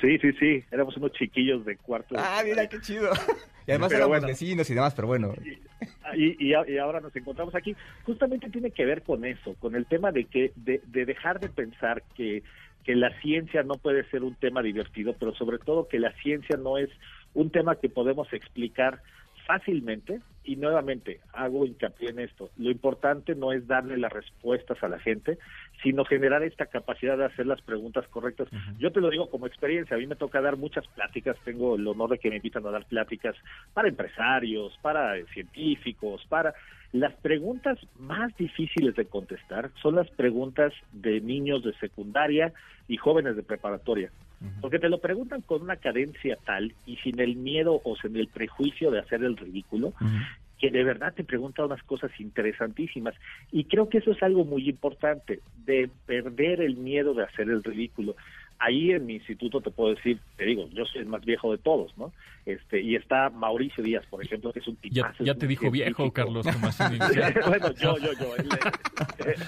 Sí, 0.00 0.18
sí, 0.18 0.32
sí, 0.38 0.64
éramos 0.70 0.96
unos 0.96 1.12
chiquillos 1.12 1.64
de 1.66 1.76
cuarto. 1.76 2.14
de 2.14 2.20
Ah, 2.24 2.40
mira, 2.44 2.66
qué 2.68 2.80
chido. 2.80 3.10
Y 3.70 3.72
además 3.72 3.92
éramos 3.92 4.08
bueno. 4.08 4.26
vecinos 4.26 4.68
y 4.68 4.74
demás, 4.74 4.94
pero 4.94 5.08
bueno. 5.08 5.32
y, 6.16 6.44
y, 6.44 6.52
y 6.52 6.78
ahora 6.78 7.00
nos 7.00 7.14
encontramos 7.14 7.54
aquí. 7.54 7.76
Justamente 8.04 8.50
tiene 8.50 8.72
que 8.72 8.84
ver 8.84 9.02
con 9.02 9.24
eso, 9.24 9.54
con 9.60 9.76
el 9.76 9.86
tema 9.86 10.10
de 10.10 10.24
que 10.24 10.52
de, 10.56 10.80
de 10.86 11.04
dejar 11.04 11.38
de 11.38 11.48
pensar 11.48 12.02
que, 12.16 12.42
que 12.84 12.96
la 12.96 13.16
ciencia 13.20 13.62
no 13.62 13.74
puede 13.74 14.02
ser 14.10 14.24
un 14.24 14.34
tema 14.34 14.62
divertido, 14.62 15.14
pero 15.18 15.34
sobre 15.34 15.58
todo 15.58 15.86
que 15.86 16.00
la 16.00 16.12
ciencia 16.22 16.56
no 16.56 16.78
es 16.78 16.90
un 17.34 17.50
tema 17.50 17.76
que 17.76 17.88
podemos 17.88 18.32
explicar 18.32 19.00
fácilmente 19.46 20.20
y 20.50 20.56
nuevamente 20.56 21.20
hago 21.32 21.64
hincapié 21.64 22.10
en 22.10 22.18
esto. 22.18 22.50
Lo 22.58 22.72
importante 22.72 23.36
no 23.36 23.52
es 23.52 23.68
darle 23.68 23.96
las 23.96 24.12
respuestas 24.12 24.82
a 24.82 24.88
la 24.88 24.98
gente, 24.98 25.38
sino 25.80 26.04
generar 26.04 26.42
esta 26.42 26.66
capacidad 26.66 27.16
de 27.16 27.26
hacer 27.26 27.46
las 27.46 27.62
preguntas 27.62 28.04
correctas. 28.08 28.48
Yo 28.80 28.90
te 28.90 29.00
lo 29.00 29.10
digo 29.10 29.30
como 29.30 29.46
experiencia, 29.46 29.96
a 29.96 30.00
mí 30.00 30.08
me 30.08 30.16
toca 30.16 30.40
dar 30.40 30.56
muchas 30.56 30.84
pláticas, 30.88 31.36
tengo 31.44 31.76
el 31.76 31.86
honor 31.86 32.10
de 32.10 32.18
que 32.18 32.30
me 32.30 32.36
invitan 32.36 32.66
a 32.66 32.72
dar 32.72 32.84
pláticas 32.84 33.36
para 33.72 33.88
empresarios, 33.88 34.76
para 34.82 35.24
científicos, 35.26 36.26
para 36.28 36.52
las 36.90 37.14
preguntas 37.14 37.78
más 38.00 38.36
difíciles 38.36 38.96
de 38.96 39.04
contestar 39.04 39.70
son 39.80 39.94
las 39.94 40.10
preguntas 40.10 40.72
de 40.90 41.20
niños 41.20 41.62
de 41.62 41.72
secundaria 41.74 42.52
y 42.88 42.96
jóvenes 42.96 43.36
de 43.36 43.44
preparatoria. 43.44 44.10
Porque 44.60 44.78
te 44.78 44.88
lo 44.88 45.00
preguntan 45.00 45.42
con 45.42 45.62
una 45.62 45.76
cadencia 45.76 46.36
tal 46.46 46.72
y 46.86 46.96
sin 46.96 47.20
el 47.20 47.36
miedo 47.36 47.80
o 47.84 47.96
sin 47.96 48.16
el 48.16 48.28
prejuicio 48.28 48.90
de 48.90 48.98
hacer 49.00 49.22
el 49.22 49.36
ridículo, 49.36 49.92
que 50.58 50.70
de 50.70 50.84
verdad 50.84 51.12
te 51.14 51.24
pregunta 51.24 51.64
unas 51.64 51.82
cosas 51.82 52.10
interesantísimas. 52.20 53.14
Y 53.52 53.64
creo 53.64 53.88
que 53.88 53.98
eso 53.98 54.12
es 54.12 54.22
algo 54.22 54.44
muy 54.44 54.68
importante, 54.68 55.40
de 55.64 55.90
perder 56.06 56.60
el 56.62 56.76
miedo 56.76 57.14
de 57.14 57.24
hacer 57.24 57.48
el 57.50 57.62
ridículo. 57.62 58.16
Ahí 58.58 58.90
en 58.92 59.06
mi 59.06 59.14
instituto 59.14 59.62
te 59.62 59.70
puedo 59.70 59.94
decir, 59.94 60.18
te 60.36 60.44
digo, 60.44 60.68
yo 60.70 60.84
soy 60.84 61.00
el 61.00 61.06
más 61.06 61.24
viejo 61.24 61.50
de 61.52 61.56
todos, 61.58 61.96
¿no? 61.96 62.12
Este, 62.44 62.80
y 62.82 62.94
está 62.94 63.30
Mauricio 63.30 63.82
Díaz, 63.82 64.04
por 64.10 64.22
ejemplo, 64.22 64.52
que 64.52 64.58
es 64.58 64.68
un 64.68 64.76
Ya, 64.76 64.80
tipazo. 65.08 65.24
ya 65.24 65.32
es 65.32 65.38
te 65.38 65.46
dijo 65.46 65.70
viejo. 65.70 66.12
Carlos, 66.12 66.46
bueno, 67.46 67.72
yo, 67.72 67.96
yo, 67.98 68.12
yo. 68.20 68.36
él, 68.36 68.48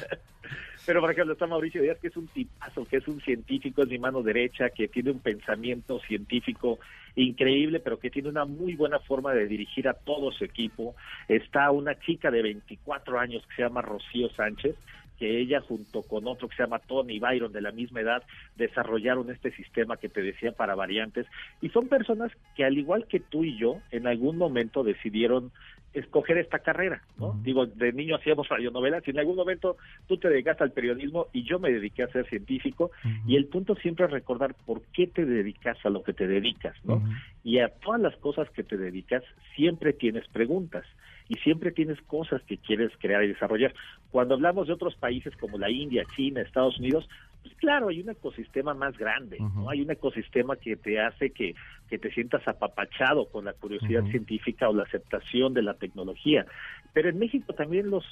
pero 0.84 1.00
por 1.00 1.10
ejemplo 1.10 1.32
está 1.32 1.46
Mauricio 1.46 1.82
Díaz, 1.82 1.98
que 1.98 2.08
es 2.08 2.16
un 2.16 2.26
tipazo, 2.28 2.84
que 2.84 2.96
es 2.96 3.08
un 3.08 3.20
científico, 3.20 3.82
es 3.82 3.88
mi 3.88 3.98
mano 3.98 4.22
derecha, 4.22 4.70
que 4.70 4.88
tiene 4.88 5.10
un 5.10 5.20
pensamiento 5.20 6.00
científico 6.00 6.78
increíble, 7.14 7.80
pero 7.80 7.98
que 7.98 8.10
tiene 8.10 8.28
una 8.28 8.44
muy 8.44 8.74
buena 8.74 8.98
forma 8.98 9.32
de 9.32 9.46
dirigir 9.46 9.88
a 9.88 9.94
todo 9.94 10.32
su 10.32 10.44
equipo. 10.44 10.94
Está 11.28 11.70
una 11.70 11.98
chica 11.98 12.30
de 12.30 12.42
24 12.42 13.18
años 13.18 13.46
que 13.46 13.56
se 13.56 13.62
llama 13.62 13.82
Rocío 13.82 14.28
Sánchez, 14.30 14.76
que 15.18 15.38
ella 15.38 15.60
junto 15.60 16.02
con 16.02 16.26
otro 16.26 16.48
que 16.48 16.56
se 16.56 16.64
llama 16.64 16.80
Tony 16.80 17.20
Byron 17.20 17.52
de 17.52 17.60
la 17.60 17.70
misma 17.70 18.00
edad 18.00 18.24
desarrollaron 18.56 19.30
este 19.30 19.52
sistema 19.52 19.96
que 19.96 20.08
te 20.08 20.20
decía 20.20 20.50
para 20.50 20.74
variantes 20.74 21.26
y 21.60 21.68
son 21.68 21.86
personas 21.86 22.32
que 22.56 22.64
al 22.64 22.76
igual 22.76 23.06
que 23.06 23.20
tú 23.20 23.44
y 23.44 23.56
yo 23.56 23.76
en 23.92 24.08
algún 24.08 24.36
momento 24.36 24.82
decidieron 24.82 25.52
escoger 25.94 26.38
esta 26.38 26.60
carrera, 26.60 27.02
¿no? 27.18 27.38
Digo, 27.42 27.66
de 27.66 27.92
niño 27.92 28.16
hacíamos 28.16 28.48
radionovelas 28.48 29.06
y 29.06 29.10
en 29.10 29.18
algún 29.18 29.36
momento 29.36 29.76
tú 30.06 30.16
te 30.16 30.28
dedicaste 30.28 30.64
al 30.64 30.72
periodismo 30.72 31.26
y 31.32 31.44
yo 31.44 31.58
me 31.58 31.70
dediqué 31.70 32.02
a 32.02 32.08
ser 32.08 32.26
científico 32.28 32.90
y 33.26 33.36
el 33.36 33.46
punto 33.46 33.74
siempre 33.76 34.06
es 34.06 34.10
recordar 34.10 34.54
por 34.66 34.82
qué 34.92 35.06
te 35.06 35.24
dedicas 35.24 35.76
a 35.84 35.90
lo 35.90 36.02
que 36.02 36.12
te 36.12 36.26
dedicas, 36.26 36.76
¿no? 36.84 37.02
Y 37.44 37.58
a 37.58 37.68
todas 37.68 38.00
las 38.00 38.16
cosas 38.16 38.48
que 38.50 38.62
te 38.62 38.76
dedicas 38.76 39.22
siempre 39.54 39.92
tienes 39.92 40.26
preguntas 40.28 40.84
y 41.28 41.34
siempre 41.36 41.72
tienes 41.72 42.00
cosas 42.02 42.42
que 42.42 42.58
quieres 42.58 42.92
crear 42.98 43.24
y 43.24 43.28
desarrollar. 43.28 43.74
Cuando 44.10 44.34
hablamos 44.34 44.66
de 44.66 44.74
otros 44.74 44.94
países 44.96 45.34
como 45.36 45.58
la 45.58 45.70
India, 45.70 46.04
China, 46.16 46.42
Estados 46.42 46.78
Unidos, 46.78 47.08
pues 47.42 47.54
claro, 47.56 47.88
hay 47.88 48.00
un 48.00 48.10
ecosistema 48.10 48.72
más 48.72 48.96
grande, 48.96 49.38
¿no? 49.40 49.68
Hay 49.68 49.82
un 49.82 49.90
ecosistema 49.90 50.56
que 50.56 50.76
te 50.76 51.00
hace 51.00 51.30
que, 51.30 51.54
que 51.88 51.98
te 51.98 52.12
sientas 52.12 52.46
apapachado 52.46 53.26
con 53.26 53.44
la 53.44 53.52
curiosidad 53.52 54.04
científica 54.06 54.68
o 54.68 54.74
la 54.74 54.84
aceptación 54.84 55.52
de 55.52 55.62
la 55.62 55.74
tecnología. 55.74 56.46
Pero 56.92 57.08
en 57.08 57.18
México 57.18 57.52
también 57.52 57.90
los 57.90 58.04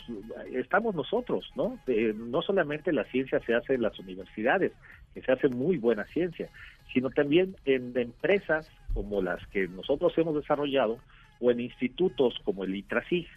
estamos 0.53 0.95
nosotros, 0.95 1.49
¿no? 1.55 1.79
Eh, 1.87 2.13
no 2.17 2.43
solamente 2.43 2.93
la 2.93 3.05
ciencia 3.05 3.41
se 3.41 3.55
hace 3.55 3.75
en 3.75 3.83
las 3.83 3.99
universidades, 4.01 4.73
que 5.15 5.23
se 5.23 5.31
hace 5.31 5.49
muy 5.49 5.77
buena 5.77 6.05
ciencia, 6.07 6.49
sino 6.93 7.11
también 7.11 7.55
en 7.65 7.97
empresas 7.97 8.69
como 8.95 9.23
las 9.23 9.47
que 9.49 9.69
nosotros 9.69 10.13
hemos 10.17 10.35
desarrollado 10.35 10.99
o 11.41 11.51
en 11.51 11.61
institutos 11.61 12.35
como 12.45 12.65
el 12.65 12.75
ITRASIG, 12.75 13.29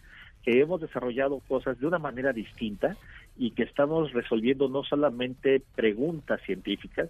que 0.44 0.60
hemos 0.60 0.82
desarrollado 0.82 1.40
cosas 1.48 1.80
de 1.80 1.88
una 1.88 2.00
manera 2.00 2.34
distinta 2.34 2.98
y 3.38 3.52
que 3.52 3.64
estamos 3.64 4.12
resolviendo 4.14 4.70
no 4.70 4.84
solamente 4.84 5.62
preguntas 5.76 6.42
científicas, 6.46 7.10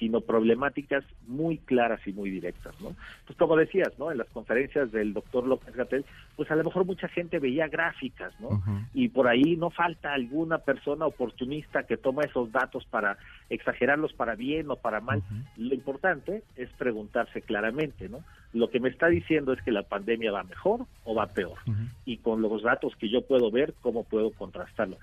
sino 0.00 0.22
problemáticas 0.22 1.04
muy 1.26 1.58
claras 1.58 2.00
y 2.06 2.12
muy 2.12 2.30
directas, 2.30 2.74
¿no? 2.80 2.96
Pues 3.26 3.38
como 3.38 3.54
decías, 3.54 3.92
¿no? 3.98 4.10
En 4.10 4.16
las 4.16 4.28
conferencias 4.28 4.90
del 4.90 5.12
doctor 5.12 5.46
López 5.46 5.76
Gatel, 5.76 6.06
pues 6.36 6.50
a 6.50 6.56
lo 6.56 6.64
mejor 6.64 6.86
mucha 6.86 7.06
gente 7.08 7.38
veía 7.38 7.68
gráficas, 7.68 8.32
¿no? 8.40 8.62
Y 8.94 9.08
por 9.08 9.28
ahí 9.28 9.56
no 9.56 9.68
falta 9.68 10.14
alguna 10.14 10.56
persona 10.56 11.04
oportunista 11.04 11.82
que 11.82 11.98
toma 11.98 12.22
esos 12.22 12.50
datos 12.50 12.86
para 12.86 13.18
exagerarlos 13.50 14.14
para 14.14 14.36
bien 14.36 14.70
o 14.70 14.76
para 14.76 15.02
mal. 15.02 15.22
Lo 15.58 15.74
importante 15.74 16.44
es 16.56 16.70
preguntarse 16.70 17.42
claramente, 17.42 18.08
¿no? 18.08 18.24
Lo 18.54 18.70
que 18.70 18.80
me 18.80 18.88
está 18.88 19.08
diciendo 19.08 19.52
es 19.52 19.60
que 19.60 19.70
la 19.70 19.82
pandemia 19.82 20.32
va 20.32 20.44
mejor 20.44 20.86
o 21.04 21.14
va 21.14 21.26
peor. 21.26 21.58
Y 22.06 22.16
con 22.16 22.40
los 22.40 22.62
datos 22.62 22.96
que 22.96 23.10
yo 23.10 23.20
puedo 23.20 23.50
ver, 23.50 23.74
¿cómo 23.82 24.04
puedo 24.04 24.30
contrastarlo? 24.30 24.96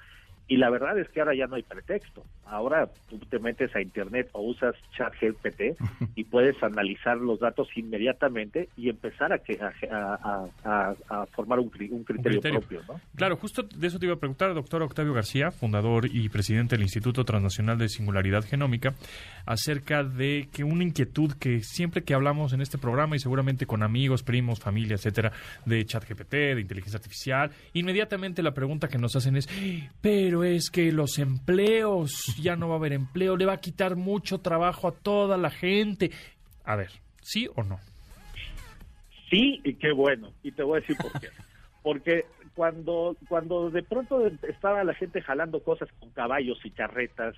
Y 0.49 0.57
la 0.57 0.69
verdad 0.69 0.97
es 0.97 1.09
que 1.09 1.19
ahora 1.19 1.35
ya 1.35 1.45
no 1.47 1.55
hay 1.55 1.63
pretexto. 1.63 2.23
Ahora 2.45 2.89
tú 3.09 3.19
te 3.19 3.37
metes 3.39 3.75
a 3.75 3.81
internet 3.81 4.29
o 4.31 4.41
usas 4.41 4.75
ChatGPT 4.97 5.77
y 6.15 6.23
puedes 6.31 6.55
analizar 6.63 7.17
los 7.17 7.39
datos 7.41 7.67
inmediatamente 7.75 8.69
y 8.77 8.89
empezar 8.89 9.33
a, 9.33 9.39
que, 9.39 9.59
a, 9.61 9.73
a- 9.91 10.47
a- 10.63 10.95
a 11.09 11.25
formar 11.27 11.59
un, 11.59 11.69
cri- 11.69 11.91
un 11.91 12.03
criterio, 12.05 12.39
criterio. 12.41 12.59
propio, 12.61 12.81
¿no? 12.87 13.01
Claro, 13.15 13.35
justo 13.35 13.63
de 13.63 13.87
eso 13.87 13.99
te 13.99 14.05
iba 14.05 14.15
a 14.15 14.19
preguntar, 14.19 14.53
doctor 14.53 14.81
Octavio 14.83 15.13
García, 15.13 15.51
fundador 15.51 16.05
y 16.09 16.29
presidente 16.29 16.75
del 16.75 16.83
Instituto 16.83 17.25
Transnacional 17.25 17.77
de 17.77 17.89
Singularidad 17.89 18.43
Genómica, 18.45 18.93
acerca 19.45 20.03
de 20.03 20.47
que 20.53 20.63
una 20.63 20.83
inquietud 20.83 21.33
que 21.33 21.61
siempre 21.61 22.03
que 22.03 22.13
hablamos 22.13 22.53
en 22.53 22.61
este 22.61 22.77
programa 22.77 23.15
y 23.15 23.19
seguramente 23.19 23.65
con 23.65 23.83
amigos, 23.83 24.23
primos, 24.23 24.59
familia, 24.59 24.95
etcétera, 24.95 25.31
de 25.65 25.83
ChatGPT, 25.85 26.31
de 26.31 26.61
inteligencia 26.61 26.97
artificial, 26.97 27.51
inmediatamente 27.73 28.41
la 28.43 28.53
pregunta 28.53 28.87
que 28.87 28.97
nos 28.97 29.15
hacen 29.15 29.35
es, 29.35 29.47
pero 30.01 30.36
es 30.43 30.69
que 30.69 30.91
los 30.91 31.19
empleos, 31.19 32.35
ya 32.41 32.55
no 32.55 32.69
va 32.69 32.75
a 32.75 32.77
haber 32.77 32.93
empleo, 32.93 33.37
le 33.37 33.45
va 33.45 33.53
a 33.53 33.61
quitar 33.61 33.95
mucho 33.95 34.39
trabajo 34.39 34.87
a 34.87 34.91
toda 34.91 35.37
la 35.37 35.49
gente. 35.49 36.11
A 36.63 36.75
ver, 36.75 36.89
¿sí 37.21 37.47
o 37.55 37.63
no? 37.63 37.79
Sí, 39.29 39.61
y 39.63 39.73
qué 39.75 39.91
bueno. 39.91 40.31
Y 40.43 40.51
te 40.51 40.63
voy 40.63 40.77
a 40.77 40.81
decir 40.81 40.97
por 40.97 41.19
qué. 41.19 41.27
Porque 41.83 42.25
cuando, 42.53 43.15
cuando 43.29 43.69
de 43.69 43.83
pronto 43.83 44.27
estaba 44.47 44.83
la 44.83 44.93
gente 44.93 45.21
jalando 45.21 45.61
cosas 45.61 45.89
con 45.99 46.09
caballos 46.11 46.59
y 46.63 46.71
carretas, 46.71 47.35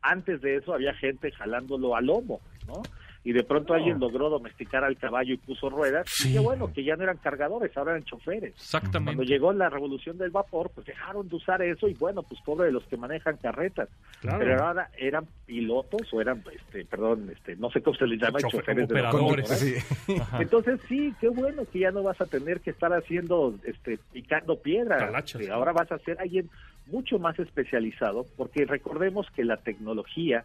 antes 0.00 0.40
de 0.40 0.56
eso 0.56 0.74
había 0.74 0.94
gente 0.94 1.30
jalándolo 1.30 1.94
a 1.94 2.00
lomo. 2.00 2.40
¿no? 2.66 2.82
Y 3.24 3.32
de 3.32 3.44
pronto 3.44 3.72
alguien 3.72 4.00
logró 4.00 4.28
domesticar 4.28 4.82
al 4.82 4.96
caballo 4.96 5.32
y 5.34 5.36
puso 5.36 5.70
ruedas. 5.70 6.08
Sí. 6.10 6.30
Y 6.30 6.32
qué 6.32 6.38
bueno, 6.40 6.72
que 6.72 6.82
ya 6.82 6.96
no 6.96 7.04
eran 7.04 7.18
cargadores, 7.18 7.76
ahora 7.76 7.92
eran 7.92 8.02
choferes. 8.02 8.40
Cuando 8.54 8.56
Exactamente. 8.60 9.24
llegó 9.26 9.52
la 9.52 9.70
revolución 9.70 10.18
del 10.18 10.30
vapor, 10.30 10.72
pues 10.74 10.86
dejaron 10.88 11.28
de 11.28 11.36
usar 11.36 11.62
eso 11.62 11.86
y 11.86 11.94
bueno, 11.94 12.24
pues 12.24 12.40
pobre 12.40 12.66
de 12.66 12.72
los 12.72 12.82
que 12.86 12.96
manejan 12.96 13.36
carretas. 13.36 13.88
Claro. 14.20 14.38
Pero 14.40 14.64
ahora 14.64 14.90
eran 14.98 15.26
pilotos 15.46 16.12
o 16.12 16.20
eran, 16.20 16.42
este, 16.52 16.84
perdón, 16.84 17.30
este, 17.32 17.54
no 17.54 17.70
sé 17.70 17.80
cómo 17.80 17.96
se 17.96 18.08
les 18.08 18.20
llama, 18.20 18.40
Chofer- 18.40 18.50
choferes 18.50 18.88
de 18.88 18.94
operadores. 18.94 19.48
¿verdad? 19.48 19.84
Sí. 20.06 20.14
Entonces 20.40 20.80
sí, 20.88 21.14
qué 21.20 21.28
bueno 21.28 21.62
que 21.72 21.78
ya 21.78 21.92
no 21.92 22.02
vas 22.02 22.20
a 22.20 22.26
tener 22.26 22.60
que 22.60 22.70
estar 22.70 22.92
haciendo, 22.92 23.54
este, 23.64 24.00
picando 24.12 24.56
piedra. 24.60 24.98
Talachas, 24.98 25.40
Que 25.40 25.46
¿no? 25.48 25.54
ahora 25.54 25.72
vas 25.72 25.92
a 25.92 25.98
ser 26.00 26.18
alguien 26.20 26.50
mucho 26.86 27.20
más 27.20 27.38
especializado, 27.38 28.26
porque 28.36 28.64
recordemos 28.64 29.28
que 29.36 29.44
la 29.44 29.58
tecnología, 29.58 30.44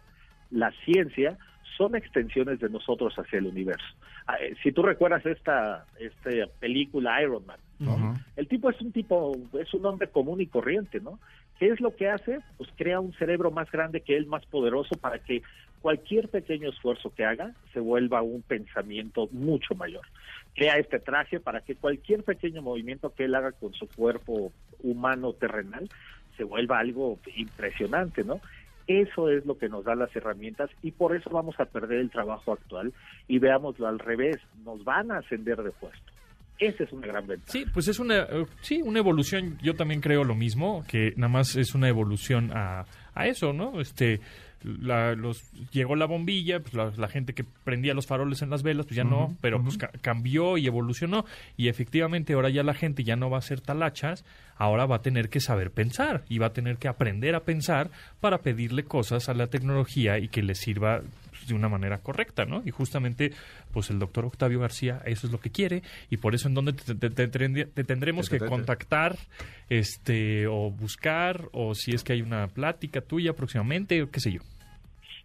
la 0.52 0.70
ciencia, 0.84 1.36
son 1.78 1.94
extensiones 1.94 2.58
de 2.58 2.68
nosotros 2.68 3.14
hacia 3.14 3.38
el 3.38 3.46
universo. 3.46 3.86
Ah, 4.26 4.36
eh, 4.40 4.54
Si 4.62 4.72
tú 4.72 4.82
recuerdas 4.82 5.24
esta, 5.24 5.86
esta 5.98 6.30
película 6.58 7.22
Iron 7.22 7.46
Man. 7.46 7.60
El 8.36 8.48
tipo 8.48 8.68
es 8.68 8.80
un 8.80 8.90
tipo, 8.90 9.36
es 9.58 9.72
un 9.72 9.86
hombre 9.86 10.08
común 10.08 10.40
y 10.40 10.46
corriente, 10.46 10.98
¿no? 11.00 11.20
¿Qué 11.60 11.68
es 11.68 11.80
lo 11.80 11.94
que 11.94 12.08
hace? 12.08 12.40
Pues 12.56 12.68
crea 12.76 12.98
un 12.98 13.12
cerebro 13.14 13.52
más 13.52 13.70
grande 13.70 14.00
que 14.00 14.16
él, 14.16 14.26
más 14.26 14.44
poderoso, 14.46 14.96
para 14.96 15.20
que 15.20 15.42
cualquier 15.80 16.28
pequeño 16.28 16.70
esfuerzo 16.70 17.14
que 17.14 17.24
haga 17.24 17.52
se 17.72 17.78
vuelva 17.78 18.20
un 18.22 18.42
pensamiento 18.42 19.28
mucho 19.30 19.76
mayor. 19.76 20.04
Crea 20.56 20.78
este 20.78 20.98
traje 20.98 21.38
para 21.38 21.60
que 21.60 21.76
cualquier 21.76 22.24
pequeño 22.24 22.62
movimiento 22.62 23.14
que 23.14 23.24
él 23.24 23.36
haga 23.36 23.52
con 23.52 23.72
su 23.74 23.88
cuerpo 23.88 24.52
humano 24.82 25.32
terrenal 25.34 25.88
se 26.36 26.44
vuelva 26.44 26.78
algo 26.78 27.18
impresionante, 27.36 28.24
¿no? 28.24 28.40
Eso 28.88 29.28
es 29.28 29.44
lo 29.44 29.58
que 29.58 29.68
nos 29.68 29.84
da 29.84 29.94
las 29.94 30.14
herramientas 30.16 30.70
y 30.82 30.92
por 30.92 31.14
eso 31.14 31.28
vamos 31.30 31.60
a 31.60 31.66
perder 31.66 32.00
el 32.00 32.10
trabajo 32.10 32.52
actual 32.52 32.92
y 33.28 33.38
veámoslo 33.38 33.86
al 33.86 33.98
revés, 33.98 34.38
nos 34.64 34.82
van 34.82 35.12
a 35.12 35.18
ascender 35.18 35.62
de 35.62 35.70
puesto. 35.72 36.12
Esa 36.58 36.84
es 36.84 36.92
una 36.92 37.06
gran 37.06 37.26
ventaja. 37.26 37.52
Sí, 37.52 37.64
pues 37.72 37.86
es 37.86 38.00
una, 38.00 38.22
eh, 38.22 38.46
sí, 38.62 38.80
una 38.82 38.98
evolución. 38.98 39.58
Yo 39.62 39.74
también 39.74 40.00
creo 40.00 40.24
lo 40.24 40.34
mismo, 40.34 40.84
que 40.88 41.12
nada 41.16 41.30
más 41.30 41.54
es 41.54 41.74
una 41.74 41.88
evolución 41.88 42.50
a, 42.52 42.84
a 43.14 43.26
eso, 43.26 43.52
¿no? 43.52 43.80
Este, 43.80 44.20
la, 44.64 45.14
los, 45.14 45.42
llegó 45.72 45.94
la 45.96 46.06
bombilla, 46.06 46.60
pues 46.60 46.74
la, 46.74 46.92
la 46.96 47.08
gente 47.08 47.32
que 47.34 47.44
prendía 47.64 47.94
los 47.94 48.06
faroles 48.06 48.42
en 48.42 48.50
las 48.50 48.62
velas, 48.62 48.86
pues 48.86 48.96
ya 48.96 49.04
no, 49.04 49.36
pero 49.40 49.62
pues 49.62 49.78
ca- 49.78 49.90
cambió 50.00 50.58
y 50.58 50.66
evolucionó. 50.66 51.24
Y 51.56 51.68
efectivamente 51.68 52.32
ahora 52.34 52.50
ya 52.50 52.62
la 52.62 52.74
gente 52.74 53.04
ya 53.04 53.16
no 53.16 53.30
va 53.30 53.38
a 53.38 53.42
ser 53.42 53.60
talachas, 53.60 54.24
ahora 54.56 54.86
va 54.86 54.96
a 54.96 55.02
tener 55.02 55.28
que 55.28 55.40
saber 55.40 55.70
pensar 55.70 56.24
y 56.28 56.38
va 56.38 56.46
a 56.46 56.52
tener 56.52 56.76
que 56.78 56.88
aprender 56.88 57.34
a 57.34 57.44
pensar 57.44 57.90
para 58.20 58.38
pedirle 58.38 58.84
cosas 58.84 59.28
a 59.28 59.34
la 59.34 59.46
tecnología 59.46 60.18
y 60.18 60.28
que 60.28 60.42
le 60.42 60.54
sirva 60.54 61.02
de 61.48 61.54
una 61.54 61.68
manera 61.68 61.98
correcta, 61.98 62.44
¿no? 62.44 62.62
Y 62.64 62.70
justamente, 62.70 63.32
pues 63.72 63.90
el 63.90 63.98
doctor 63.98 64.24
Octavio 64.24 64.60
García 64.60 65.02
eso 65.04 65.26
es 65.26 65.32
lo 65.32 65.40
que 65.40 65.50
quiere 65.50 65.82
y 66.10 66.18
por 66.18 66.34
eso 66.34 66.48
en 66.48 66.54
donde 66.54 66.72
te, 66.74 66.94
te- 66.94 67.10
te- 67.10 67.26
te- 67.28 67.64
te 67.66 67.84
tendremos 67.84 68.28
que 68.28 68.38
contactar, 68.50 69.16
este, 69.68 70.46
o 70.46 70.70
buscar, 70.70 71.48
o 71.52 71.74
si 71.74 71.92
es 71.92 72.02
que 72.04 72.12
hay 72.12 72.22
una 72.22 72.48
plática 72.48 73.00
tuya 73.00 73.32
próximamente, 73.34 74.02
o 74.02 74.10
qué 74.10 74.20
sé 74.20 74.32
yo. 74.32 74.40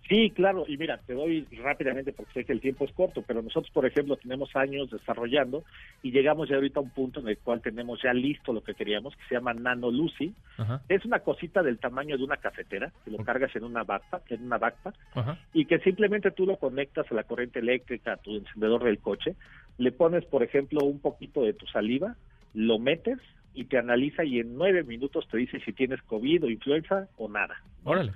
Sí, 0.09 0.31
claro, 0.31 0.65
y 0.67 0.77
mira, 0.77 0.99
te 1.05 1.13
doy 1.13 1.47
rápidamente 1.63 2.11
porque 2.11 2.33
sé 2.33 2.45
que 2.45 2.51
el 2.51 2.59
tiempo 2.59 2.83
es 2.83 2.91
corto, 2.91 3.23
pero 3.25 3.41
nosotros, 3.41 3.71
por 3.71 3.85
ejemplo, 3.85 4.17
tenemos 4.17 4.53
años 4.53 4.91
desarrollando 4.91 5.63
y 6.01 6.11
llegamos 6.11 6.49
ya 6.49 6.55
ahorita 6.55 6.79
a 6.79 6.83
un 6.83 6.89
punto 6.89 7.21
en 7.21 7.29
el 7.29 7.37
cual 7.37 7.61
tenemos 7.61 8.01
ya 8.03 8.13
listo 8.13 8.51
lo 8.51 8.61
que 8.61 8.73
queríamos, 8.73 9.15
que 9.15 9.23
se 9.29 9.35
llama 9.35 9.53
Nano 9.53 9.91
Lucy. 9.91 10.33
Ajá, 10.57 10.81
Es 10.89 11.05
una 11.05 11.19
cosita 11.19 11.63
del 11.63 11.79
tamaño 11.79 12.17
de 12.17 12.23
una 12.23 12.37
cafetera, 12.37 12.91
que 13.05 13.11
lo 13.11 13.23
cargas 13.23 13.55
en 13.55 13.63
una 13.63 13.83
backpack, 13.83 14.31
en 14.31 14.43
una 14.43 14.57
backpack, 14.57 14.95
ajá. 15.13 15.37
y 15.53 15.65
que 15.65 15.79
simplemente 15.79 16.31
tú 16.31 16.45
lo 16.45 16.57
conectas 16.57 17.09
a 17.09 17.15
la 17.15 17.23
corriente 17.23 17.59
eléctrica, 17.59 18.13
a 18.13 18.17
tu 18.17 18.35
encendedor 18.35 18.83
del 18.83 18.99
coche, 18.99 19.35
le 19.77 19.93
pones, 19.93 20.25
por 20.25 20.43
ejemplo, 20.43 20.83
un 20.83 20.99
poquito 20.99 21.43
de 21.43 21.53
tu 21.53 21.65
saliva, 21.67 22.17
lo 22.53 22.77
metes 22.77 23.19
y 23.53 23.65
te 23.65 23.77
analiza 23.77 24.23
y 24.23 24.39
en 24.39 24.55
nueve 24.55 24.83
minutos 24.83 25.27
te 25.29 25.37
dice 25.37 25.59
si 25.59 25.73
tienes 25.73 26.01
COVID 26.03 26.45
o 26.45 26.49
influenza 26.49 27.07
o 27.17 27.29
nada. 27.29 27.61
Órale. 27.83 28.13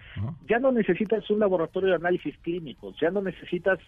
Ya 0.47 0.59
no 0.59 0.71
necesitas 0.71 1.29
un 1.29 1.39
laboratorio 1.39 1.89
de 1.89 1.95
análisis 1.95 2.38
clínicos, 2.39 2.95
ya 2.99 3.11
no 3.11 3.21
necesitas 3.21 3.79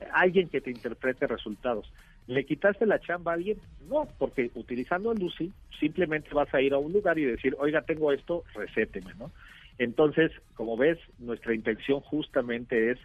eh, 0.00 0.06
alguien 0.12 0.48
que 0.48 0.60
te 0.60 0.70
interprete 0.70 1.26
resultados. 1.26 1.92
¿Le 2.26 2.44
quitaste 2.44 2.86
la 2.86 2.98
chamba 2.98 3.32
a 3.32 3.34
alguien? 3.34 3.58
No, 3.88 4.08
porque 4.18 4.50
utilizando 4.54 5.12
el 5.12 5.20
Lucy 5.20 5.52
simplemente 5.78 6.30
vas 6.32 6.52
a 6.54 6.60
ir 6.60 6.72
a 6.72 6.78
un 6.78 6.92
lugar 6.92 7.18
y 7.18 7.24
decir, 7.24 7.54
oiga, 7.58 7.82
tengo 7.82 8.12
esto, 8.12 8.44
recéteme, 8.54 9.14
¿no? 9.18 9.30
Entonces, 9.78 10.32
como 10.54 10.76
ves, 10.76 10.98
nuestra 11.18 11.54
intención 11.54 12.00
justamente 12.00 12.92
es 12.92 12.98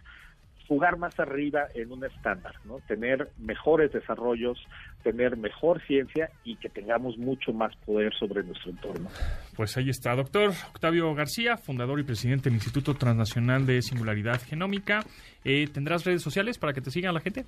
jugar 0.66 0.96
más 0.96 1.18
arriba 1.18 1.66
en 1.74 1.92
un 1.92 2.04
estándar, 2.04 2.54
¿no? 2.64 2.78
Tener 2.86 3.28
mejores 3.38 3.92
desarrollos, 3.92 4.58
tener 5.02 5.36
mejor 5.36 5.80
ciencia 5.86 6.30
y 6.44 6.56
que 6.56 6.68
tengamos 6.68 7.18
mucho 7.18 7.52
más 7.52 7.74
poder 7.84 8.12
sobre 8.14 8.42
nuestro 8.42 8.70
entorno. 8.70 9.08
Pues 9.56 9.76
ahí 9.76 9.88
está, 9.88 10.14
doctor 10.14 10.52
Octavio 10.70 11.14
García, 11.14 11.56
fundador 11.56 12.00
y 12.00 12.04
presidente 12.04 12.44
del 12.44 12.54
Instituto 12.54 12.94
Transnacional 12.94 13.66
de 13.66 13.82
Singularidad 13.82 14.40
Genómica. 14.40 15.00
Eh, 15.44 15.66
¿Tendrás 15.72 16.04
redes 16.04 16.22
sociales 16.22 16.58
para 16.58 16.72
que 16.72 16.80
te 16.80 16.90
sigan 16.90 17.14
la 17.14 17.20
gente? 17.20 17.44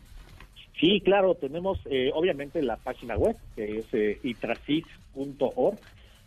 Sí, 0.80 1.00
claro, 1.04 1.34
tenemos 1.34 1.78
eh, 1.86 2.10
obviamente 2.12 2.60
la 2.60 2.76
página 2.76 3.16
web, 3.16 3.36
que 3.54 3.78
es 3.78 3.86
eh, 3.94 4.18
itracis.org. 4.22 5.78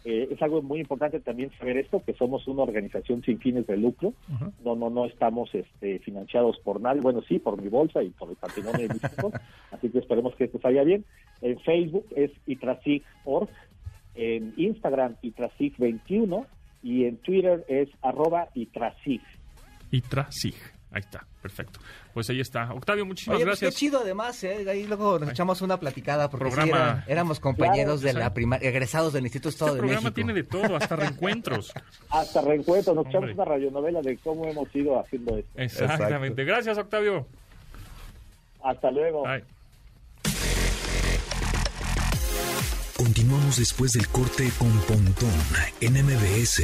Eh, 0.09 0.29
es 0.31 0.41
algo 0.41 0.61
muy 0.61 0.79
importante 0.79 1.19
también 1.19 1.51
saber 1.59 1.75
esto, 1.75 2.01
que 2.01 2.13
somos 2.13 2.47
una 2.47 2.63
organización 2.63 3.21
sin 3.23 3.39
fines 3.39 3.67
de 3.67 3.75
lucro. 3.75 4.13
No, 4.63 4.73
no, 4.73 4.89
no 4.89 5.05
estamos 5.05 5.53
este, 5.53 5.99
financiados 5.99 6.57
por 6.63 6.79
nadie. 6.79 7.01
Bueno, 7.01 7.21
sí, 7.27 7.39
por 7.39 7.61
mi 7.61 7.67
bolsa 7.67 8.01
y 8.01 8.11
por 8.11 8.29
el 8.29 8.37
patrimonio 8.37 8.87
de 8.87 8.95
hijos. 9.17 9.33
Así 9.69 9.89
que 9.89 9.99
esperemos 9.99 10.33
que 10.35 10.45
esto 10.45 10.61
salga 10.61 10.83
bien. 10.83 11.03
En 11.41 11.59
Facebook 11.59 12.05
es 12.15 12.31
itracis.org. 12.45 13.49
En 14.15 14.53
Instagram, 14.55 15.17
itracis21. 15.23 16.45
Y 16.83 17.03
en 17.03 17.17
Twitter 17.17 17.65
es 17.67 17.89
arroba 18.01 18.47
itracis. 18.55 19.23
Itrasig. 19.91 20.76
Ahí 20.89 21.01
está, 21.01 21.27
perfecto. 21.41 21.79
Pues 22.13 22.29
ahí 22.29 22.39
está. 22.39 22.73
Octavio, 22.73 23.05
muchísimas 23.05 23.35
Oye, 23.37 23.45
pues 23.45 23.59
gracias. 23.59 23.73
qué 23.75 23.79
chido 23.79 23.99
además, 23.99 24.41
¿eh? 24.45 24.65
Ahí 24.69 24.87
luego 24.87 25.19
nos 25.19 25.29
echamos 25.29 25.61
una 25.61 25.77
platicada 25.79 26.29
porque 26.29 26.49
sí, 26.49 26.55
Programa- 26.55 26.77
era- 26.77 27.03
éramos 27.07 27.39
compañeros 27.41 28.01
de 28.01 28.13
la 28.13 28.33
primaria, 28.33 28.69
egresados 28.69 29.11
del 29.13 29.25
Instituto 29.25 29.49
Estado 29.49 29.71
Este 29.71 29.75
de 29.75 29.79
programa 29.81 30.01
México. 30.09 30.15
tiene 30.15 30.33
de 30.33 30.43
todo, 30.43 30.75
hasta 30.77 30.95
reencuentros. 30.95 31.73
Hasta 32.09 32.41
reencuentro. 32.41 32.93
Nos 32.95 33.05
Hombre. 33.05 33.17
echamos 33.19 33.35
una 33.35 33.45
radionovela 33.45 34.01
de 34.01 34.17
cómo 34.17 34.45
hemos 34.45 34.73
ido 34.75 34.97
haciendo 34.99 35.37
esto. 35.37 35.51
Exactamente. 35.55 36.45
Gracias, 36.45 36.77
Octavio. 36.77 37.27
Hasta 38.63 38.89
luego. 38.89 39.23
Bye. 39.23 39.43
Continuamos 42.95 43.57
después 43.57 43.91
del 43.93 44.07
corte 44.07 44.49
con 44.57 44.71
Pontón 44.81 45.29
en 45.81 45.93
MBS. 46.03 46.63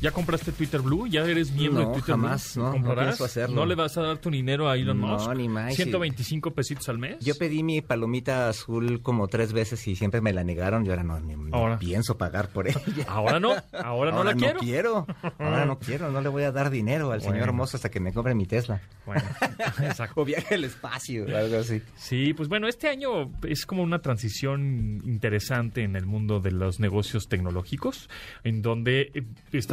¿Ya 0.00 0.10
compraste 0.10 0.52
Twitter 0.52 0.80
Blue? 0.80 1.06
¿Ya 1.06 1.22
eres 1.24 1.52
miembro 1.52 1.82
No, 1.82 1.88
de 1.88 1.94
Twitter 1.94 2.14
jamás, 2.14 2.54
Blue? 2.54 2.64
no, 2.64 2.68
no 2.70 2.74
¿Comprarás? 2.84 3.20
hacerlo. 3.20 3.54
¿No 3.56 3.66
le 3.66 3.74
vas 3.74 3.96
a 3.96 4.02
dar 4.02 4.18
tu 4.18 4.30
dinero 4.30 4.68
a 4.68 4.76
Elon 4.76 5.00
No, 5.00 5.06
Musk? 5.08 5.34
ni 5.34 5.48
más, 5.48 5.70
sí. 5.74 5.82
125 5.84 6.52
pesitos 6.54 6.88
al 6.88 6.98
mes. 6.98 7.18
Yo 7.24 7.34
pedí 7.36 7.62
mi 7.62 7.80
palomita 7.82 8.48
azul 8.48 9.00
como 9.02 9.28
tres 9.28 9.52
veces 9.52 9.86
y 9.86 9.96
siempre 9.96 10.20
me 10.20 10.32
la 10.32 10.44
negaron. 10.44 10.84
Yo 10.84 10.92
ahora 10.92 11.04
no, 11.04 11.20
ni- 11.20 11.36
no 11.36 11.56
Ahora. 11.56 11.78
pienso 11.78 12.18
pagar 12.18 12.48
por 12.48 12.68
ella. 12.68 12.80
Ahora 13.08 13.38
no, 13.40 13.54
ahora 13.72 14.10
no 14.12 14.24
la 14.24 14.34
quiero. 14.34 15.06
Ahora 15.38 15.64
no 15.64 15.78
quiero. 15.80 16.10
No 16.10 16.20
le 16.20 16.28
voy 16.28 16.42
a 16.42 16.52
dar 16.52 16.70
dinero 16.70 17.12
al 17.12 17.22
señor. 17.22 17.52
Mozo 17.52 17.76
hasta 17.76 17.90
que 17.90 18.00
me 18.00 18.12
compre 18.12 18.34
mi 18.34 18.46
Tesla. 18.46 18.80
Bueno, 19.06 19.22
exacto. 19.82 20.20
O 20.20 20.24
viaje 20.24 20.56
al 20.56 20.64
espacio 20.64 21.24
o 21.26 21.36
algo 21.36 21.58
así. 21.58 21.80
Sí, 21.96 22.34
pues 22.34 22.48
bueno, 22.48 22.66
este 22.68 22.88
año 22.88 23.30
es 23.46 23.64
como 23.66 23.82
una 23.82 24.00
transición 24.00 25.00
interesante 25.04 25.82
en 25.82 25.96
el 25.96 26.06
mundo 26.06 26.40
de 26.40 26.50
los 26.50 26.80
negocios 26.80 27.28
tecnológicos, 27.28 28.08
en 28.44 28.62
donde 28.62 29.10
eh, 29.14 29.22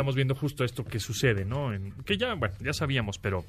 estamos 0.03 0.15
viendo 0.15 0.35
justo 0.35 0.63
esto 0.65 0.83
que 0.83 0.99
sucede, 0.99 1.45
¿no? 1.45 1.73
En- 1.73 1.93
que 2.03 2.17
ya, 2.17 2.33
bueno, 2.35 2.53
ya 2.59 2.73
sabíamos, 2.73 3.17
pero 3.17 3.45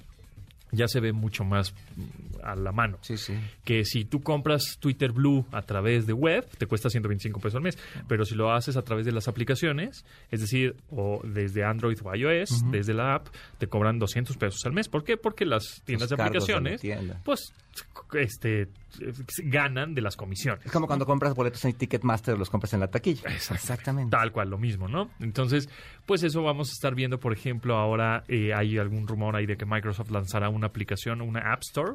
ya 0.70 0.86
se 0.88 1.00
ve 1.00 1.12
mucho 1.12 1.44
más 1.44 1.72
mm, 1.96 2.02
a 2.44 2.54
la 2.56 2.70
mano. 2.72 2.98
Sí, 3.02 3.16
sí. 3.16 3.34
que 3.64 3.84
si 3.84 4.04
tú 4.04 4.22
compras 4.22 4.76
Twitter 4.80 5.10
Blue 5.12 5.44
a 5.52 5.62
través 5.62 6.06
de 6.06 6.12
web, 6.12 6.46
te 6.58 6.66
cuesta 6.66 6.88
125 6.90 7.40
pesos 7.40 7.56
al 7.56 7.62
mes. 7.62 7.76
Pero 8.08 8.24
si 8.24 8.34
lo 8.36 8.52
haces 8.52 8.76
a 8.76 8.82
través 8.82 9.04
de 9.04 9.12
las 9.12 9.26
aplicaciones, 9.28 10.04
es 10.30 10.40
decir, 10.40 10.76
o 10.90 11.20
desde 11.24 11.64
Android 11.64 11.98
o 12.04 12.14
iOS, 12.14 12.70
desde 12.70 12.94
la 12.94 13.14
app, 13.16 13.28
te 13.58 13.66
cobran 13.66 13.98
200 13.98 14.36
pesos 14.36 14.60
al 14.64 14.72
mes. 14.72 14.88
¿Por 14.88 15.02
qué? 15.04 15.16
Porque 15.16 15.44
las 15.44 15.82
tiendas 15.84 16.08
de 16.08 16.16
la 16.16 16.24
aplicaciones, 16.24 16.80
tienda. 16.80 17.20
pues, 17.24 17.52
este, 18.12 18.68
ganan 19.44 19.94
de 19.94 20.00
las 20.00 20.16
comisiones. 20.16 20.64
Es 20.64 20.72
como 20.72 20.86
cuando 20.86 21.04
compras 21.06 21.34
boletos 21.34 21.64
en 21.64 21.72
Ticketmaster, 21.74 22.38
los 22.38 22.48
compras 22.50 22.72
en 22.74 22.80
la 22.80 22.88
taquilla. 22.88 23.28
Exactamente. 23.30 24.10
Tal 24.10 24.30
cual, 24.32 24.50
lo 24.50 24.58
mismo, 24.58 24.88
¿no? 24.88 25.10
Entonces, 25.20 25.68
pues 26.06 26.22
eso 26.22 26.42
vamos 26.42 26.68
a 26.68 26.72
estar 26.72 26.94
viendo, 26.94 27.18
por 27.18 27.32
ejemplo, 27.32 27.76
ahora 27.76 28.24
eh, 28.28 28.52
hay 28.54 28.78
algún 28.78 29.06
rumor 29.08 29.34
ahí 29.36 29.46
de 29.46 29.56
que 29.56 29.66
Microsoft 29.66 30.10
lanzará 30.10 30.48
una 30.48 30.66
aplicación, 30.68 31.20
una 31.20 31.52
App 31.52 31.62
Store 31.62 31.94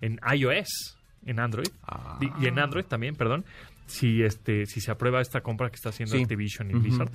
en 0.00 0.20
iOS. 0.34 0.96
en 1.24 1.40
Android. 1.40 1.68
Ah. 1.82 2.18
Y, 2.20 2.44
y 2.44 2.46
en 2.46 2.58
Android 2.60 2.84
también, 2.84 3.16
perdón. 3.16 3.44
Si 3.88 4.20
este 4.22 4.66
si 4.66 4.80
se 4.80 4.90
aprueba 4.90 5.20
esta 5.20 5.42
compra 5.42 5.68
que 5.70 5.76
está 5.76 5.90
haciendo 5.90 6.16
Sí. 6.16 6.22
Activision 6.22 6.70
y 6.70 6.74
Ujú, 6.74 6.82
Blizzard, 6.82 7.10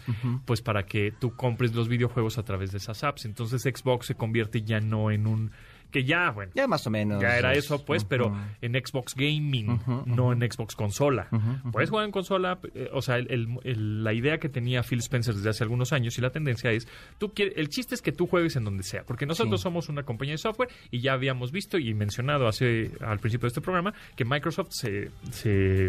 pues 0.45 0.61
para 0.61 0.83
que 0.85 1.11
tú 1.11 1.35
compres 1.35 1.73
los 1.75 1.89
videojuegos 1.89 2.37
a 2.37 2.43
través 2.43 2.71
de 2.71 2.77
esas 2.77 3.03
apps. 3.03 3.25
Entonces 3.25 3.61
Xbox 3.63 4.05
se 4.07 4.15
convierte 4.15 4.61
ya 4.61 4.79
no 4.79 5.11
en 5.11 5.27
un 5.27 5.51
que 5.91 6.03
ya, 6.05 6.31
bueno, 6.31 6.51
Ya 6.55 6.67
más 6.67 6.87
o 6.87 6.89
menos. 6.89 7.21
ya 7.21 7.37
era 7.37 7.51
es- 7.53 7.65
eso, 7.65 7.83
pues, 7.85 8.03
pero 8.05 8.35
en 8.61 8.73
Xbox 8.73 9.13
Gaming, 9.15 9.79
no 10.05 10.31
en 10.31 10.39
Xbox 10.51 10.75
Consola. 10.75 11.27
Puedes 11.71 11.89
jugar 11.89 12.05
en 12.05 12.11
consola, 12.11 12.59
eh, 12.73 12.89
o 12.93 13.01
sea, 13.01 13.17
el- 13.17 13.29
el- 13.31 13.47
el- 13.63 14.03
la 14.03 14.13
idea 14.13 14.39
que 14.39 14.49
tenía 14.49 14.81
Phil 14.83 14.99
Spencer 14.99 15.35
desde 15.35 15.49
hace 15.49 15.63
algunos 15.63 15.93
años 15.93 16.17
y 16.17 16.21
la 16.21 16.29
tendencia 16.31 16.71
es, 16.71 16.87
tú 17.17 17.33
quieres, 17.33 17.55
el 17.57 17.69
chiste 17.69 17.93
es 17.95 18.01
que 18.01 18.11
tú 18.11 18.25
juegues 18.27 18.55
en 18.55 18.63
donde 18.63 18.83
sea, 18.83 19.03
porque 19.03 19.25
nosotros 19.25 19.59
Sí. 19.59 19.63
somos 19.63 19.89
una 19.89 20.03
compañía 20.03 20.33
de 20.33 20.37
software 20.39 20.69
y 20.89 21.01
ya 21.01 21.13
habíamos 21.13 21.51
visto 21.51 21.77
y 21.77 21.93
mencionado 21.93 22.47
hace 22.47 22.91
al 23.01 23.19
principio 23.19 23.45
de 23.45 23.49
este 23.49 23.61
programa 23.61 23.93
que 24.15 24.23
Microsoft 24.25 24.69
se, 24.71 25.11
se 25.31 25.87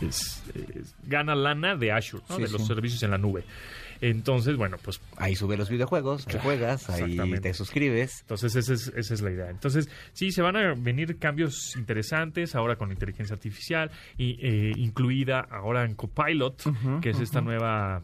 es- 0.00 0.42
es- 0.54 0.94
gana 1.04 1.34
lana 1.34 1.74
de 1.74 1.90
Azure, 1.92 2.22
¿no? 2.28 2.36
Sí, 2.36 2.42
de 2.42 2.48
los 2.50 2.60
sí. 2.62 2.66
servicios 2.68 3.02
en 3.02 3.10
la 3.10 3.18
nube. 3.18 3.42
Entonces, 4.00 4.56
bueno, 4.56 4.76
pues 4.82 5.00
Ahí 5.16 5.34
sube 5.34 5.56
los 5.56 5.68
videojuegos, 5.68 6.26
que 6.26 6.38
juegas, 6.38 6.88
ahí 6.90 7.16
te 7.40 7.52
suscribes. 7.54 8.20
Entonces, 8.20 8.54
esa 8.54 8.72
es, 8.72 8.92
esa 8.94 9.14
es 9.14 9.20
la 9.20 9.30
idea. 9.30 9.50
Entonces, 9.50 9.88
sí, 10.12 10.30
se 10.30 10.42
van 10.42 10.56
a 10.56 10.74
venir 10.74 11.18
cambios 11.18 11.74
interesantes 11.76 12.54
ahora 12.54 12.76
con 12.76 12.92
inteligencia 12.92 13.34
artificial, 13.34 13.90
y, 14.16 14.38
eh, 14.40 14.72
incluida 14.76 15.40
ahora 15.40 15.84
en 15.84 15.94
Copilot, 15.94 17.00
que 17.00 17.10
es 17.10 17.20
esta 17.20 17.40
nueva 17.40 18.02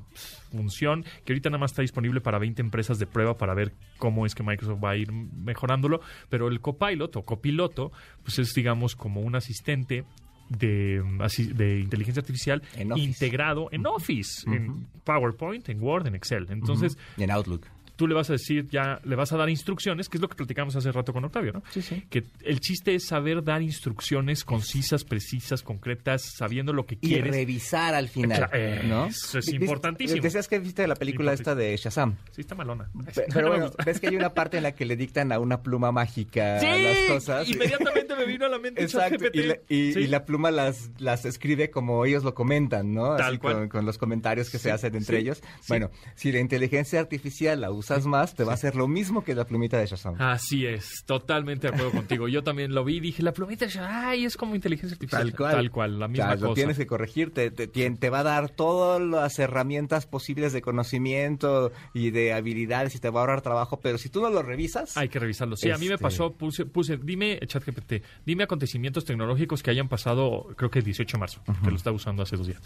función 0.50 1.04
que 1.24 1.32
ahorita 1.32 1.50
nada 1.50 1.58
más 1.58 1.72
está 1.72 1.82
disponible 1.82 2.20
para 2.20 2.38
20 2.38 2.62
empresas 2.62 2.98
de 2.98 3.06
prueba 3.06 3.36
para 3.36 3.54
ver 3.54 3.72
cómo 3.98 4.24
es 4.24 4.34
que 4.34 4.42
Microsoft 4.42 4.82
va 4.82 4.90
a 4.90 4.96
ir 4.96 5.12
mejorándolo. 5.12 6.00
Pero 6.28 6.48
el 6.48 6.60
Copilot 6.60 7.16
o 7.16 7.22
copiloto, 7.22 7.92
pues 8.22 8.38
es, 8.38 8.52
digamos, 8.54 8.96
como 8.96 9.20
un 9.20 9.36
asistente. 9.36 10.04
De, 10.48 11.02
mm, 11.04 11.22
así- 11.22 11.52
de 11.52 11.80
inteligencia 11.80 12.20
artificial 12.20 12.62
En 12.76 12.96
integrado 12.98 13.68
en 13.72 13.86
Office, 13.86 14.48
en 14.50 14.86
PowerPoint, 15.04 15.68
en 15.68 15.80
Word, 15.82 16.06
en 16.06 16.14
Excel. 16.14 16.46
Entonces, 16.50 16.98
Y 17.16 17.22
en 17.22 17.30
Outlook. 17.30 17.66
Tú 17.96 18.06
le 18.08 18.14
vas 18.14 18.28
a 18.30 18.34
decir, 18.34 18.68
ya 18.70 19.00
le 19.04 19.16
vas 19.16 19.32
a 19.32 19.36
dar 19.36 19.48
instrucciones, 19.50 20.08
que 20.08 20.16
es 20.18 20.20
lo 20.20 20.28
que 20.28 20.34
platicamos 20.36 20.74
hace 20.76 20.90
rato 20.92 21.12
con 21.12 21.24
Octavio, 21.24 21.52
¿no? 21.52 21.62
Sí, 21.70 21.82
sí. 21.82 22.02
Que 22.10 22.24
el 22.44 22.60
chiste 22.60 22.94
es 22.94 23.06
saber 23.06 23.42
dar 23.44 23.62
instrucciones 23.62 24.44
concisas, 24.44 25.04
precisas, 25.04 25.62
concretas, 25.62 26.22
sabiendo 26.36 26.72
lo 26.72 26.86
que 26.86 26.96
Y 27.00 27.08
quieres. 27.08 27.34
revisar 27.34 27.94
al 27.94 28.08
final, 28.08 28.48
Cla- 28.50 28.82
¿no? 28.84 29.06
eso 29.06 29.38
es 29.38 29.46
¿Viste- 29.46 29.56
importantísimo. 29.64 30.22
Decías 30.22 30.48
que 30.48 30.58
viste 30.58 30.86
la 30.86 30.94
película 30.96 31.32
esta 31.32 31.54
de 31.54 31.76
Shazam. 31.76 32.16
Sí, 32.32 32.40
está 32.40 32.54
malona. 32.54 32.88
Pe- 33.14 33.26
Pero 33.32 33.48
bueno, 33.48 33.70
ves 33.84 34.00
que 34.00 34.08
hay 34.08 34.16
una 34.16 34.34
parte 34.34 34.56
en 34.56 34.62
la 34.64 34.72
que 34.74 34.84
le 34.86 34.96
dictan 34.96 35.30
a 35.32 35.38
una 35.38 35.62
pluma 35.62 35.92
mágica 35.92 36.58
Sí, 36.60 36.66
las 36.66 36.96
cosas. 37.08 37.48
inmediatamente 37.48 38.14
me 38.16 38.24
vino 38.26 38.46
a 38.46 38.48
la 38.48 38.58
mente 38.58 38.82
Exacto, 38.82 39.24
y 39.32 39.42
la, 39.42 39.56
y- 39.68 39.92
Sí. 39.92 40.00
y 40.00 40.06
la 40.06 40.24
pluma 40.24 40.50
las, 40.50 40.90
las 40.98 41.24
escribe 41.24 41.70
como 41.70 42.04
ellos 42.04 42.24
lo 42.24 42.34
comentan, 42.34 42.92
¿no? 42.92 43.16
Tal 43.16 43.34
Así 43.34 43.38
cual. 43.38 43.54
Con, 43.54 43.68
con 43.68 43.86
los 43.86 43.98
comentarios 43.98 44.50
que 44.50 44.58
Sí, 44.58 44.64
se 44.64 44.70
hacen 44.72 44.94
entre 44.96 45.18
sí, 45.18 45.22
ellos. 45.22 45.38
sí. 45.60 45.66
Bueno, 45.68 45.90
si 46.14 46.32
la 46.32 46.40
inteligencia 46.40 46.98
artificial 47.00 47.60
la 47.60 47.70
usas 47.84 48.06
más, 48.06 48.34
te 48.34 48.44
va 48.44 48.52
a 48.52 48.54
hacer 48.54 48.74
lo 48.76 48.88
mismo 48.88 49.22
que 49.24 49.34
la 49.34 49.44
plumita 49.46 49.78
de 49.78 49.86
Shazam. 49.86 50.16
Así 50.20 50.66
es, 50.66 51.04
totalmente 51.06 51.68
de 51.68 51.74
acuerdo 51.74 51.92
contigo. 51.98 52.28
Yo 52.28 52.42
también 52.42 52.74
lo 52.74 52.84
vi 52.84 52.96
y 52.96 53.00
dije, 53.00 53.22
la 53.22 53.32
plumita, 53.32 53.66
ay, 53.80 54.24
es 54.24 54.36
como 54.36 54.54
inteligencia 54.54 54.94
artificial. 54.94 55.22
Tal 55.30 55.36
cual. 55.36 55.52
Tal 55.52 55.70
cual, 55.70 55.98
la 55.98 56.08
misma 56.08 56.24
O 56.24 56.28
sea, 56.28 56.36
cosa. 56.36 56.46
Lo 56.48 56.54
tienes 56.54 56.76
que 56.78 56.86
corregir, 56.86 57.32
te, 57.32 57.50
te, 57.50 57.66
te 57.68 58.10
va 58.10 58.20
a 58.20 58.22
dar 58.22 58.50
todas 58.50 59.00
las 59.00 59.38
herramientas 59.38 60.06
posibles 60.06 60.52
de 60.52 60.62
conocimiento 60.62 61.72
y 61.92 62.10
de 62.10 62.32
habilidades 62.32 62.94
y 62.94 62.98
te 62.98 63.10
va 63.10 63.20
a 63.20 63.22
ahorrar 63.22 63.42
trabajo, 63.42 63.80
pero 63.80 63.98
si 63.98 64.08
tú 64.08 64.20
no 64.22 64.30
lo 64.30 64.42
revisas, 64.42 64.96
Hay 64.96 65.08
que 65.08 65.18
revisarlo. 65.18 65.56
Sí, 65.56 65.70
a 65.70 65.78
mí 65.78 65.86
me 65.88 65.94
Este- 65.94 66.02
pasó, 66.02 66.32
puse, 66.32 66.66
puse, 66.66 66.96
dime, 66.96 67.38
ChatGPT, 67.46 68.02
dime 68.24 68.44
acontecimientos 68.44 69.04
tecnológicos 69.04 69.62
que 69.62 69.70
hayan 69.70 69.88
pasado, 69.88 70.48
creo 70.56 70.70
que 70.70 70.78
el 70.80 70.84
18 70.84 71.16
de 71.16 71.20
marzo, 71.20 71.40
que 71.62 71.70
lo 71.70 71.76
estaba 71.76 71.94
usando 71.96 72.22
hace 72.22 72.36
dos 72.36 72.46
días. 72.46 72.62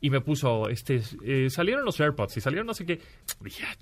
Y 0.00 0.10
me 0.10 0.20
puso, 0.20 0.68
este, 0.68 1.02
eh, 1.24 1.48
salieron 1.50 1.84
los 1.84 1.98
AirPods 2.00 2.36
y 2.36 2.40
salieron 2.40 2.66
no 2.68 2.74
sé 2.74 2.86
qué. 2.86 3.00
Dije, 3.40 3.64
ah, 3.68 3.74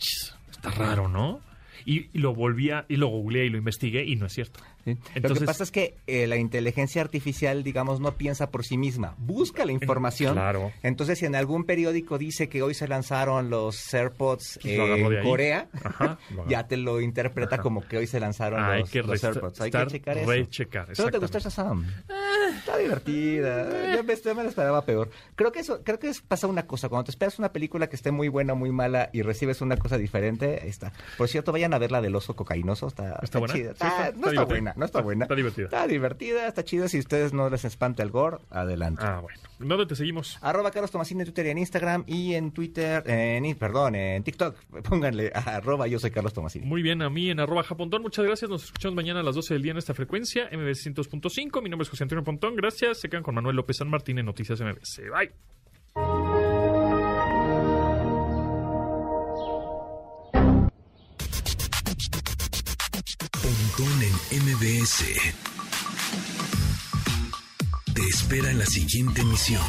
está 0.56 0.70
raro, 0.70 1.08
¿no? 1.08 1.40
Y, 1.84 2.08
y 2.12 2.18
lo 2.18 2.34
volví 2.34 2.70
a, 2.70 2.84
y 2.88 2.96
lo 2.96 3.08
googleé 3.08 3.46
y 3.46 3.50
lo 3.50 3.58
investigué 3.58 4.04
y 4.04 4.16
no 4.16 4.26
es 4.26 4.32
cierto. 4.32 4.60
¿Sí? 4.86 4.94
lo 4.94 5.00
Entonces- 5.16 5.40
que 5.40 5.44
pasa 5.44 5.62
es 5.64 5.70
que 5.70 5.96
eh, 6.06 6.26
la 6.26 6.36
inteligencia 6.36 7.02
artificial, 7.02 7.62
digamos, 7.62 8.00
no 8.00 8.12
piensa 8.16 8.50
por 8.50 8.64
sí 8.64 8.78
misma, 8.78 9.14
busca 9.18 9.66
la 9.66 9.72
información. 9.72 10.32
Claro. 10.32 10.72
Entonces, 10.82 11.18
si 11.18 11.26
en 11.26 11.34
algún 11.34 11.64
periódico 11.64 12.16
dice 12.16 12.48
que 12.48 12.62
hoy 12.62 12.72
se 12.72 12.88
lanzaron 12.88 13.50
los 13.50 13.92
AirPods 13.92 14.58
Pues 14.62 14.74
en. 14.78 15.22
Corea, 15.22 15.68
Ajá, 15.82 16.18
ya 16.48 16.66
te 16.66 16.76
lo 16.78 17.00
interpreta 17.02 17.56
Ajá. 17.56 17.62
como 17.62 17.86
que 17.86 17.98
hoy 17.98 18.06
se 18.06 18.20
lanzaron 18.20 18.78
los, 18.78 18.94
los 18.94 19.24
AirPods. 19.24 19.60
Hay 19.60 19.70
que 19.70 19.86
checar 19.86 20.16
eso. 20.18 20.30
rechecar, 20.30 20.88
¿Pero 20.96 21.10
te 21.10 21.18
gustó. 21.18 21.38
Shazam? 21.38 21.84
Está 22.58 22.76
divertida. 22.78 23.94
Yo 23.96 24.04
me, 24.04 24.16
yo 24.16 24.34
me 24.34 24.42
la 24.44 24.48
esperaba 24.48 24.84
peor. 24.84 25.10
Creo 25.34 25.52
que 25.52 25.60
eso, 25.60 25.82
creo 25.82 25.98
que 25.98 26.08
es- 26.08 26.20
pasa 26.22 26.46
una 26.46 26.66
cosa. 26.66 26.88
Cuando 26.88 27.04
te 27.04 27.10
esperas 27.10 27.38
una 27.38 27.52
película 27.52 27.88
que 27.88 27.96
esté 27.96 28.10
muy 28.10 28.28
buena 28.28 28.52
o 28.52 28.56
muy 28.56 28.70
mala 28.72 29.10
y 29.12 29.22
recibes 29.22 29.60
una 29.60 29.76
cosa 29.76 29.98
diferente, 29.98 30.60
ahí 30.62 30.68
está. 30.68 30.92
Por 31.18 31.28
cierto, 31.28 31.52
vayan 31.52 31.74
a 31.74 31.78
ver 31.78 31.90
la 31.92 32.00
del 32.00 32.14
oso 32.14 32.34
cocainoso. 32.36 32.86
Está, 32.86 33.18
¿Está 33.22 33.38
buena? 33.38 33.54
chida. 33.54 33.70
Sí, 33.70 33.86
Está- 33.86 34.08
está- 34.08 34.18
no 34.20 34.28
está 34.28 34.44
buena, 34.44 34.74
no 34.76 34.84
está 34.84 34.98
Está- 34.98 35.02
buena. 35.02 35.24
está 35.24 35.34
divertida. 35.34 35.64
Está 35.66 35.86
divertida, 35.86 36.46
está 36.48 36.64
chida. 36.64 36.88
Si 36.88 36.98
ustedes 36.98 37.32
no 37.32 37.48
les 37.50 37.64
espanta 37.64 38.02
el 38.02 38.10
gore, 38.10 38.38
adelante. 38.50 39.02
Ah, 39.04 39.20
bueno. 39.20 39.38
¿Dónde 39.58 39.86
te 39.86 39.96
seguimos? 39.96 40.38
Arroba 40.42 40.70
Carlos 40.70 40.90
Tomasini 40.90 41.20
en 41.20 41.26
Twitter 41.26 41.46
y 41.46 41.50
en 41.50 41.58
Instagram 41.58 42.04
y 42.06 42.34
en 42.34 42.52
Twitter, 42.52 43.02
en, 43.06 43.54
perdón, 43.56 43.94
en 43.94 44.22
TikTok. 44.22 44.54
Pónganle 44.88 45.32
arroba 45.34 45.86
yo 45.86 45.98
soy 45.98 46.10
Carlos 46.10 46.34
Tomasini. 46.34 46.66
Muy 46.66 46.82
bien, 46.82 47.00
a 47.02 47.08
mí 47.10 47.30
en 47.30 47.40
arroba 47.40 47.62
japontón. 47.62 48.02
Muchas 48.02 48.24
gracias. 48.24 48.50
Nos 48.50 48.64
escuchamos 48.64 48.94
mañana 48.94 49.20
a 49.20 49.22
las 49.22 49.34
12 49.34 49.54
del 49.54 49.62
día 49.62 49.72
en 49.72 49.78
esta 49.78 49.94
frecuencia, 49.94 50.48
MBS 50.52 50.82
100.5. 50.90 51.62
Mi 51.62 51.70
nombre 51.70 51.84
es 51.84 51.88
José 51.90 52.04
Antonio 52.04 52.22
Pontón. 52.22 52.54
Gracias. 52.56 53.00
Se 53.00 53.08
quedan 53.08 53.22
con 53.22 53.34
Manuel 53.34 53.56
López 53.56 53.78
San 53.78 53.88
Martín 53.88 54.18
en 54.18 54.26
Noticias 54.26 54.60
MBS. 54.60 55.00
Bye. 55.10 56.25
En 63.78 63.84
MBS. 64.42 65.04
Te 67.92 68.02
espera 68.08 68.50
la 68.54 68.64
siguiente 68.64 69.20
emisión. 69.20 69.60